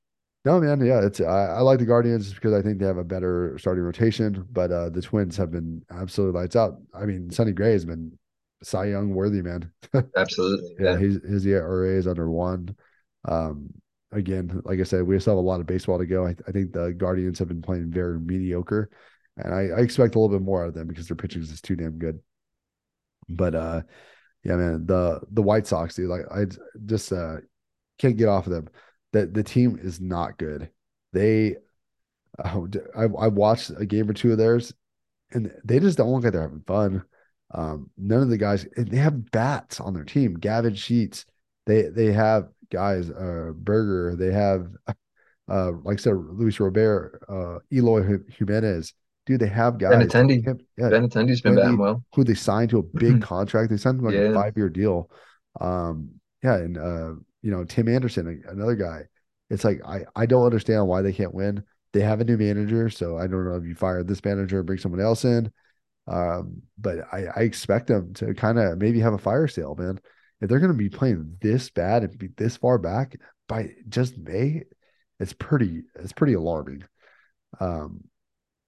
No, 0.45 0.61
man, 0.61 0.85
yeah, 0.85 1.01
it's 1.05 1.21
I, 1.21 1.47
I, 1.47 1.61
like 1.61 1.79
the 1.79 1.87
Guardians 1.87 2.35
because 2.35 2.53
I 2.53 2.63
think 2.63 2.79
they 2.79 2.87
have 2.87 2.97
a 2.97 3.05
better 3.05 3.57
starting 3.59 3.85
rotation, 3.85 4.45
but 4.51 4.73
uh, 4.73 4.91
the 4.91 5.01
Twins 5.01 5.37
have 5.37 5.53
been 5.53 5.85
absolutely 5.91 6.41
lights 6.41 6.57
out. 6.57 6.81
I 6.93 7.05
mean, 7.05 7.31
Sonny 7.31 7.53
Gray 7.53 7.73
has 7.73 7.85
been 7.85 8.19
Cy 8.63 8.87
Young 8.87 9.15
worthy, 9.15 9.41
man. 9.41 9.71
absolutely, 10.17 10.75
yeah. 10.81 10.93
yeah. 10.93 10.99
His 10.99 11.23
his 11.23 11.47
ERA 11.47 11.97
is 11.97 12.09
under 12.09 12.29
one. 12.29 12.75
Um, 13.25 13.69
again, 14.11 14.61
like 14.65 14.81
I 14.81 14.83
said, 14.83 15.05
we 15.05 15.19
still 15.21 15.35
have 15.35 15.45
a 15.45 15.49
lot 15.49 15.61
of 15.61 15.67
baseball 15.67 15.99
to 15.99 16.07
go. 16.07 16.27
I, 16.27 16.35
I 16.49 16.51
think 16.51 16.73
the 16.73 16.91
Guardians 16.91 17.39
have 17.39 17.49
been 17.49 17.63
playing 17.63 17.93
very 17.93 18.19
mediocre 18.19 18.91
and 19.37 19.55
I, 19.55 19.69
I 19.69 19.81
expect 19.81 20.15
a 20.15 20.19
little 20.19 20.37
bit 20.37 20.45
more 20.45 20.63
out 20.63 20.69
of 20.69 20.75
them 20.75 20.89
because 20.89 21.09
their 21.09 21.17
pitching 21.17 21.43
is 21.43 21.51
just 21.51 21.65
too 21.65 21.77
damn 21.77 21.99
good. 21.99 22.21
But 23.29 23.55
uh, 23.55 23.83
yeah, 24.45 24.57
man, 24.57 24.87
the 24.87 25.21
the 25.31 25.43
White 25.43 25.67
Sox, 25.67 25.95
dude, 25.95 26.11
like 26.11 26.23
I 26.31 26.47
just 26.85 27.13
uh 27.13 27.37
can't 27.99 28.17
get 28.17 28.29
off 28.29 28.47
of 28.47 28.53
them. 28.53 28.69
The 29.13 29.27
the 29.27 29.43
team 29.43 29.79
is 29.81 30.01
not 30.01 30.39
good. 30.39 30.71
They, 31.13 31.57
uh, 32.43 32.63
I 32.97 33.03
I 33.05 33.27
watched 33.29 33.71
a 33.77 33.87
game 33.87 34.09
or 34.09 34.15
two 34.15 34.33
of 34.33 34.39
theirs, 34.39 34.73
and 35.33 35.53
they 35.65 35.81
just 35.81 35.99
don't 35.99 36.11
look 36.11 36.25
like 36.25 36.33
they're 36.33 36.43
having 36.43 36.65
fun. 36.67 37.05
Um, 37.55 37.91
none 37.99 38.23
of 38.23 38.31
the 38.31 38.39
guys, 38.39 38.67
they 38.77 38.97
have 38.97 39.31
bats 39.31 39.79
on 39.79 39.93
their 39.93 40.05
team. 40.05 40.35
Gavin 40.35 40.75
Sheets, 40.75 41.27
they 41.67 41.83
they 41.83 42.13
have 42.13 42.49
guys, 42.71 43.11
uh, 43.11 43.53
Burger, 43.55 44.17
they 44.17 44.33
have, 44.33 44.69
uh, 45.51 45.73
like 45.85 45.99
I 45.99 46.03
said, 46.03 46.15
Luis 46.17 46.59
Robert, 46.59 47.23
uh, 47.29 47.59
Eloy 47.71 48.19
Jimenez 48.39 48.95
dude, 49.27 49.41
they 49.41 49.49
have 49.49 49.79
guys. 49.79 49.95
Benintendi. 49.95 50.61
Yeah, 50.77 50.87
Benintendi's 50.87 51.41
been 51.41 51.57
batting 51.57 51.79
well. 51.79 52.05
Who 52.15 52.25
they 52.25 52.35
signed 52.35 52.71
to 52.71 52.79
a 52.79 52.83
big 52.83 53.23
contract. 53.23 53.71
They 53.71 53.77
signed 53.77 54.03
like 54.03 54.15
yeah. 54.15 54.21
a 54.21 54.35
five 54.35 54.57
year 54.57 54.69
deal. 54.69 55.11
Um, 55.61 56.11
yeah, 56.43 56.57
and 56.57 56.79
uh, 56.79 57.13
you 57.43 57.51
know, 57.51 57.65
Tim 57.65 57.89
Anderson, 57.89 58.43
another 58.49 58.77
guy. 58.77 59.03
It's 59.51 59.65
like 59.65 59.81
I 59.87 60.05
I 60.17 60.27
don't 60.27 60.45
understand 60.45 60.87
why 60.87 61.03
they 61.03 61.13
can't 61.13 61.35
win. 61.35 61.65
They 61.93 62.01
have 62.01 62.21
a 62.21 62.25
new 62.25 62.39
manager, 62.39 62.89
so 62.89 63.19
I 63.19 63.27
don't 63.27 63.45
know 63.45 63.57
if 63.57 63.65
you 63.65 63.75
fire 63.75 64.03
this 64.03 64.25
manager 64.25 64.59
and 64.59 64.67
bring 64.67 64.79
someone 64.79 65.01
else 65.01 65.25
in. 65.25 65.53
Um, 66.07 66.63
but 66.79 67.01
I, 67.13 67.27
I 67.37 67.41
expect 67.43 67.87
them 67.87 68.15
to 68.15 68.35
kind 68.35 68.59
of 68.59 68.79
maybe 68.79 69.01
have 69.01 69.13
a 69.13 69.19
fire 69.19 69.47
sale, 69.47 69.75
man. 69.79 70.01
If 70.41 70.49
they're 70.49 70.59
going 70.59 70.73
to 70.73 70.79
be 70.79 70.89
playing 70.89 71.37
this 71.41 71.71
bad 71.71 72.03
and 72.03 72.19
be 72.19 72.29
this 72.37 72.57
far 72.57 72.79
back 72.79 73.17
by 73.49 73.71
just 73.89 74.17
May, 74.19 74.65
it's 75.21 75.35
pretty 75.35 75.83
it's 75.97 76.13
pretty 76.13 76.33
alarming. 76.33 76.85
Um, 77.61 78.05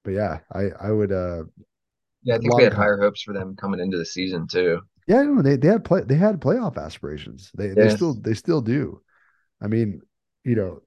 but 0.04 0.12
yeah, 0.12 0.40
I 0.52 0.68
I 0.80 0.90
would 0.90 1.10
uh 1.10 1.44
yeah, 2.22 2.36
I 2.36 2.38
think 2.38 2.56
we 2.56 2.64
had 2.64 2.72
higher 2.72 2.98
hopes 2.98 3.22
for 3.22 3.32
them 3.32 3.56
coming 3.56 3.80
into 3.80 3.98
the 3.98 4.06
season 4.06 4.46
too. 4.46 4.80
Yeah, 5.06 5.22
no, 5.22 5.42
they 5.42 5.56
they 5.56 5.68
had 5.68 5.84
play 5.84 6.02
they 6.02 6.16
had 6.16 6.40
playoff 6.40 6.76
aspirations. 6.76 7.50
They 7.54 7.68
they 7.68 7.90
still 7.90 8.14
they 8.14 8.34
still 8.34 8.60
do. 8.60 9.00
I 9.62 9.66
mean, 9.66 10.00
you 10.44 10.56
know, 10.56 10.80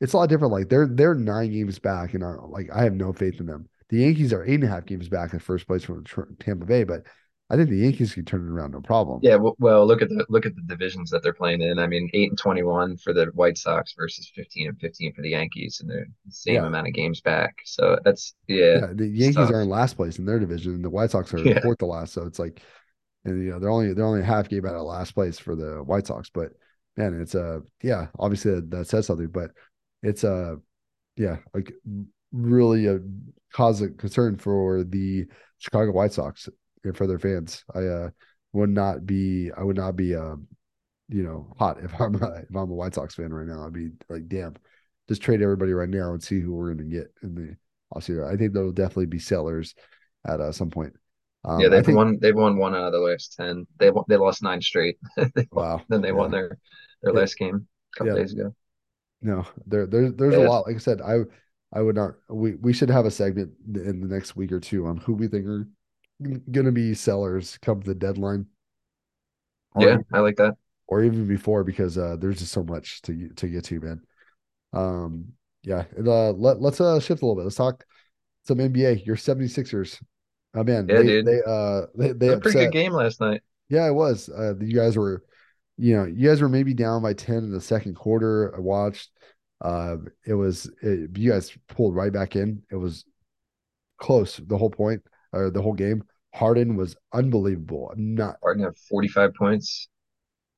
it's 0.00 0.12
a 0.12 0.16
lot 0.16 0.28
different. 0.28 0.52
Like 0.52 0.68
they're 0.68 0.86
they're 0.86 1.14
nine 1.14 1.52
games 1.52 1.78
back, 1.78 2.14
and 2.14 2.22
are 2.22 2.40
like 2.46 2.70
I 2.72 2.84
have 2.84 2.94
no 2.94 3.12
faith 3.12 3.40
in 3.40 3.46
them. 3.46 3.68
The 3.88 3.98
Yankees 3.98 4.32
are 4.32 4.44
eight 4.44 4.54
and 4.54 4.64
a 4.64 4.68
half 4.68 4.86
games 4.86 5.08
back 5.08 5.32
in 5.32 5.38
first 5.38 5.66
place 5.66 5.84
from 5.84 6.04
Tampa 6.04 6.66
Bay, 6.66 6.84
but 6.84 7.04
I 7.50 7.56
think 7.56 7.68
the 7.68 7.76
Yankees 7.76 8.14
can 8.14 8.24
turn 8.24 8.46
it 8.46 8.50
around 8.50 8.72
no 8.72 8.80
problem. 8.80 9.20
Yeah, 9.22 9.36
well, 9.58 9.86
look 9.86 10.00
at 10.00 10.08
the 10.08 10.24
look 10.30 10.46
at 10.46 10.54
the 10.56 10.62
divisions 10.62 11.10
that 11.10 11.22
they're 11.22 11.34
playing 11.34 11.60
in. 11.60 11.78
I 11.78 11.86
mean, 11.86 12.08
eight 12.14 12.30
and 12.30 12.38
twenty-one 12.38 12.96
for 12.96 13.12
the 13.12 13.26
White 13.34 13.58
Sox 13.58 13.94
versus 13.96 14.30
fifteen 14.34 14.68
and 14.68 14.78
fifteen 14.80 15.12
for 15.12 15.20
the 15.20 15.30
Yankees, 15.30 15.78
and 15.80 15.90
they're 15.90 16.06
the 16.24 16.32
same 16.32 16.54
yeah. 16.54 16.66
amount 16.66 16.88
of 16.88 16.94
games 16.94 17.20
back. 17.20 17.56
So 17.64 17.98
that's 18.02 18.34
yeah. 18.48 18.78
yeah 18.80 18.86
the 18.94 19.06
Yankees 19.06 19.50
are 19.50 19.60
in 19.60 19.68
last 19.68 19.96
place 19.96 20.18
in 20.18 20.24
their 20.24 20.38
division, 20.38 20.74
and 20.74 20.84
the 20.84 20.90
White 20.90 21.10
Sox 21.10 21.34
are 21.34 21.38
yeah. 21.44 21.60
fourth 21.60 21.78
to 21.78 21.86
last. 21.86 22.14
So 22.14 22.24
it's 22.24 22.38
like, 22.38 22.62
and 23.24 23.44
you 23.44 23.50
know 23.50 23.58
they're 23.58 23.70
only 23.70 23.92
they're 23.92 24.04
only 24.04 24.22
half 24.22 24.48
game 24.48 24.66
out 24.66 24.74
of 24.74 24.82
last 24.82 25.14
place 25.14 25.38
for 25.38 25.56
the 25.56 25.82
White 25.82 26.06
Sox. 26.06 26.30
But 26.30 26.52
man, 26.96 27.20
it's 27.20 27.34
a 27.34 27.56
uh, 27.56 27.60
yeah, 27.82 28.08
obviously 28.18 28.54
that, 28.56 28.70
that 28.70 28.88
says 28.88 29.06
something, 29.06 29.28
but 29.28 29.50
it's 30.02 30.24
a 30.24 30.32
uh, 30.32 30.54
yeah, 31.16 31.36
like 31.54 31.72
really 32.32 32.86
a 32.86 32.98
cause 33.52 33.80
of 33.80 33.96
concern 33.96 34.36
for 34.36 34.84
the 34.84 35.26
Chicago 35.58 35.92
White 35.92 36.12
Sox 36.12 36.48
and 36.82 36.96
for 36.96 37.06
their 37.06 37.18
fans. 37.18 37.64
I 37.74 37.80
uh, 37.80 38.10
would 38.52 38.70
not 38.70 39.06
be 39.06 39.50
I 39.56 39.62
would 39.62 39.76
not 39.76 39.96
be 39.96 40.14
uh, 40.14 40.36
you 41.08 41.22
know 41.22 41.54
hot 41.58 41.78
if 41.82 41.92
I'm 42.00 42.14
a, 42.22 42.42
if 42.48 42.50
I'm 42.50 42.70
a 42.70 42.74
White 42.74 42.94
Sox 42.94 43.14
fan 43.14 43.32
right 43.32 43.46
now. 43.46 43.66
I'd 43.66 43.72
be 43.72 43.90
like, 44.08 44.28
damn, 44.28 44.54
just 45.08 45.22
trade 45.22 45.42
everybody 45.42 45.72
right 45.72 45.88
now 45.88 46.12
and 46.12 46.22
see 46.22 46.40
who 46.40 46.54
we're 46.54 46.74
to 46.74 46.84
get 46.84 47.12
in 47.22 47.34
the 47.34 47.56
offseason. 47.94 48.32
I 48.32 48.36
think 48.36 48.52
there'll 48.52 48.72
definitely 48.72 49.06
be 49.06 49.18
sellers 49.18 49.74
at 50.26 50.40
uh, 50.40 50.52
some 50.52 50.70
point. 50.70 50.94
Um, 51.44 51.60
yeah, 51.60 51.68
they've 51.68 51.84
think, 51.84 51.96
won. 51.96 52.18
They've 52.20 52.34
won 52.34 52.56
one 52.56 52.74
out 52.74 52.86
of 52.86 52.92
the 52.92 52.98
last 52.98 53.34
ten. 53.36 53.66
They 53.78 53.90
they 54.08 54.16
lost 54.16 54.42
nine 54.42 54.62
straight. 54.62 54.98
wow. 55.52 55.82
Then 55.88 56.00
they 56.00 56.08
yeah. 56.08 56.14
won 56.14 56.30
their 56.30 56.58
their 57.02 57.12
yeah. 57.12 57.20
last 57.20 57.36
game 57.36 57.66
a 57.94 57.98
couple 57.98 58.14
yeah. 58.14 58.20
days 58.20 58.32
ago. 58.32 58.54
No, 59.20 59.46
there 59.66 59.86
there 59.86 60.10
there's 60.10 60.34
a 60.34 60.40
lot. 60.40 60.66
Like 60.66 60.76
I 60.76 60.78
said, 60.78 61.00
I 61.00 61.20
I 61.72 61.82
would 61.82 61.96
not. 61.96 62.14
We 62.28 62.54
we 62.54 62.72
should 62.72 62.90
have 62.90 63.04
a 63.04 63.10
segment 63.10 63.52
in 63.74 64.00
the 64.00 64.08
next 64.08 64.36
week 64.36 64.52
or 64.52 64.60
two 64.60 64.86
on 64.86 64.96
who 64.98 65.14
we 65.14 65.28
think 65.28 65.46
are 65.46 65.68
going 66.22 66.66
to 66.66 66.72
be 66.72 66.94
sellers 66.94 67.58
come 67.58 67.80
the 67.80 67.94
deadline. 67.94 68.46
Or, 69.74 69.86
yeah, 69.86 69.96
I 70.12 70.20
like 70.20 70.36
that. 70.36 70.54
Or 70.86 71.02
even 71.02 71.26
before, 71.26 71.64
because 71.64 71.98
uh, 71.98 72.16
there's 72.18 72.38
just 72.38 72.52
so 72.52 72.62
much 72.62 73.02
to 73.02 73.28
to 73.36 73.48
get 73.48 73.64
to, 73.64 73.80
man. 73.80 74.00
Um, 74.72 75.32
yeah. 75.62 75.84
Uh, 75.98 76.32
let 76.32 76.60
let's 76.60 76.80
uh 76.80 77.00
shift 77.00 77.22
a 77.22 77.26
little 77.26 77.36
bit. 77.36 77.44
Let's 77.44 77.56
talk 77.56 77.84
some 78.44 78.58
NBA. 78.58 79.04
Your 79.06 79.16
76ers. 79.16 80.00
Oh 80.54 80.62
man, 80.62 80.86
yeah, 80.88 80.96
they, 80.96 81.02
dude. 81.02 81.26
They 81.26 81.40
uh 81.46 81.82
they 81.94 82.12
they 82.12 82.28
a 82.28 82.38
pretty 82.38 82.58
good 82.58 82.72
game 82.72 82.92
last 82.92 83.20
night. 83.20 83.42
Yeah, 83.68 83.86
it 83.86 83.94
was. 83.94 84.28
Uh, 84.28 84.54
you 84.60 84.74
guys 84.74 84.96
were, 84.96 85.24
you 85.76 85.96
know, 85.96 86.04
you 86.04 86.28
guys 86.28 86.40
were 86.42 86.48
maybe 86.48 86.74
down 86.74 87.02
by 87.02 87.14
10 87.14 87.38
in 87.38 87.50
the 87.50 87.60
second 87.60 87.94
quarter. 87.94 88.54
I 88.54 88.60
watched. 88.60 89.10
Uh, 89.60 89.96
it 90.26 90.34
was 90.34 90.70
it, 90.82 91.16
you 91.16 91.30
guys 91.30 91.56
pulled 91.68 91.94
right 91.94 92.12
back 92.12 92.36
in. 92.36 92.62
It 92.70 92.76
was 92.76 93.04
close 93.98 94.36
the 94.36 94.58
whole 94.58 94.70
point 94.70 95.02
or 95.32 95.50
the 95.50 95.62
whole 95.62 95.72
game. 95.72 96.04
Harden 96.34 96.76
was 96.76 96.96
unbelievable. 97.12 97.90
I'm 97.92 98.14
not 98.14 98.36
Harden 98.42 98.64
had 98.64 98.76
45 98.76 99.34
points. 99.34 99.88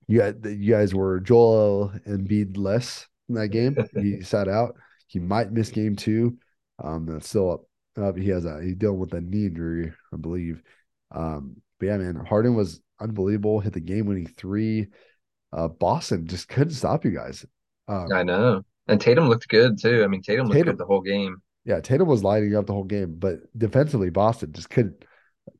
You 0.09 0.21
had, 0.21 0.45
you 0.45 0.73
guys 0.73 0.95
were 0.95 1.21
Joel 1.21 1.93
Embiid 2.07 2.57
less 2.57 3.07
in 3.29 3.35
that 3.35 3.49
game. 3.49 3.77
he 3.95 4.21
sat 4.23 4.49
out. 4.49 4.77
He 5.09 5.19
might 5.19 5.53
miss 5.53 5.71
game 5.71 5.97
two. 5.97 6.39
Um, 6.83 7.07
that's 7.07 7.29
still 7.29 7.53
up. 7.53 7.61
Up. 8.05 8.17
He 8.17 8.29
has 8.31 8.45
a 8.45 8.61
he's 8.63 8.77
dealing 8.77 8.99
with 8.99 9.15
a 9.15 9.21
knee 9.21 9.47
injury, 9.47 9.93
I 10.13 10.17
believe. 10.17 10.63
Um, 11.15 11.57
but 11.79 11.87
yeah, 11.87 11.97
man, 11.99 12.17
Harden 12.17 12.55
was 12.55 12.81
unbelievable. 13.01 13.61
Hit 13.61 13.73
the 13.73 13.81
game 13.81 14.07
winning 14.07 14.27
three. 14.27 14.89
Uh, 15.53 15.69
Boston 15.69 16.27
just 16.27 16.49
couldn't 16.49 16.75
stop 16.75 17.05
you 17.05 17.13
guys. 17.13 17.45
Um, 17.89 18.09
I 18.13 18.23
know. 18.23 18.63
And 18.89 19.01
Tatum 19.01 19.29
looked 19.29 19.49
good 19.49 19.81
too. 19.81 20.05
I 20.05 20.07
mean, 20.07 20.23
Tatum 20.23 20.47
looked 20.47 20.57
Tatum, 20.57 20.73
good 20.73 20.79
the 20.79 20.87
whole 20.87 21.01
game. 21.01 21.43
Yeah, 21.65 21.81
Tatum 21.81 22.07
was 22.07 22.23
lighting 22.23 22.55
up 22.55 22.67
the 22.67 22.73
whole 22.73 22.85
game, 22.85 23.17
but 23.19 23.39
defensively, 23.57 24.11
Boston 24.11 24.53
just 24.53 24.71
couldn't 24.71 25.05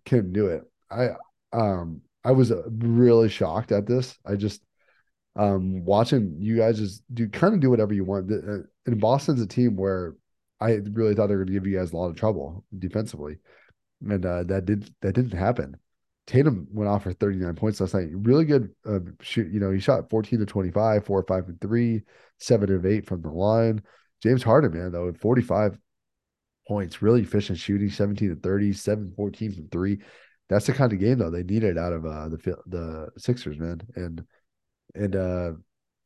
couldn't 0.05 0.33
do 0.33 0.47
it. 0.49 0.63
I 0.91 1.11
um 1.53 2.03
I 2.25 2.33
was 2.33 2.53
uh, 2.53 2.63
really 2.71 3.29
shocked 3.29 3.73
at 3.73 3.87
this. 3.87 4.17
I 4.25 4.37
just 4.37 4.63
um 5.35 5.85
watching 5.85 6.37
you 6.41 6.57
guys 6.57 6.79
just 6.79 7.03
do 7.13 7.29
kind 7.29 7.55
of 7.55 7.61
do 7.61 7.71
whatever 7.71 7.95
you 7.95 8.05
want. 8.05 8.31
Uh, 8.31 8.67
and 8.87 9.01
Boston's 9.01 9.41
a 9.41 9.47
team 9.47 9.77
where 9.77 10.15
I 10.61 10.81
really 10.93 11.15
thought 11.15 11.27
they 11.29 11.35
were 11.35 11.45
going 11.45 11.55
to 11.55 11.61
give 11.61 11.67
you 11.67 11.79
guys 11.79 11.93
a 11.93 11.97
lot 11.97 12.09
of 12.09 12.17
trouble 12.17 12.65
defensively, 12.77 13.39
and 14.09 14.25
uh, 14.25 14.45
that 14.45 14.65
did 14.65 14.93
that 15.03 15.15
didn't 15.15 15.39
happen. 15.39 15.77
Tatum 16.27 16.67
went 16.73 16.91
off 16.91 17.05
for 17.05 17.13
39 17.13 17.55
points 17.55 17.81
last 17.81 17.95
night. 17.95 18.09
Really 18.13 18.45
good 18.45 18.71
uh, 18.85 18.99
shoot. 19.21 19.53
You 19.53 19.61
know, 19.61 19.71
he 19.71 19.79
shot 19.79 20.11
14 20.11 20.41
to 20.41 20.47
25, 20.47 21.05
four 21.05 21.23
five 21.23 21.47
and 21.49 21.61
three, 21.61 22.03
seven 22.39 22.73
of 22.75 22.85
eight 22.85 23.07
from 23.07 23.23
the 23.23 23.31
line. 23.31 23.83
James 24.23 24.43
Harden, 24.43 24.73
man, 24.73 24.93
though, 24.93 25.13
45 25.13 25.79
points, 26.67 27.01
really 27.03 27.23
efficient 27.23 27.59
shooting, 27.59 27.91
17 27.91 28.31
to 28.31 28.37
30, 28.37 28.73
7 28.73 29.13
14 29.15 29.53
from 29.53 29.69
three. 29.69 30.01
That's 30.49 30.67
the 30.67 30.73
kind 30.73 30.93
of 30.93 31.01
game 31.01 31.19
though 31.19 31.31
they 31.31 31.43
needed 31.43 31.77
out 31.79 31.93
of 31.93 32.07
uh, 32.07 32.29
the 32.29 32.57
the 32.67 33.09
Sixers, 33.19 33.59
man. 33.59 33.81
And 33.95 34.25
and 34.95 35.17
uh, 35.17 35.53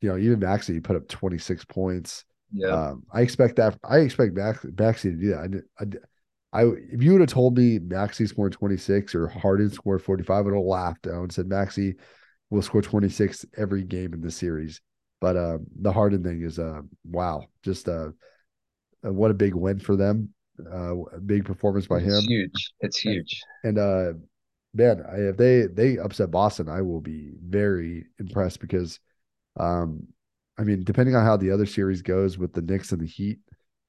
you 0.01 0.09
know, 0.09 0.17
even 0.17 0.39
Maxey 0.39 0.79
put 0.79 0.95
up 0.95 1.07
26 1.07 1.65
points. 1.65 2.25
Yeah. 2.53 2.89
Um, 2.89 3.03
I 3.13 3.21
expect 3.21 3.55
that 3.57 3.77
I 3.83 3.99
expect 3.99 4.33
Max, 4.33 4.61
to 4.61 5.11
do 5.11 5.29
that. 5.29 5.63
I, 5.79 5.83
I, 5.83 6.61
I 6.61 6.65
if 6.91 7.01
you 7.01 7.13
would 7.13 7.21
have 7.21 7.29
told 7.29 7.57
me 7.57 7.79
Maxey 7.79 8.25
scored 8.27 8.53
26 8.53 9.15
or 9.15 9.27
Harden 9.27 9.69
scored 9.69 10.03
45, 10.03 10.35
I 10.35 10.41
would 10.41 10.53
have 10.53 10.63
laughed. 10.63 11.07
I 11.07 11.17
would 11.17 11.31
have 11.31 11.31
said 11.31 11.47
Maxey 11.47 11.95
will 12.49 12.61
score 12.61 12.81
26 12.81 13.45
every 13.57 13.83
game 13.83 14.13
in 14.13 14.21
the 14.21 14.31
series. 14.31 14.81
But 15.21 15.37
uh, 15.37 15.59
the 15.79 15.91
Harden 15.91 16.23
thing 16.23 16.41
is 16.41 16.59
uh 16.59 16.81
wow, 17.05 17.45
just 17.63 17.87
uh, 17.87 18.09
uh 19.05 19.13
what 19.13 19.31
a 19.31 19.35
big 19.35 19.55
win 19.55 19.79
for 19.79 19.95
them 19.95 20.33
uh, 20.71 20.95
big 21.25 21.45
performance 21.45 21.87
by 21.87 21.97
it's 21.97 22.05
him. 22.05 22.23
Huge. 22.23 22.73
It's 22.81 22.99
huge. 22.99 23.41
And, 23.63 23.77
uh, 23.77 24.13
man, 24.73 25.03
if 25.13 25.37
they 25.37 25.67
they 25.67 25.97
upset 25.97 26.31
Boston, 26.31 26.69
I 26.69 26.81
will 26.81 27.01
be 27.01 27.31
very 27.43 28.05
impressed 28.19 28.59
because, 28.59 28.99
um, 29.57 30.07
I 30.61 30.63
mean, 30.63 30.83
depending 30.83 31.15
on 31.15 31.25
how 31.25 31.37
the 31.37 31.49
other 31.49 31.65
series 31.65 32.03
goes 32.03 32.37
with 32.37 32.53
the 32.53 32.61
Knicks 32.61 32.91
and 32.91 33.01
the 33.01 33.07
Heat, 33.07 33.39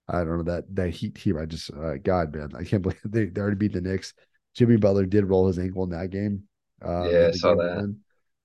I 0.09 0.25
don't 0.25 0.39
know 0.39 0.43
that 0.45 0.65
that 0.75 0.89
Heat 0.89 1.15
team. 1.15 1.37
I 1.37 1.45
just, 1.45 1.71
uh, 1.71 1.99
God, 1.99 2.35
man, 2.35 2.53
I 2.57 2.65
can't 2.65 2.83
believe 2.83 2.99
they, 3.05 3.27
they 3.27 3.41
already 3.43 3.57
beat 3.57 3.75
the 3.75 3.83
Knicks. 3.83 4.15
Jimmy 4.55 4.77
Butler 4.77 5.05
did 5.05 5.27
roll 5.27 5.47
his 5.47 5.59
ankle 5.59 5.85
in 5.85 5.91
that 5.91 6.09
game. 6.09 6.45
Uh, 6.83 7.09
yeah, 7.11 7.29
I 7.29 7.31
saw 7.33 7.55
that. 7.55 7.95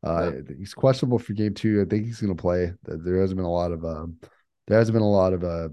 Uh, 0.06 0.32
yeah. 0.34 0.56
He's 0.58 0.74
questionable 0.74 1.20
for 1.20 1.34
game 1.34 1.54
two. 1.54 1.82
I 1.82 1.86
think 1.90 2.06
he's 2.06 2.20
going 2.20 2.36
to 2.36 2.42
play. 2.42 2.74
There 2.84 3.22
hasn't 3.22 3.38
been 3.38 3.46
a 3.46 3.52
lot 3.52 3.72
of 3.72 3.86
um, 3.86 4.18
there 4.68 4.78
hasn't 4.78 4.94
been 4.94 5.02
a 5.02 5.10
lot 5.10 5.32
of 5.32 5.46
uh, 5.46 5.70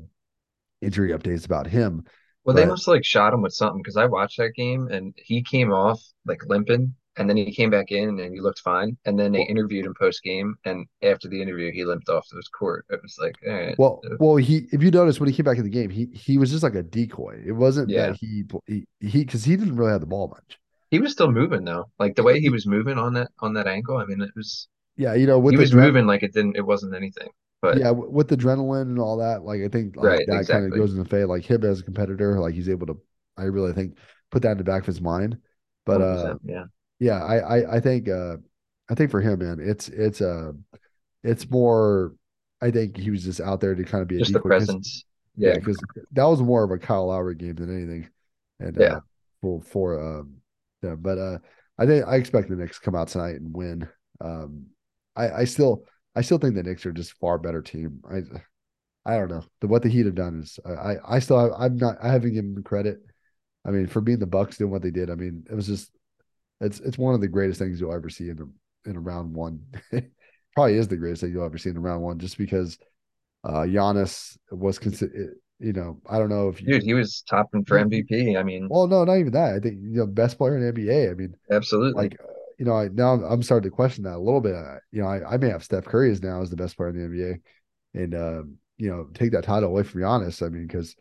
injury 0.81 1.11
updates 1.11 1.45
about 1.45 1.67
him. 1.67 2.05
Well, 2.45 2.55
they 2.55 2.67
must 2.67 2.87
have 2.87 2.95
like 2.95 3.05
shot 3.05 3.35
him 3.35 3.43
with 3.43 3.53
something 3.53 3.83
because 3.83 3.97
I 3.97 4.07
watched 4.07 4.39
that 4.39 4.55
game 4.55 4.89
and 4.89 5.13
he 5.17 5.43
came 5.43 5.73
off 5.73 6.01
like 6.25 6.47
limping 6.47 6.95
and 7.17 7.29
then 7.29 7.37
he 7.37 7.53
came 7.53 7.71
back 7.71 7.91
in 7.91 8.21
and 8.21 8.35
he 8.35 8.41
looked 8.41 8.61
fine. 8.61 8.97
And 9.05 9.19
then 9.19 9.33
they 9.33 9.43
interviewed 9.43 9.87
him 9.87 9.95
post 9.99 10.23
game, 10.23 10.57
and 10.65 10.87
after 11.03 11.29
the 11.29 11.41
interview, 11.41 11.73
he 11.73 11.85
limped 11.85 12.09
off 12.09 12.27
to 12.29 12.37
his 12.37 12.49
court. 12.49 12.87
It 12.91 13.01
was 13.03 13.17
like, 13.21 13.37
all 13.47 13.55
right. 13.55 13.79
Well, 13.79 14.01
well, 14.19 14.37
he 14.37 14.67
if 14.73 14.83
you 14.83 14.91
notice 14.91 15.21
when 15.21 15.29
he 15.29 15.35
came 15.35 15.45
back 15.45 15.59
in 15.59 15.65
the 15.65 15.71
game, 15.71 15.91
he 15.91 16.07
he 16.13 16.39
was 16.39 16.51
just 16.51 16.63
like 16.63 16.75
a 16.75 16.83
decoy. 16.83 17.43
It 17.45 17.53
wasn't 17.53 17.91
yeah. 17.91 18.09
that 18.09 18.17
he 18.17 18.45
he 18.67 18.87
he 19.01 19.25
because 19.25 19.45
he 19.45 19.57
didn't 19.57 19.77
really 19.77 19.93
have 19.93 20.01
the 20.01 20.07
ball 20.07 20.29
much. 20.29 20.59
He 20.91 21.01
was 21.01 21.13
still 21.13 21.31
moving 21.31 21.65
though, 21.65 21.91
like 21.99 22.15
the 22.15 22.23
way 22.23 22.41
he 22.41 22.51
was 22.51 22.67
moving 22.67 22.99
on 22.99 23.15
that 23.15 23.31
on 23.41 23.55
that 23.55 23.67
ankle. 23.67 23.97
I 23.97 24.05
mean, 24.05 24.21
it 24.21 24.31
was. 24.37 24.69
Yeah, 24.97 25.15
you 25.15 25.27
know, 25.27 25.45
he 25.49 25.57
was 25.57 25.75
moving 25.75 26.07
like 26.07 26.23
it 26.23 26.33
didn't. 26.33 26.57
It 26.57 26.65
wasn't 26.65 26.95
anything. 26.95 27.29
But 27.61 27.79
yeah, 27.79 27.91
with 27.91 28.29
adrenaline 28.29 28.83
and 28.83 28.99
all 28.99 29.17
that, 29.17 29.43
like 29.43 29.63
I 29.63 29.69
think 29.69 29.97
like, 29.97 30.05
right, 30.05 30.27
that 30.29 30.41
exactly. 30.41 30.55
kind 30.55 30.73
of 30.73 30.79
goes 30.79 30.93
in 30.93 31.03
the 31.03 31.09
fade. 31.09 31.25
Like 31.25 31.45
him 31.45 31.65
as 31.65 31.81
a 31.81 31.83
competitor, 31.83 32.39
like 32.39 32.55
he's 32.55 32.69
able 32.69 32.87
to. 32.89 33.01
I 33.37 33.45
really 33.45 33.73
think 33.73 33.97
put 34.31 34.43
that 34.43 34.53
in 34.53 34.59
the 34.59 34.65
back 34.65 34.83
of 34.83 34.87
his 34.87 35.01
mind. 35.01 35.39
But 35.87 36.03
uh, 36.03 36.35
yeah, 36.45 36.65
yeah, 36.99 37.23
I, 37.23 37.37
I 37.37 37.77
I 37.77 37.81
think 37.81 38.09
uh, 38.09 38.37
I 38.89 38.95
think 38.95 39.11
for 39.11 39.21
him, 39.21 39.39
man, 39.41 39.59
it's 39.61 39.89
it's 39.89 40.21
uh 40.21 40.53
it's 41.23 41.49
more. 41.51 42.15
I 42.61 42.71
think 42.71 42.97
he 42.97 43.11
was 43.11 43.25
just 43.25 43.41
out 43.41 43.61
there 43.61 43.75
to 43.75 43.85
kind 43.85 44.03
of 44.03 44.09
be 44.09 44.19
just 44.19 44.31
a 44.31 44.35
the 44.35 44.41
presence. 44.41 45.05
Yeah, 45.37 45.55
because 45.55 45.79
yeah, 45.97 46.03
that 46.13 46.25
was 46.25 46.41
more 46.41 46.65
of 46.65 46.71
a 46.71 46.79
Kyle 46.79 47.07
Lowry 47.09 47.35
game 47.35 47.57
than 47.57 47.75
anything. 47.75 48.09
And 48.61 48.77
yeah, 48.79 48.97
uh, 48.97 49.01
for 49.41 49.63
for 49.63 50.19
um, 50.19 50.37
yeah, 50.83 50.95
but 50.95 51.19
uh, 51.19 51.39
I 51.79 51.87
think 51.87 52.07
I 52.07 52.17
expect 52.17 52.49
the 52.49 52.57
Knicks 52.57 52.79
to 52.79 52.85
come 52.85 52.95
out 52.95 53.09
tonight 53.09 53.37
and 53.37 53.55
win. 53.55 53.89
Um, 54.21 54.67
I 55.17 55.31
I 55.31 55.45
still 55.45 55.85
I 56.15 56.23
still 56.23 56.39
think 56.39 56.55
the 56.55 56.63
Knicks 56.63 56.87
are 56.87 56.93
just 56.93 57.15
far 57.15 57.39
better 57.39 57.63
team. 57.63 58.01
I 58.09 58.23
I 59.05 59.19
don't 59.19 59.31
know. 59.31 59.45
The, 59.61 59.67
what 59.67 59.83
the 59.83 59.89
Heat 59.89 60.07
have 60.07 60.15
done 60.15 60.41
is 60.43 60.59
I 60.65 60.97
I 61.07 61.19
still 61.19 61.41
have, 61.41 61.53
I'm 61.59 61.77
not 61.77 61.97
I 62.03 62.09
haven't 62.13 62.35
given 62.35 62.55
them 62.55 62.63
credit. 62.63 62.99
I 63.67 63.71
mean, 63.71 63.87
for 63.87 64.01
being 64.01 64.19
the 64.19 64.27
Bucks 64.27 64.59
doing 64.59 64.71
what 64.71 64.83
they 64.83 64.91
did, 64.91 65.11
I 65.11 65.15
mean, 65.15 65.45
it 65.51 65.55
was 65.55 65.67
just 65.67 65.91
it's 66.61 66.81
it's 66.81 66.99
one 66.99 67.15
of 67.15 67.21
the 67.21 67.29
greatest 67.29 67.59
things 67.59 67.81
you'll 67.81 67.95
ever 67.95 68.09
see 68.09 68.29
in 68.31 68.39
a 68.41 68.89
in 68.89 68.97
a 68.97 69.01
round 69.01 69.35
one. 69.35 69.61
Probably 70.55 70.75
is 70.75 70.89
the 70.89 70.97
greatest 70.97 71.23
thing 71.23 71.33
you'll 71.33 71.45
ever 71.45 71.59
see 71.59 71.71
in 71.71 71.77
a 71.77 71.81
round 71.81 72.03
one, 72.03 72.19
just 72.19 72.39
because 72.39 72.79
uh 73.45 73.63
Giannis 73.63 74.37
was 74.51 74.79
considered. 74.79 75.37
You 75.61 75.73
know, 75.73 76.01
I 76.09 76.19
don't 76.19 76.29
know 76.29 76.49
if 76.49 76.61
you, 76.61 76.67
dude, 76.67 76.83
he 76.83 76.95
was 76.95 77.23
topping 77.23 77.65
for 77.65 77.79
MVP. 77.79 78.37
I 78.37 78.43
mean, 78.43 78.69
well, 78.69 78.87
no, 78.87 79.05
not 79.05 79.19
even 79.19 79.33
that. 79.33 79.55
I 79.55 79.61
think 79.61 79.77
you 79.81 79.99
know, 79.99 80.07
best 80.07 80.37
player 80.37 80.57
in 80.57 80.75
NBA. 80.75 81.11
I 81.11 81.15
mean, 81.15 81.35
absolutely. 81.51 82.03
Like 82.03 82.19
you 82.59 82.65
know, 82.65 82.75
I, 82.75 82.89
now 82.89 83.13
I'm 83.13 83.43
starting 83.43 83.71
to 83.71 83.75
question 83.75 84.05
that 84.05 84.17
a 84.17 84.19
little 84.19 84.41
bit. 84.41 84.55
you 84.91 85.03
know, 85.03 85.09
I, 85.09 85.35
I 85.35 85.37
may 85.37 85.49
have 85.49 85.65
Steph 85.65 85.85
Curry 85.85 86.11
as 86.11 86.23
now 86.23 86.43
as 86.43 86.51
the 86.51 86.57
best 86.57 86.77
player 86.77 86.91
in 86.91 86.97
the 86.97 87.09
NBA, 87.09 88.03
and 88.03 88.15
um, 88.15 88.59
you 88.77 88.91
know, 88.91 89.09
take 89.15 89.33
that 89.33 89.45
title 89.45 89.71
away 89.71 89.83
from 89.83 90.01
Giannis. 90.01 90.45
I 90.45 90.49
mean, 90.49 90.67
because 90.67 90.97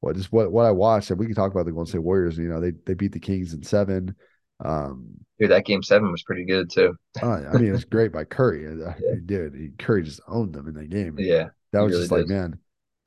what 0.00 0.16
just 0.16 0.32
what 0.32 0.52
what 0.52 0.66
I 0.66 0.70
watched, 0.70 1.10
and 1.10 1.18
we 1.18 1.26
can 1.26 1.34
talk 1.34 1.50
about 1.50 1.64
the 1.64 1.72
Golden 1.72 1.86
State 1.86 1.98
Warriors. 2.02 2.36
You 2.36 2.48
know, 2.48 2.60
they 2.60 2.72
they 2.86 2.94
beat 2.94 3.12
the 3.12 3.20
Kings 3.20 3.54
in 3.54 3.62
seven. 3.62 4.14
Um, 4.64 5.14
Dude, 5.38 5.50
that 5.50 5.64
game 5.64 5.82
seven 5.82 6.12
was 6.12 6.22
pretty 6.22 6.44
good 6.44 6.70
too. 6.70 6.96
uh, 7.20 7.42
I 7.52 7.54
mean, 7.54 7.68
it 7.68 7.72
was 7.72 7.84
great 7.84 8.12
by 8.12 8.24
Curry. 8.24 8.66
I 8.86 8.94
Yeah. 9.00 9.14
dude, 9.26 9.54
he, 9.54 9.70
Curry 9.78 10.04
just 10.04 10.20
owned 10.28 10.54
them 10.54 10.68
in 10.68 10.74
that 10.74 10.90
game. 10.90 11.16
Yeah, 11.18 11.48
That 11.72 11.80
was 11.80 11.92
really 11.92 12.02
just 12.04 12.12
like, 12.12 12.26
man, 12.28 12.58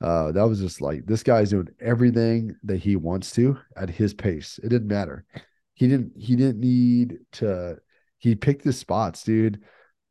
uh, 0.02 0.32
that 0.32 0.46
was 0.46 0.60
just 0.60 0.80
like 0.80 1.06
this 1.06 1.22
guy's 1.22 1.50
doing 1.50 1.68
everything 1.80 2.54
that 2.64 2.78
he 2.78 2.96
wants 2.96 3.32
to 3.32 3.58
at 3.76 3.88
his 3.88 4.12
pace. 4.12 4.60
It 4.62 4.68
didn't 4.68 4.88
matter. 4.88 5.24
He 5.74 5.88
didn't. 5.88 6.12
He 6.16 6.36
didn't 6.36 6.60
need 6.60 7.18
to. 7.32 7.78
He 8.18 8.34
picked 8.34 8.64
his 8.64 8.78
spots, 8.78 9.22
dude. 9.24 9.62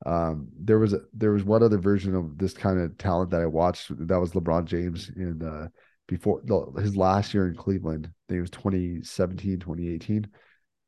Um, 0.06 0.48
there 0.60 0.80
was 0.80 0.93
a, 0.93 1.02
there 1.14 1.32
was 1.32 1.43
one 1.43 1.62
other 1.62 1.78
version 1.78 2.16
of 2.16 2.38
this 2.38 2.54
kind 2.54 2.80
of 2.80 2.98
talent 2.98 3.32
that 3.32 3.41
I 3.41 3.45
watched. 3.45 3.91
That 4.08 4.20
was 4.20 4.32
LeBron 4.32 4.66
James 4.66 5.12
in 5.16 5.43
uh, 5.43 5.68
before 6.08 6.41
his 6.80 6.98
last 6.98 7.34
year 7.34 7.48
in 7.48 7.56
Cleveland. 7.56 8.08
I 8.08 8.14
think 8.30 8.38
it 8.39 8.41
was 8.41 8.50
2017, 8.50 9.60
2018 9.60 10.28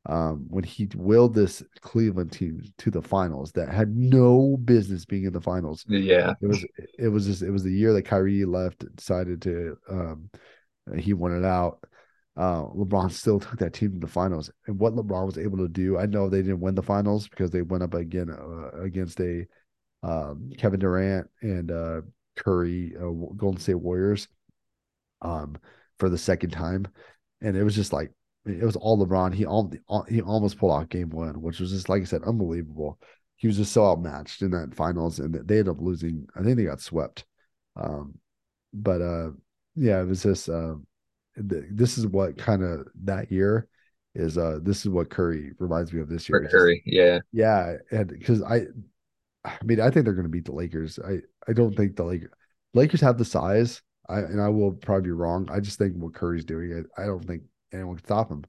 um, 0.06 0.46
when 0.48 0.64
he 0.64 0.88
willed 0.96 1.34
this 1.34 1.62
Cleveland 1.80 2.32
team 2.32 2.62
to 2.78 2.90
the 2.90 3.02
finals 3.02 3.52
that 3.52 3.68
had 3.68 3.94
no 3.94 4.56
business 4.64 5.04
being 5.04 5.24
in 5.24 5.32
the 5.32 5.40
finals. 5.40 5.84
Yeah, 5.88 6.34
It 6.40 6.46
was 6.46 6.64
it 6.98 7.08
was 7.08 7.26
just 7.26 7.42
it 7.42 7.50
was 7.50 7.62
the 7.62 7.72
year 7.72 7.92
that 7.92 8.02
Kyrie 8.02 8.44
left, 8.44 8.84
decided 8.96 9.42
to 9.42 9.76
um, 9.88 10.30
he 10.96 11.12
wanted 11.12 11.44
out. 11.44 11.84
Uh, 12.36 12.62
LeBron 12.68 13.10
still 13.10 13.38
took 13.38 13.58
that 13.58 13.74
team 13.74 13.92
to 13.92 13.98
the 13.98 14.06
finals, 14.06 14.50
and 14.66 14.78
what 14.78 14.94
LeBron 14.94 15.26
was 15.26 15.36
able 15.36 15.58
to 15.58 15.68
do, 15.68 15.98
I 15.98 16.06
know 16.06 16.28
they 16.28 16.40
didn't 16.40 16.60
win 16.60 16.74
the 16.74 16.82
finals 16.82 17.28
because 17.28 17.50
they 17.50 17.60
went 17.60 17.82
up 17.82 17.92
again 17.92 18.30
uh, 18.30 18.80
against 18.80 19.20
a 19.20 19.46
um, 20.02 20.50
Kevin 20.56 20.80
Durant 20.80 21.28
and 21.42 21.70
uh, 21.70 22.00
Curry 22.36 22.94
uh, 22.96 23.10
Golden 23.36 23.60
State 23.60 23.74
Warriors 23.74 24.28
um, 25.20 25.56
for 25.98 26.08
the 26.08 26.16
second 26.16 26.50
time, 26.50 26.86
and 27.42 27.56
it 27.56 27.64
was 27.64 27.74
just 27.74 27.92
like 27.92 28.12
it 28.46 28.64
was 28.64 28.76
all 28.76 29.04
LeBron. 29.04 29.34
He 29.34 29.44
all 29.46 29.72
he 30.08 30.20
almost 30.22 30.58
pulled 30.58 30.72
out 30.72 30.88
game 30.88 31.10
one, 31.10 31.40
which 31.42 31.60
was 31.60 31.70
just 31.70 31.88
like 31.88 32.02
I 32.02 32.04
said, 32.06 32.22
unbelievable. 32.24 32.98
He 33.36 33.46
was 33.46 33.56
just 33.56 33.72
so 33.72 33.84
outmatched 33.86 34.42
in 34.42 34.50
that 34.50 34.74
finals, 34.74 35.18
and 35.18 35.34
they 35.34 35.58
ended 35.58 35.68
up 35.68 35.80
losing. 35.80 36.26
I 36.36 36.42
think 36.42 36.56
they 36.56 36.64
got 36.64 36.80
swept. 36.80 37.24
Um, 37.76 38.14
but 38.72 39.00
uh, 39.00 39.30
yeah, 39.76 40.00
it 40.00 40.06
was 40.06 40.22
just 40.22 40.48
uh, 40.48 40.74
th- 41.36 41.64
this 41.70 41.98
is 41.98 42.06
what 42.06 42.38
kind 42.38 42.62
of 42.62 42.86
that 43.04 43.30
year 43.32 43.68
is. 44.14 44.36
Uh, 44.36 44.58
this 44.62 44.80
is 44.80 44.88
what 44.88 45.10
Curry 45.10 45.52
reminds 45.58 45.92
me 45.92 46.00
of 46.00 46.08
this 46.08 46.28
year. 46.28 46.38
It's 46.38 46.46
just- 46.46 46.54
Curry. 46.54 46.82
Yeah, 46.84 47.20
yeah, 47.32 47.76
and 47.90 48.08
because 48.08 48.42
I, 48.42 48.62
I 49.44 49.56
mean, 49.64 49.80
I 49.80 49.90
think 49.90 50.04
they're 50.04 50.14
going 50.14 50.24
to 50.24 50.28
beat 50.30 50.44
the 50.46 50.52
Lakers. 50.52 50.98
I 50.98 51.18
I 51.48 51.52
don't 51.52 51.74
think 51.76 51.96
the 51.96 52.04
Lakers 52.04 52.30
Lakers 52.74 53.00
have 53.00 53.18
the 53.18 53.24
size. 53.24 53.82
I 54.08 54.18
and 54.18 54.40
I 54.40 54.48
will 54.48 54.72
probably 54.72 55.04
be 55.04 55.12
wrong. 55.12 55.48
I 55.50 55.60
just 55.60 55.78
think 55.78 55.94
what 55.96 56.14
Curry's 56.14 56.44
doing, 56.44 56.84
I, 56.96 57.02
I 57.02 57.06
don't 57.06 57.24
think 57.26 57.42
anyone 57.72 57.96
can 57.96 58.04
stop 58.04 58.28
them. 58.28 58.44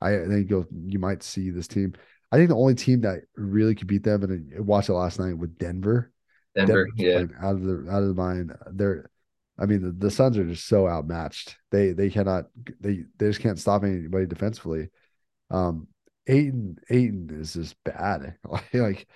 I, 0.00 0.26
think 0.26 0.50
you'll 0.50 0.66
you 0.86 0.98
might 0.98 1.22
see 1.22 1.50
this 1.50 1.68
team. 1.68 1.94
I 2.30 2.36
think 2.36 2.48
the 2.48 2.56
only 2.56 2.74
team 2.74 3.02
that 3.02 3.20
really 3.36 3.74
could 3.74 3.86
beat 3.86 4.02
them, 4.02 4.22
and 4.24 4.52
I 4.56 4.60
watched 4.60 4.88
it 4.88 4.94
last 4.94 5.20
night 5.20 5.36
with 5.36 5.58
Denver. 5.58 6.12
Denver. 6.54 6.86
Denver's 6.86 6.92
Yeah, 6.96 7.24
out 7.40 7.54
of 7.54 7.62
the 7.62 7.86
out 7.90 8.02
of 8.02 8.08
the 8.08 8.14
mind. 8.14 8.52
They're, 8.72 9.10
I 9.58 9.66
mean, 9.66 9.82
the, 9.82 9.92
the 9.92 10.10
Suns 10.10 10.38
are 10.38 10.46
just 10.46 10.66
so 10.66 10.88
outmatched. 10.88 11.56
They 11.70 11.92
they 11.92 12.10
cannot 12.10 12.46
they 12.80 13.04
they 13.18 13.28
just 13.28 13.40
can't 13.40 13.58
stop 13.58 13.84
anybody 13.84 14.26
defensively. 14.26 14.88
Um, 15.50 15.88
Ayton 16.26 16.78
Ayton 16.90 17.28
is 17.32 17.54
just 17.54 17.76
bad. 17.84 18.36
Like, 18.44 18.74
like 18.74 19.06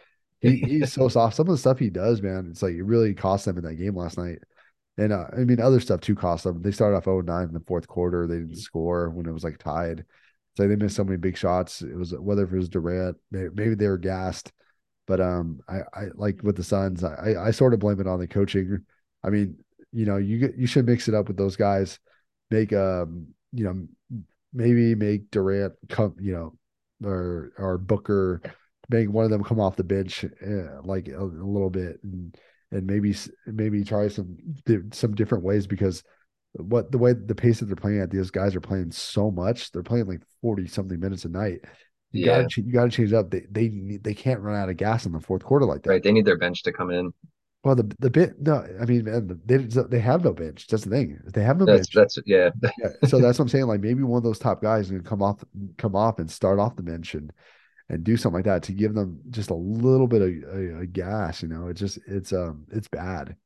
he, 0.41 0.57
he's 0.59 0.93
so 0.93 1.09
soft. 1.09 1.37
Some 1.37 1.49
of 1.49 1.53
the 1.53 1.59
stuff 1.59 1.79
he 1.79 1.91
does, 1.91 2.23
man, 2.23 2.49
it's 2.51 2.63
like 2.63 2.75
it 2.75 2.83
really 2.83 3.15
cost 3.15 3.47
them 3.47 3.59
in 3.59 3.65
that 3.65 3.75
game 3.75 3.97
last 3.97 4.19
night. 4.19 4.39
And 4.99 5.13
uh, 5.13 5.27
I 5.37 5.45
mean, 5.45 5.61
other 5.61 5.81
stuff 5.81 6.01
too 6.01 6.15
cost 6.15 6.45
them. 6.45 6.63
They 6.63 6.71
started 6.71 6.97
off 6.97 7.05
0 7.05 7.21
9 7.21 7.45
in 7.45 7.53
the 7.53 7.61
fourth 7.61 7.87
quarter. 7.87 8.27
They 8.27 8.37
didn't 8.37 8.57
score 8.57 9.11
when 9.11 9.27
it 9.27 9.33
was 9.33 9.45
like 9.45 9.59
tied. 9.59 10.05
So 10.57 10.67
they 10.67 10.77
missed 10.77 10.97
so 10.97 11.05
many 11.05 11.19
big 11.19 11.37
shots. 11.37 11.83
It 11.83 11.95
was 11.95 12.15
whether 12.15 12.45
it 12.45 12.53
was 12.53 12.71
Durant, 12.71 13.19
maybe, 13.31 13.51
maybe 13.55 13.75
they 13.75 13.89
were 13.89 13.99
gassed. 13.99 14.53
But 15.07 15.21
um, 15.21 15.61
I, 15.69 15.81
I 15.93 16.05
like 16.15 16.43
with 16.43 16.57
the 16.57 16.65
Suns, 16.65 17.05
I, 17.05 17.35
I 17.39 17.51
sort 17.51 17.75
of 17.75 17.81
blame 17.81 18.01
it 18.01 18.09
on 18.09 18.19
the 18.19 18.27
coaching. 18.27 18.85
I 19.23 19.31
mean, 19.31 19.59
you 19.93 20.07
know, 20.07 20.17
you 20.17 20.53
you 20.57 20.67
should 20.67 20.87
mix 20.87 21.09
it 21.09 21.15
up 21.15 21.29
with 21.29 21.37
those 21.37 21.57
guys. 21.57 21.99
Make 22.51 22.73
um, 22.73 23.29
you 23.53 23.65
know, 23.65 23.87
maybe 24.53 24.95
make 24.95 25.31
Durant 25.31 25.75
come, 25.89 26.17
you 26.19 26.33
know, 26.33 27.09
or 27.09 27.53
or 27.59 27.79
Booker, 27.79 28.41
make 28.89 29.11
one 29.11 29.25
of 29.25 29.31
them 29.31 29.45
come 29.45 29.61
off 29.61 29.77
the 29.77 29.85
bench, 29.85 30.25
uh, 30.25 30.83
like 30.83 31.09
a, 31.09 31.21
a 31.21 31.25
little 31.25 31.71
bit, 31.71 32.01
and 32.03 32.37
and 32.73 32.87
maybe 32.87 33.15
maybe 33.47 33.85
try 33.85 34.09
some 34.09 34.37
some 34.93 35.15
different 35.15 35.45
ways 35.45 35.67
because 35.67 36.03
what 36.55 36.91
the 36.91 36.99
way 36.99 37.13
the 37.13 37.35
pace 37.35 37.61
that 37.61 37.67
they're 37.67 37.77
playing 37.77 38.01
at, 38.01 38.11
these 38.11 38.31
guys 38.31 38.57
are 38.57 38.61
playing 38.61 38.91
so 38.91 39.31
much. 39.31 39.71
They're 39.73 39.83
playing 39.83 40.07
like 40.07 40.23
forty 40.43 40.67
something 40.67 40.99
minutes 40.99 41.25
a 41.25 41.29
night. 41.29 41.61
You 42.13 42.25
Yeah. 42.27 42.43
gotta 42.43 42.63
you 42.63 42.73
gotta 42.73 42.91
change 42.91 43.13
up. 43.13 43.31
They 43.31 43.47
they 43.51 43.69
need, 43.69 44.03
they 44.05 44.15
can't 44.15 44.41
run 44.41 44.57
out 44.57 44.69
of 44.71 44.77
gas 44.77 45.07
in 45.07 45.13
the 45.13 45.21
fourth 45.21 45.45
quarter 45.45 45.67
like 45.67 45.83
that. 45.83 45.91
right. 45.91 46.03
They 46.03 46.13
need 46.13 46.25
their 46.25 46.39
bench 46.39 46.63
to 46.65 46.73
come 46.73 46.91
in. 46.91 47.13
Well, 47.65 47.75
the 47.75 47.93
the 47.99 48.11
bit 48.11 48.41
no, 48.41 48.65
I 48.81 48.85
mean, 48.85 49.05
man, 49.05 49.41
they 49.45 49.57
they 49.57 49.99
have 49.99 50.23
no 50.25 50.33
bench. 50.33 50.67
That's 50.69 50.85
the 50.85 50.91
thing. 50.91 51.21
They 51.35 51.43
have 51.43 51.59
no 51.59 51.67
That's 51.67 51.89
bench. 51.89 51.95
that's 51.95 52.19
yeah. 52.25 52.51
Yeah, 52.79 52.91
so 53.09 53.19
that's 53.21 53.39
what 53.39 53.45
I'm 53.45 53.49
saying. 53.49 53.67
Like 53.67 53.81
maybe 53.81 54.03
one 54.05 54.19
of 54.19 54.23
those 54.25 54.39
top 54.39 54.63
guys 54.63 54.89
can 54.89 55.03
come 55.03 55.21
off, 55.21 55.43
come 55.77 55.97
off 55.97 56.21
and 56.21 56.31
start 56.31 56.59
off 56.61 56.77
the 56.77 56.83
bench 56.85 57.15
and 57.15 57.33
and 57.89 58.05
do 58.05 58.17
something 58.17 58.37
like 58.39 58.45
that 58.47 58.65
to 58.65 58.73
give 58.73 58.95
them 58.95 59.21
just 59.31 59.51
a 59.51 59.55
little 59.55 60.07
bit 60.07 60.23
of 60.23 60.29
a, 60.29 60.81
a 60.81 60.87
gas. 60.87 61.43
You 61.43 61.49
know, 61.49 61.69
it 61.69 61.75
just 61.75 61.99
it's 62.07 62.33
um 62.33 62.67
it's 62.71 62.89
bad. 62.89 63.37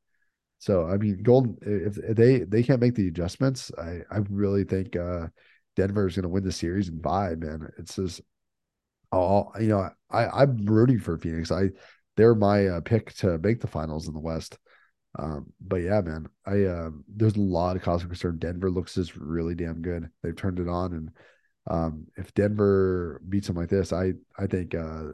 So 0.59 0.87
I 0.87 0.97
mean, 0.97 1.23
Golden 1.23 1.57
if, 1.61 1.97
if 1.97 2.15
they 2.15 2.39
they 2.39 2.63
can't 2.63 2.81
make 2.81 2.95
the 2.95 3.07
adjustments, 3.07 3.71
I 3.77 4.01
I 4.11 4.19
really 4.29 4.63
think 4.63 4.95
uh 4.95 5.27
Denver 5.75 6.07
is 6.07 6.15
going 6.15 6.23
to 6.23 6.29
win 6.29 6.43
the 6.43 6.51
series 6.51 6.89
in 6.89 7.01
five. 7.01 7.39
Man, 7.39 7.69
it's 7.77 7.95
just 7.95 8.21
all 9.11 9.53
you 9.59 9.67
know. 9.67 9.89
I 10.09 10.27
I'm 10.27 10.65
rooting 10.65 10.99
for 10.99 11.17
Phoenix. 11.17 11.51
I 11.51 11.69
they're 12.17 12.35
my 12.35 12.67
uh, 12.67 12.81
pick 12.81 13.13
to 13.15 13.37
make 13.39 13.61
the 13.61 13.67
finals 13.67 14.07
in 14.07 14.13
the 14.13 14.19
West. 14.19 14.57
Um, 15.17 15.51
but 15.59 15.77
yeah, 15.77 16.01
man, 16.01 16.27
I 16.45 16.65
um 16.65 17.03
there's 17.07 17.35
a 17.35 17.41
lot 17.41 17.75
of 17.75 17.81
cause 17.81 18.01
for 18.01 18.07
concern. 18.07 18.37
Denver 18.37 18.71
looks 18.71 18.95
just 18.95 19.15
really 19.15 19.55
damn 19.55 19.81
good. 19.81 20.09
They've 20.23 20.35
turned 20.35 20.59
it 20.59 20.69
on, 20.69 20.93
and 20.93 21.11
um, 21.67 22.07
if 22.17 22.33
Denver 22.33 23.21
beats 23.29 23.47
them 23.47 23.55
like 23.55 23.69
this, 23.69 23.93
I 23.93 24.13
I 24.37 24.47
think 24.47 24.75
uh 24.75 25.09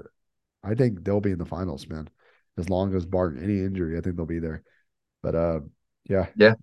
I 0.64 0.76
think 0.76 1.04
they'll 1.06 1.22
be 1.22 1.32
in 1.32 1.40
the 1.40 1.46
finals, 1.46 1.88
man. 1.88 2.10
As 2.58 2.70
long 2.70 2.96
as 2.96 3.06
barring 3.06 3.44
any 3.44 3.60
injury, 3.62 3.98
I 3.98 4.02
think 4.02 4.18
they'll 4.18 4.26
be 4.26 4.40
there. 4.40 4.64
But 5.24 5.36
uh, 5.36 5.62
yeah, 6.10 6.28
Yeah. 6.36 6.54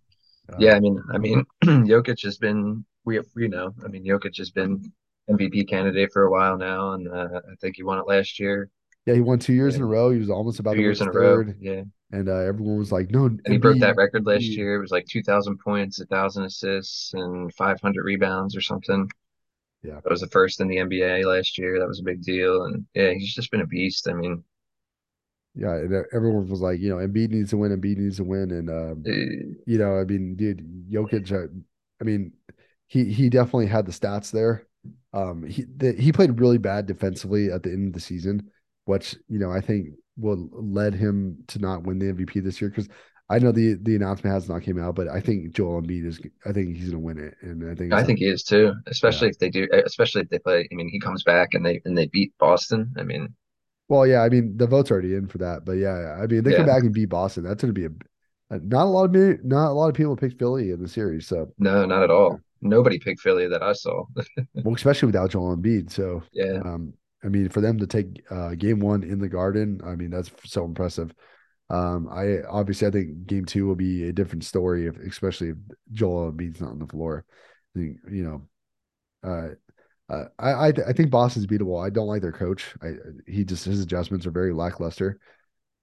uh, 0.52 0.68
Yeah, 0.68 0.74
I 0.76 0.80
mean, 0.80 1.02
I 1.12 1.18
mean, 1.18 1.44
Jokic 1.64 2.22
has 2.24 2.38
been 2.38 2.84
we 3.04 3.20
we 3.34 3.48
know. 3.48 3.74
I 3.84 3.88
mean, 3.88 4.04
Jokic 4.04 4.38
has 4.38 4.50
been 4.50 4.92
MVP 5.28 5.64
candidate 5.64 6.12
for 6.12 6.24
a 6.24 6.30
while 6.30 6.56
now, 6.58 6.92
and 6.92 7.08
uh, 7.08 7.40
I 7.52 7.54
think 7.60 7.76
he 7.76 7.82
won 7.82 7.98
it 7.98 8.06
last 8.06 8.38
year, 8.40 8.70
yeah. 9.06 9.14
He 9.14 9.20
won 9.20 9.38
two 9.38 9.52
years 9.52 9.76
in 9.76 9.82
a 9.82 9.86
row. 9.86 10.10
He 10.10 10.18
was 10.18 10.30
almost 10.30 10.60
about 10.60 10.74
two 10.74 10.78
to 10.78 10.82
years 10.82 11.00
in 11.00 11.08
a 11.08 11.12
row. 11.12 11.44
Yeah, 11.60 11.82
and 12.10 12.28
uh, 12.28 12.36
everyone 12.36 12.78
was 12.78 12.92
like, 12.92 13.10
"No, 13.10 13.26
and 13.26 13.40
he 13.46 13.58
broke 13.58 13.78
that 13.80 13.96
record 13.96 14.26
last 14.26 14.56
year. 14.56 14.76
It 14.76 14.80
was 14.80 14.90
like 14.90 15.06
2,000 15.06 15.58
points, 15.58 15.98
1,000 15.98 16.44
assists, 16.44 17.12
and 17.14 17.52
500 17.54 18.04
rebounds 18.04 18.56
or 18.56 18.60
something. 18.60 19.08
Yeah. 19.84 20.00
That 20.02 20.10
was 20.10 20.20
the 20.22 20.28
first 20.28 20.60
in 20.60 20.68
the 20.68 20.78
NBA 20.78 21.24
last 21.24 21.58
year. 21.58 21.78
That 21.78 21.88
was 21.88 22.00
a 22.00 22.04
big 22.04 22.22
deal, 22.22 22.64
and 22.64 22.86
yeah, 22.94 23.12
he's 23.12 23.34
just 23.34 23.50
been 23.50 23.60
a 23.60 23.66
beast. 23.66 24.08
I 24.08 24.14
mean, 24.14 24.44
Yeah, 25.54 25.74
and 25.76 26.04
everyone 26.12 26.48
was 26.48 26.60
like, 26.60 26.80
you 26.80 26.88
know, 26.88 26.96
Embiid 26.96 27.30
needs 27.30 27.50
to 27.50 27.56
win, 27.56 27.70
Embiid 27.78 27.98
needs 27.98 28.16
to 28.16 28.24
win, 28.24 28.50
and 28.50 28.68
um, 28.70 29.04
uh, 29.06 29.54
you 29.66 29.78
know, 29.78 30.00
I 30.00 30.04
mean, 30.04 30.34
dude, 30.34 30.90
Jokic, 30.90 31.30
uh, 31.30 31.48
I 32.00 32.04
mean, 32.04 32.32
he 32.88 33.12
he 33.12 33.30
definitely 33.30 33.66
had 33.66 33.86
the 33.86 33.92
stats 33.92 34.32
there. 34.32 34.66
Um, 35.12 35.44
he 35.46 35.64
the, 35.76 35.92
he 35.92 36.12
played 36.12 36.40
really 36.40 36.58
bad 36.58 36.86
defensively 36.86 37.52
at 37.52 37.62
the 37.62 37.70
end 37.70 37.88
of 37.88 37.92
the 37.92 38.00
season, 38.00 38.50
which 38.86 39.16
you 39.28 39.38
know 39.38 39.52
I 39.52 39.60
think 39.60 39.90
will 40.16 40.48
led 40.52 40.94
him 40.94 41.44
to 41.48 41.60
not 41.60 41.84
win 41.84 41.98
the 42.00 42.08
MVP 42.08 42.40
this 42.40 42.60
year 42.60 42.70
because 42.70 42.88
I 43.30 43.38
know 43.38 43.52
the 43.52 43.74
the 43.80 43.96
announcement 43.96 44.34
has 44.34 44.48
not 44.48 44.62
came 44.62 44.78
out, 44.78 44.94
but 44.94 45.08
I 45.08 45.20
think 45.20 45.54
Joel 45.54 45.80
Embiid 45.80 46.04
is 46.04 46.20
I 46.44 46.52
think 46.52 46.76
he's 46.76 46.90
gonna 46.90 47.00
win 47.00 47.18
it, 47.18 47.34
and 47.40 47.70
I 47.70 47.74
think 47.74 47.92
I 47.92 48.04
think 48.04 48.18
he 48.18 48.26
is 48.26 48.42
too. 48.42 48.74
Especially 48.86 49.28
if 49.28 49.38
they 49.38 49.48
do, 49.48 49.66
especially 49.86 50.22
if 50.22 50.28
they 50.28 50.38
play. 50.38 50.68
I 50.70 50.74
mean, 50.74 50.88
he 50.88 51.00
comes 51.00 51.22
back 51.22 51.54
and 51.54 51.64
they 51.64 51.80
and 51.84 51.96
they 51.96 52.06
beat 52.06 52.32
Boston. 52.38 52.92
I 52.98 53.02
mean, 53.02 53.34
well, 53.88 54.06
yeah, 54.06 54.22
I 54.22 54.28
mean 54.28 54.56
the 54.56 54.66
vote's 54.66 54.90
already 54.90 55.14
in 55.14 55.26
for 55.26 55.38
that, 55.38 55.64
but 55.64 55.72
yeah, 55.72 56.18
I 56.22 56.26
mean 56.26 56.44
they 56.44 56.54
come 56.54 56.66
back 56.66 56.82
and 56.82 56.92
beat 56.92 57.08
Boston, 57.08 57.44
that's 57.44 57.62
gonna 57.62 57.72
be 57.72 57.86
a 57.86 57.90
not 58.50 58.84
a 58.84 58.90
lot 58.90 59.14
of 59.14 59.44
not 59.44 59.70
a 59.70 59.72
lot 59.72 59.88
of 59.88 59.94
people 59.94 60.16
picked 60.16 60.38
Philly 60.38 60.70
in 60.70 60.82
the 60.82 60.88
series, 60.88 61.26
so 61.26 61.52
no, 61.58 61.84
not 61.86 62.02
at 62.02 62.10
all. 62.10 62.40
Nobody 62.60 62.98
picked 62.98 63.20
Philly 63.20 63.46
that 63.48 63.62
I 63.62 63.72
saw. 63.72 64.04
well, 64.54 64.74
especially 64.74 65.06
without 65.06 65.30
Joel 65.30 65.56
Embiid, 65.56 65.90
so 65.90 66.22
Yeah. 66.32 66.60
Um, 66.64 66.94
I 67.22 67.28
mean, 67.28 67.48
for 67.48 67.62
them 67.62 67.78
to 67.78 67.86
take 67.86 68.22
uh, 68.30 68.50
game 68.50 68.80
one 68.80 69.02
in 69.02 69.18
the 69.18 69.28
Garden, 69.28 69.80
I 69.84 69.96
mean, 69.96 70.10
that's 70.10 70.30
so 70.44 70.64
impressive. 70.64 71.14
Um, 71.70 72.08
I 72.08 72.42
obviously 72.48 72.86
I 72.86 72.90
think 72.90 73.26
game 73.26 73.44
two 73.44 73.66
will 73.66 73.74
be 73.74 74.08
a 74.08 74.12
different 74.12 74.44
story, 74.44 74.86
if, 74.86 74.96
especially 74.98 75.50
if 75.50 75.56
Joel 75.92 76.32
Embiid's 76.32 76.60
not 76.60 76.70
on 76.70 76.78
the 76.78 76.86
floor. 76.86 77.24
I 77.74 77.78
think 77.78 77.96
you 78.10 78.24
know, 78.24 79.28
uh, 79.28 80.12
uh, 80.12 80.24
I 80.38 80.50
I, 80.50 80.68
I 80.68 80.92
think 80.92 81.10
Boston's 81.10 81.46
beatable. 81.46 81.84
I 81.84 81.90
don't 81.90 82.06
like 82.06 82.22
their 82.22 82.32
coach. 82.32 82.74
I 82.82 82.92
he 83.26 83.44
just 83.44 83.64
his 83.64 83.80
adjustments 83.80 84.26
are 84.26 84.30
very 84.30 84.52
lackluster. 84.52 85.18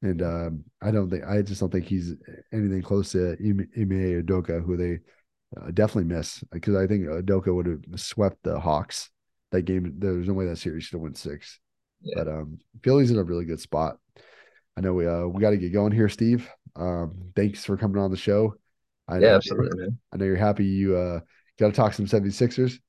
And 0.04 0.22
um, 0.24 0.64
I 0.82 0.90
don't 0.90 1.10
think 1.10 1.26
I 1.26 1.42
just 1.42 1.60
don't 1.60 1.72
think 1.72 1.86
he's 1.86 2.16
anything 2.52 2.82
close 2.82 3.12
to 3.12 3.34
Ime 3.40 3.70
Udoka, 3.76 4.64
who 4.64 4.76
they 4.76 5.00
uh, 5.60 5.70
definitely 5.72 6.14
miss 6.14 6.44
because 6.52 6.76
I 6.76 6.88
think 6.88 7.06
Udoka 7.06 7.54
would 7.54 7.68
have 7.68 8.00
swept 8.00 8.38
the 8.44 8.60
Hawks 8.60 9.10
that 9.52 9.64
game. 9.64 9.94
There's 9.98 10.28
no 10.28 10.34
way 10.34 10.46
that 10.46 10.58
series 10.58 10.86
should 10.86 10.96
have 10.96 11.02
won 11.02 11.14
six. 11.14 11.60
Yeah. 12.02 12.16
But 12.18 12.28
um, 12.30 12.60
Philly's 12.84 13.12
in 13.12 13.20
a 13.20 13.24
really 13.24 13.46
good 13.46 13.60
spot. 13.60 13.98
I 14.78 14.82
know 14.82 14.94
we 14.94 15.08
uh 15.08 15.26
we 15.26 15.42
got 15.42 15.52
to 15.52 15.58
get 15.58 15.74
going 15.74 15.92
here, 15.92 16.10
Steve. 16.10 16.50
Um, 16.76 17.32
thanks 17.36 17.66
for 17.66 17.78
coming 17.78 18.02
on 18.02 18.12
the 18.12 18.18
show. 18.18 18.56
I 19.08 19.20
yeah, 19.20 19.36
absolutely, 19.36 19.78
man. 19.82 20.00
I 20.14 20.18
know 20.18 20.26
you're 20.26 20.36
happy 20.36 20.66
you 20.66 20.96
uh 20.96 21.20
got 21.60 21.68
to 21.68 21.74
talk 21.74 21.94
some 21.94 22.06
76ers 22.06 22.80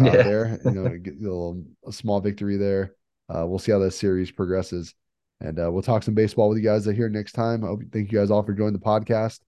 uh, 0.00 0.04
yeah. 0.04 0.22
there. 0.22 0.60
You 0.64 0.70
know, 0.70 0.88
get 1.02 1.14
a 1.14 1.22
little 1.22 1.62
a 1.86 1.92
small 1.92 2.20
victory 2.20 2.56
there. 2.56 2.94
Uh, 3.28 3.46
we'll 3.46 3.58
see 3.58 3.72
how 3.72 3.78
that 3.78 3.92
series 3.92 4.30
progresses, 4.30 4.94
and 5.40 5.58
uh, 5.58 5.70
we'll 5.70 5.82
talk 5.82 6.02
some 6.02 6.14
baseball 6.14 6.48
with 6.48 6.58
you 6.58 6.64
guys 6.64 6.84
here 6.84 7.08
next 7.08 7.32
time. 7.32 7.64
I 7.64 7.68
hope, 7.68 7.82
thank 7.92 8.10
you 8.10 8.18
guys 8.18 8.30
all 8.30 8.42
for 8.42 8.52
joining 8.52 8.72
the 8.72 8.80
podcast, 8.80 9.40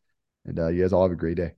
and 0.44 0.58
uh, 0.58 0.68
you 0.68 0.82
guys 0.82 0.92
all 0.92 1.02
have 1.02 1.12
a 1.12 1.16
great 1.16 1.36
day. 1.36 1.52